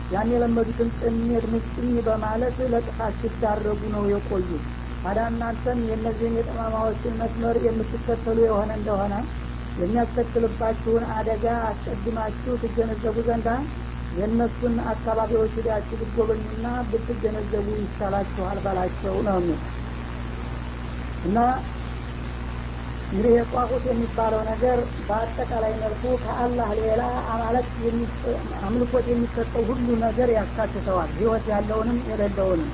ያን 0.09 0.29
የለመዱትን 0.33 0.89
ጥሜት 0.99 1.45
ምጭኝ 1.51 1.93
በማለት 2.07 2.57
ለጥፋት 2.73 3.15
ሲዳረጉ 3.21 3.81
ነው 3.95 4.03
የቆዩ 4.11 4.49
ታዲያ 5.03 5.23
እናንተም 5.31 5.79
የእነዚህን 5.89 6.35
የጠማማዎችን 6.39 7.13
መስመር 7.21 7.57
የምትከተሉ 7.67 8.37
የሆነ 8.45 8.71
እንደሆነ 8.79 9.13
የሚያስከትልባችሁን 9.75 11.03
አደጋ 11.15 11.45
አስቀድማችሁ 11.67 12.53
ትገነዘቡ 12.63 13.17
ዘንዳ 13.27 13.49
የእነሱን 14.11 14.75
አካባቢዎች 14.91 15.53
ሂዳችሁ 15.57 15.97
ብትጎበኙና 15.99 16.67
ብትገነዘቡ 16.89 17.67
ይሻላችኋል 17.81 18.57
በላቸው 18.65 19.15
ነው 19.27 19.39
እና 21.23 21.37
እንግዲህ 23.11 23.31
የጧቁት 23.35 23.83
የሚባለው 23.89 24.41
ነገር 24.49 24.77
በአጠቃላይ 25.07 25.73
መልኩ 25.81 26.03
ከአላህ 26.21 26.69
ሌላ 26.79 27.01
አማለት 27.33 27.67
አምልኮት 28.61 29.07
የሚሰጠው 29.11 29.63
ሁሉ 29.69 29.87
ነገር 30.05 30.29
ያካትተዋል። 30.35 31.09
ህይወት 31.17 31.47
ያለውንም 31.53 31.97
የሌለውንም 32.09 32.69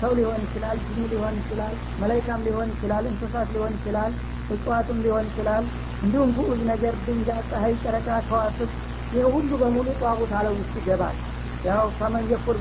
ሰው 0.00 0.12
ሊሆን 0.18 0.40
ይችላል 0.46 0.78
ጅን 0.86 1.04
ሊሆን 1.12 1.36
ይችላል 1.40 1.74
መላይካም 2.00 2.42
ሊሆን 2.48 2.68
ይችላል 2.74 3.04
እንስሳት 3.10 3.48
ሊሆን 3.54 3.74
ይችላል 3.78 4.12
እጽዋትም 4.50 4.98
ሊሆን 5.04 5.24
ይችላል 5.30 5.64
እንዲሁም 6.02 6.32
ጉዑዝ 6.36 6.60
ነገር 6.72 6.94
ድንጋይ 7.06 7.40
ፀሐይ 7.48 7.74
ጨረቃ 7.84 8.08
ከዋስብ 8.28 8.70
ይህ 9.12 9.24
ሁሉ 9.34 9.50
በሙሉ 9.62 9.88
ጧቁት 10.02 10.32
አለ 10.38 10.46
ውስጥ 10.56 10.74
ይገባል። 10.80 11.16
ያው 11.64 11.86
ፈመን 11.98 12.26
የኩር 12.32 12.58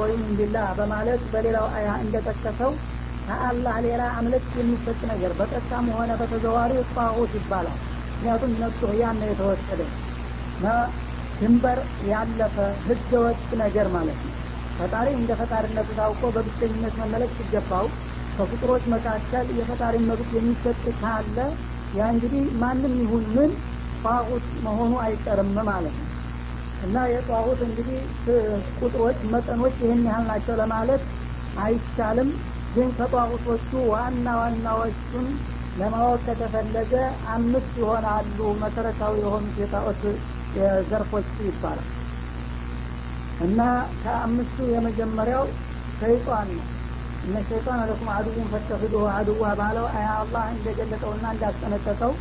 ወይም 0.00 0.20
እንቢላ 0.28 0.58
በማለት 0.78 1.22
በሌላው 1.32 1.66
አያ 1.76 1.88
እንደጠቀሰው 2.04 2.72
ከአላህ 3.30 3.74
ሌላ 3.84 4.02
አምልክ 4.14 4.46
የሚሰጥ 4.58 5.00
ነገር 5.10 5.32
በቀጥታም 5.38 5.88
ሆነ 5.96 6.10
በተዘዋሪ 6.20 6.72
ጧቁት 6.94 7.32
ይባላል። 7.38 7.76
ምክንያቱም 8.06 8.52
ነሱ 8.60 8.80
ያን 8.98 9.18
ነው 9.20 9.28
የተወሰደ። 9.30 9.80
ድንበር 11.38 11.78
ያለፈ 12.08 12.56
ህገወጥ 12.86 13.38
ነገር 13.62 13.86
ማለት 13.94 14.18
ነው። 14.24 14.34
ፈጣሪ 14.78 15.08
እንደ 15.18 15.30
ፈጣሪነቱ 15.40 15.88
ታውቆ 15.98 16.30
በብቸኝነት 16.34 16.94
መመለክ 17.02 17.30
ሲገባው 17.38 17.86
ከፍጡሮች 18.34 18.84
መካከል 18.94 19.46
የፈጣሪ 19.58 19.96
መብት 20.08 20.30
የሚሰጥ 20.36 20.82
ካለ 21.00 21.38
ያ 21.92 22.10
እንግዲህ 22.14 22.44
ማንም 22.60 22.94
ይሁን 23.02 23.24
ምን 23.36 23.52
ጧቁት 24.04 24.46
መሆኑ 24.62 24.92
አይቀርም 25.04 25.56
ማለት 25.70 25.96
ነው። 26.00 26.08
እና 26.82 26.98
የጧቁት 27.12 27.60
እንግዲህ 27.68 27.98
ቁጥሮች 28.80 29.18
መጠኖች 29.32 29.76
ይህን 29.82 30.04
ያህል 30.08 30.24
ናቸው 30.30 30.54
ለማለት 30.60 31.02
አይቻልም 31.60 32.28
ግን 32.74 32.88
ከጧቁቶቹ 32.96 33.70
ዋና 33.90 34.26
ዋናዎቹን 34.40 35.26
ለማወቅ 35.76 36.20
ከተፈለገ 36.26 36.92
አምስት 37.34 37.72
ይሆናሉ። 37.80 38.38
መሰረታዊ 38.62 39.14
የሆኑት 39.22 39.56
የጣዖት 39.62 40.02
ዘርፎች 40.90 41.28
ይባላል። 41.44 41.88
እና 43.40 43.60
ከአምስቱ 44.00 44.56
የመጀመሪያው 44.72 45.44
ሸይጣን 45.98 46.48
ነው። 46.52 46.66
እነ 47.24 47.36
ሸይጣን 47.48 47.80
ለኩም 47.82 48.08
አድውን 48.14 48.46
ፈተፍዱ 48.52 48.94
አድዋ 49.14 49.52
ባለው 49.58 49.86
አያ 49.92 50.08
አላህ 50.20 50.44
እንደገለጠውና 50.54 51.24
እንዳስጠነቀቀው 51.34 52.12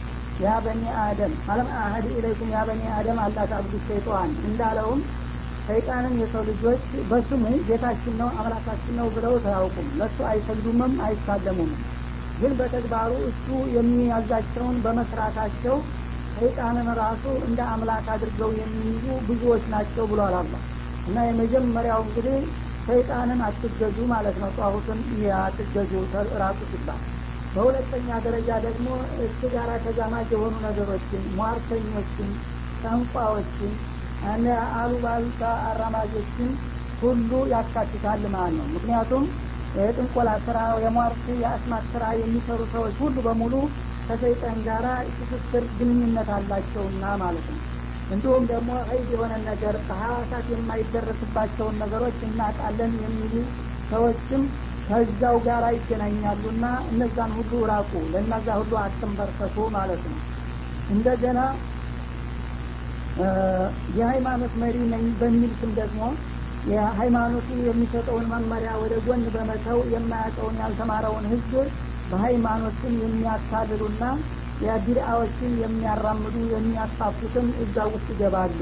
ያ 0.44 0.52
በኒ 0.66 0.84
አደም 1.04 1.34
አለም 1.52 1.70
አህድ 1.80 2.06
ኢለይኩም 2.14 2.52
ያ 2.54 2.62
በኒ 2.68 2.84
አደም 2.98 3.18
አላ 3.24 3.46
ታብዱ 3.52 3.74
ሸይጣን 3.88 4.32
እንዳለውም 4.50 5.02
ሰይጣንን 5.70 6.14
የሰው 6.20 6.44
ልጆች 6.48 6.84
በስሙ 7.10 7.46
ጌታችን 7.68 8.14
ነው 8.22 8.30
አምላካችን 8.36 8.96
ነው 9.00 9.08
ብለው 9.16 9.34
ተያውቁም 9.44 9.88
ለእሱ 10.00 10.20
አይሰግዱምም 10.30 10.94
አይሳለሙም 11.08 11.72
ግን 12.38 12.54
በተግባሩ 12.60 13.12
እሱ 13.30 13.46
የሚያዛቸውን 13.76 14.78
በመስራታቸው 14.84 15.76
ሰይጣንን 16.36 16.90
ራሱ 17.02 17.24
እንደ 17.48 17.60
አምላክ 17.74 18.08
አድርገው 18.14 18.52
የሚይዙ 18.60 19.06
ብዙዎች 19.30 19.64
ናቸው 19.74 20.06
ብሏል 20.12 20.36
አላ 20.40 20.54
እና 21.08 21.20
የመጀመሪያው 21.28 22.02
እንግዲህ 22.06 22.38
ሰይጣንን 22.88 23.40
አትገዙ 23.48 23.98
ማለት 24.14 24.38
ነው 24.44 24.52
ጧሁትን 24.58 25.00
አትገዙ 25.42 25.92
ራሱ 26.44 26.60
ሲባል። 26.72 27.02
በሁለተኛ 27.54 28.18
ደረጃ 28.26 28.50
ደግሞ 28.66 28.88
እሱ 29.26 29.42
ጋር 29.54 29.70
ተዛማጅ 29.86 30.28
የሆኑ 30.36 30.56
ነገሮችን 30.68 31.24
ሟርተኞችን 31.38 32.30
ጠንቋዎችን 32.84 33.72
አሉባልታ 34.22 35.42
አራማጆችን 35.70 36.50
ሁሉ 37.02 37.32
ያካትታል 37.52 38.24
ማለት 38.34 38.56
ነው። 38.60 38.68
ምክንያቱም 38.76 39.26
የጥንቆላ 39.74 40.30
ስራ 40.46 40.60
የሟርት 40.84 41.26
የአስማት 41.42 41.86
ስራ 41.92 42.06
የሚሰሩ 42.22 42.62
ሰዎች 42.74 42.96
ሁሉ 43.04 43.18
በሙሉ 43.28 43.54
ከሰይጣን 44.10 44.58
ጋራ 44.68 44.88
ትስስር 45.18 45.64
ግንኙነት 45.76 46.30
አላቸውና 46.38 47.04
ማለት 47.24 47.48
ነው። 47.52 47.62
እንዲሁም 48.10 48.44
ደግሞ 48.52 48.70
ኸይድ 48.88 49.08
የሆነ 49.14 49.34
ነገር 49.50 49.76
በሀዋሳት 49.88 50.46
የማይደረስባቸውን 50.54 51.76
ነገሮች 51.84 52.18
እናጣለን 52.28 52.94
የሚሉ 53.04 53.34
ሰዎችም 53.92 54.44
ከዛው 54.88 55.36
ጋር 55.46 55.64
ይገናኛሉና 55.76 56.66
እነዛን 56.92 57.32
ሁሉ 57.38 57.52
ራቁ 57.72 57.92
ለእነዛ 58.14 58.48
ሁሉ 58.62 58.74
አትንበርከቱ 58.84 59.58
ማለት 59.76 60.04
ነው። 60.12 60.20
እንደገና 60.90 61.40
የሃይማኖት 63.98 64.54
መሪ 64.62 64.78
ነኝ 64.92 65.06
በሚል 65.22 65.52
ስም 65.60 65.72
ደግሞ 65.80 66.02
የሃይማኖቱ 66.66 67.50
የሚሰጠውን 67.68 68.26
መመሪያ 68.32 68.72
ወደ 68.82 68.94
ጎን 69.06 69.22
በመተው 69.36 69.80
የማያውቀውን 69.94 70.58
ያልተማረውን 70.62 71.26
ህዝብ 71.32 71.54
በሃይማኖት 72.10 72.76
ስም 72.82 72.96
የሚያታልሉና 73.04 74.04
የቢድአዎችን 74.62 75.52
የሚያራምዱ 75.62 76.36
የሚያስፋፉትም 76.54 77.48
እዛ 77.64 77.86
ውስጥ 77.92 78.08
ይገባሉ። 78.14 78.60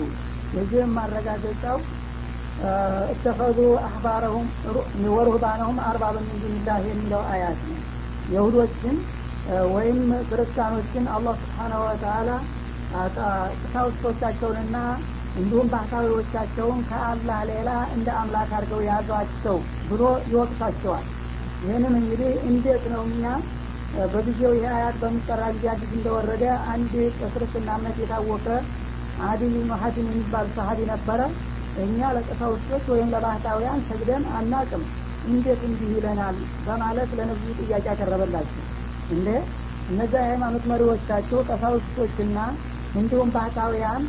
የዚህም 0.53 0.91
ማረጋገጫው 0.97 1.77
እተኸዙ 3.13 3.57
አህባረሁም 3.87 4.45
ወሩህባነሁም 5.11 5.79
አርባብ 5.87 6.15
ምን 6.27 6.37
የሚለው 6.87 7.23
አያት 7.33 7.59
ነው። 7.67 7.81
የሁዶችን 8.27 8.95
ወይም 9.73 9.99
ክርስቲያኖችን 10.29 11.03
አላህ 11.15 11.35
ስብሓናሁ 11.41 11.81
ወተአላ 11.85 12.29
ቀሳውስቶቻቸውንና 12.89 14.77
እንዲሁም 15.35 15.67
ባህታዊዎቻቸውን 15.73 16.79
ከአላህ 16.89 17.39
ሌላ 17.49 17.69
እንደ 17.95 18.07
አምላክ 18.21 18.51
አድርገው 18.57 18.81
ያዟቸው 18.87 19.57
ብሎ 19.89 20.03
ይወቅሳቸዋል 20.31 21.05
ይህንን 21.61 21.93
እንግዲህ 22.01 22.31
እንዴት 22.49 22.85
ነው 22.93 23.03
እኛ 23.09 23.25
በጊዜው 24.13 24.51
ይህ 24.57 24.65
አያት 24.73 24.95
በሚጠራ 25.01 25.43
ጊዜ 25.55 25.65
አዲስ 25.73 25.91
እንደወረደ 25.97 26.43
አንድ 26.73 26.91
በክርስትና 27.19 27.69
እምነት 27.77 27.97
የታወቀ 28.01 28.47
አዲል 29.27 29.53
ሀቲም 29.81 30.07
የሚባል 30.11 30.47
ሰሀቢ 30.57 30.79
ነበረ 30.91 31.21
እኛ 31.83 31.99
ለቀሳውስቶች 32.15 32.85
ወይም 32.93 33.09
ለባህታውያን 33.13 33.79
ሰግደን 33.87 34.23
አናቅም 34.37 34.83
እንዴት 35.25 35.61
እንዲህ 35.69 35.89
ይለናል 35.95 36.35
በማለት 36.65 37.09
ለነብዩ 37.19 37.53
ጥያቄ 37.61 37.85
ያቀረበላቸው 37.91 38.65
እንዴ 39.09 39.27
እነዚያ 39.87 40.21
የሃይማኖት 40.23 40.63
መሪዎቻቸው 40.71 41.39
ቀሳውስቶችና 41.49 42.37
እንዲሁም 42.93 43.29
ባህታውያን 43.35 44.03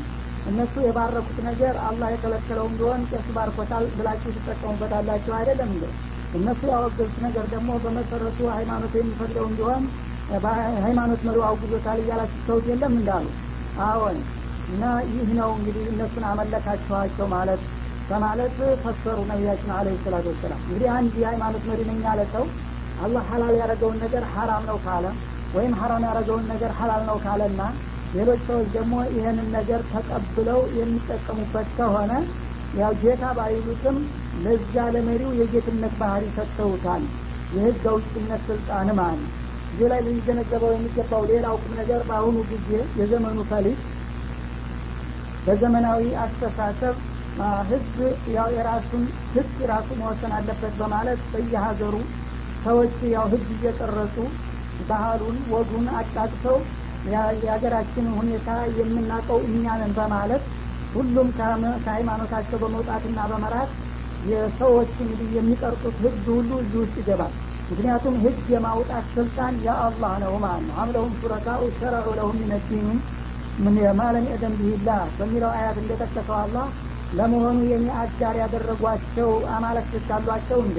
እነሱ 0.46 0.74
የባረኩት 0.84 1.38
ነገር 1.46 1.74
አላህ 1.86 2.08
የከለከለውም 2.12 2.76
ቢሆን 2.76 3.00
ቄሱ 3.10 3.28
ባርኮታል 3.36 3.84
ብላችሁ 3.96 4.30
ትጠቀሙበታላችሁ 4.36 5.32
አይደለም 5.38 5.70
እንደ 5.74 5.86
እነሱ 6.32 6.60
ያወገዙት 6.72 7.18
ነገር 7.26 7.46
ደግሞ 7.54 7.70
በመሰረቱ 7.84 8.38
ሃይማኖት 8.56 8.94
የሚፈቅደውም 8.98 9.54
ቢሆን 9.58 9.84
ሃይማኖት 10.84 11.20
መሪው 11.26 11.44
አውግዞታል 11.48 11.98
እያላችሁ 12.02 12.40
ሰውት 12.48 12.64
የለም 12.70 12.94
እንዳሉ? 12.98 13.26
አዎን 13.84 14.18
እና 14.68 14.84
ይህ 15.10 15.28
ነው 15.38 15.50
እንግዲህ 15.58 15.84
እነሱን 15.92 16.24
አመለካችኋቸው 16.30 17.26
ማለት 17.34 17.60
በማለት 18.10 18.54
ፈሰሩ 18.82 19.18
ነቢያችን 19.30 19.70
አለ 19.78 19.88
ሰላቱ 20.04 20.26
ወሰላም። 20.32 20.60
እንግዲህ 20.64 20.88
አንድ 20.96 21.14
የሃይማኖት 21.22 21.64
መሪ 21.70 21.80
ነኝ 21.90 22.00
ያለ 22.06 22.20
ሰው 22.34 22.44
አላህ 23.02 23.24
ሀላል 23.30 23.54
ያደረገውን 23.60 23.98
ነገር 24.04 24.24
ሀራም 24.34 24.64
ነው 24.70 24.78
ካለ 24.84 25.06
ወይም 25.54 25.72
ሀራም 25.80 26.04
ያደረገውን 26.08 26.46
ነገር 26.52 26.70
ሀላል 26.78 27.02
ነው 27.10 27.16
ካለና 27.24 27.60
ሌሎች 28.12 28.40
ሰዎች 28.48 28.68
ደግሞ 28.76 28.94
ይህንን 29.14 29.48
ነገር 29.56 29.80
ተቀብለው 29.90 30.60
የሚጠቀሙበት 30.78 31.68
ከሆነ 31.78 32.12
ያው 32.74 32.92
ጌታ 33.02 33.24
ባይሉትም 33.36 33.96
ለዛ 34.44 34.74
ለመሪው 34.94 35.30
የጌትነት 35.38 35.94
ባህሪ 36.00 36.24
ሰጥተውታል። 36.36 37.04
የህግ 37.50 37.84
አውጭነት 37.90 38.42
ስልጣን 38.48 38.88
ማለት 38.98 39.28
እዚህ 39.70 39.86
ላይ 39.92 40.00
ልንገነዘበው 40.06 40.72
የሚገባው 40.74 41.22
ሌላው 41.30 41.54
ቁም 41.62 41.72
ነገር 41.80 42.00
በአሁኑ 42.08 42.36
ጊዜ 42.50 42.68
የዘመኑ 43.00 43.38
ፈሊጥ 43.50 43.78
በዘመናዊ 45.46 46.02
አስተሳሰብ 46.22 46.96
ህዝብ 47.70 47.96
ያው 48.34 48.48
የራሱን 48.54 49.02
ህግ 49.34 49.56
ራሱ 49.70 49.88
መወሰን 50.00 50.32
አለበት 50.38 50.74
በማለት 50.80 51.20
በየሀገሩ 51.32 51.94
ሰዎች 52.64 52.96
ያው 53.14 53.26
ህግ 53.32 53.46
እየቀረጹ 53.56 54.16
ባህሉን 54.88 55.38
ወጉን 55.52 55.86
አጣጥተው 55.98 56.58
የሀገራችንን 57.42 58.14
ሁኔታ 58.18 58.48
የምናውቀው 58.78 59.40
እኛንን 59.48 59.92
በማለት 59.98 60.44
ሁሉም 60.92 61.28
ከሃይማኖታቸው 61.84 62.58
በመውጣትና 62.62 63.20
በመራት 63.30 63.72
የሰዎች 64.24 64.92
እንግዲህ 64.98 65.28
የሚቀርጡት 65.34 65.96
ህግ 66.04 66.24
ሁሉ 66.28 66.50
እዚህ 66.62 66.78
ውስጥ 66.82 66.96
ይገባል። 67.00 67.32
ምክንያቱም 67.70 68.14
ህግ 68.24 68.38
የማውጣት 68.54 69.06
ስልጣን 69.14 69.54
የአላህ 69.66 70.12
ነው 70.24 70.34
ማለት 70.44 70.64
ነው። 70.68 70.76
አምለሁም 70.82 71.12
ሹረካኡ 71.20 71.62
ሸረዑ 71.76 72.08
ለሁም 72.18 72.36
ሚነዲን 72.42 72.88
ምን 73.58 73.76
የማለም 73.82 74.26
የደም 74.30 74.54
ብሂላ 74.58 74.90
በሚለው 75.16 75.50
አያት 75.54 75.78
እንደጠቀሰው 75.82 76.36
አላህ 76.42 76.66
ለመሆኑ 77.12 77.58
የኔ 77.70 77.86
ያደረጓቸው 78.40 79.30
አማለክቶች 79.54 80.08
አሏቸው 80.16 80.60
እንዴ? 80.66 80.78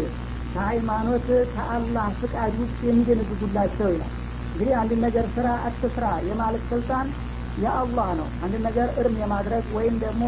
ከሃይማኖት 0.54 1.28
ከአላህ 1.54 2.08
ፍቃድ 2.20 2.54
ውጭ 2.62 2.78
የሚደነግጉላቸው 2.88 3.90
ይላል 3.94 4.14
እንግዲህ 4.60 4.78
አንድ 4.80 4.94
ነገር 5.04 5.26
ስራ 5.36 5.50
አትስራ 5.68 6.06
የማለት 6.28 6.64
ስልጣን 6.72 7.06
የአላህ 7.58 8.10
ነው። 8.18 8.26
አንድ 8.44 8.56
ነገር 8.66 8.88
እርም 9.00 9.16
የማድረግ 9.22 9.66
ወይም 9.76 9.96
ደግሞ 10.02 10.24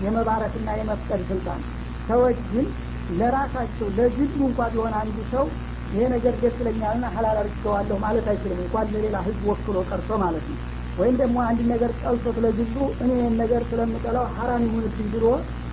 የመባረክና 0.00 0.68
የመፍቀድ 0.78 1.20
ስልጣን። 1.28 1.60
ሰዎች 2.08 2.38
ግን 2.48 2.66
ለራሳቸው 3.10 3.86
ለግሉ 3.98 4.40
እንኳ 4.48 4.66
ቢሆን 4.72 4.96
አንዱ 5.00 5.16
ሰው 5.30 5.44
ይሄ 5.90 6.02
ነገር 6.14 6.34
ደስ 6.40 6.56
ይለኛልና 6.60 7.12
ሀላል 7.14 7.38
አድርገዋለሁ 7.42 7.98
ማለት 8.06 8.26
አይችልም። 8.32 8.64
እንኳን 8.64 8.90
ለሌላ 8.94 9.16
ህዝብ 9.26 9.44
ወክሎ 9.50 9.76
ቀርቶ 9.90 10.18
ማለት 10.24 10.44
ነው። 10.50 10.58
ወይም 10.98 11.16
ደግሞ 11.22 11.38
አንድ 11.46 11.62
ነገር 11.72 11.92
ጠልቶት 12.02 12.38
ለግሉ 12.44 12.76
እኔ 13.02 13.12
ነገር 13.42 13.62
ስለምጠላው 13.70 14.26
ሀራም 14.36 14.64
ይሁንብኝ 14.68 15.08
ብሎ 15.14 15.24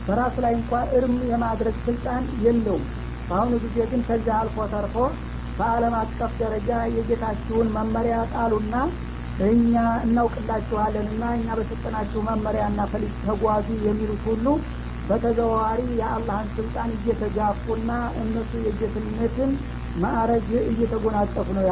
በራሱ 0.07 0.35
ላይ 0.45 0.55
እንኳ 0.59 0.83
እርም 0.97 1.17
የማድረግ 1.31 1.77
ስልጣን 1.85 2.23
የለውም። 2.45 2.85
በአሁኑ 3.27 3.53
ጊዜ 3.65 3.77
ግን 3.91 4.01
ከዚያ 4.07 4.35
አልፎ 4.41 4.67
ተርፎ 4.73 4.95
በአለም 5.57 5.95
አቀፍ 5.99 6.31
ደረጃ 6.39 6.69
የጌታችሁን 6.95 7.67
መመሪያ 7.75 8.15
ጣሉና 8.33 8.75
እኛ 9.47 9.75
እናውቅላችኋለን 10.05 11.07
እና 11.13 11.23
እኛ 11.37 11.47
በሰጠናችሁ 11.59 12.19
መመሪያና 12.27 12.81
ፈሊጥ 12.91 13.13
ተጓዙ 13.23 13.67
የሚሉት 13.87 14.23
ሁሉ 14.29 14.45
በተዘዋዋሪ 15.07 15.81
የአላህን 15.99 16.49
ስልጣን 16.57 16.89
እየተጋፉና 16.97 17.91
እነሱ 18.21 18.51
የጌትነትን 18.67 19.51
ማዕረግ 20.03 20.49
እየተጎናጸፉ 20.71 21.47
ነው 21.57 21.63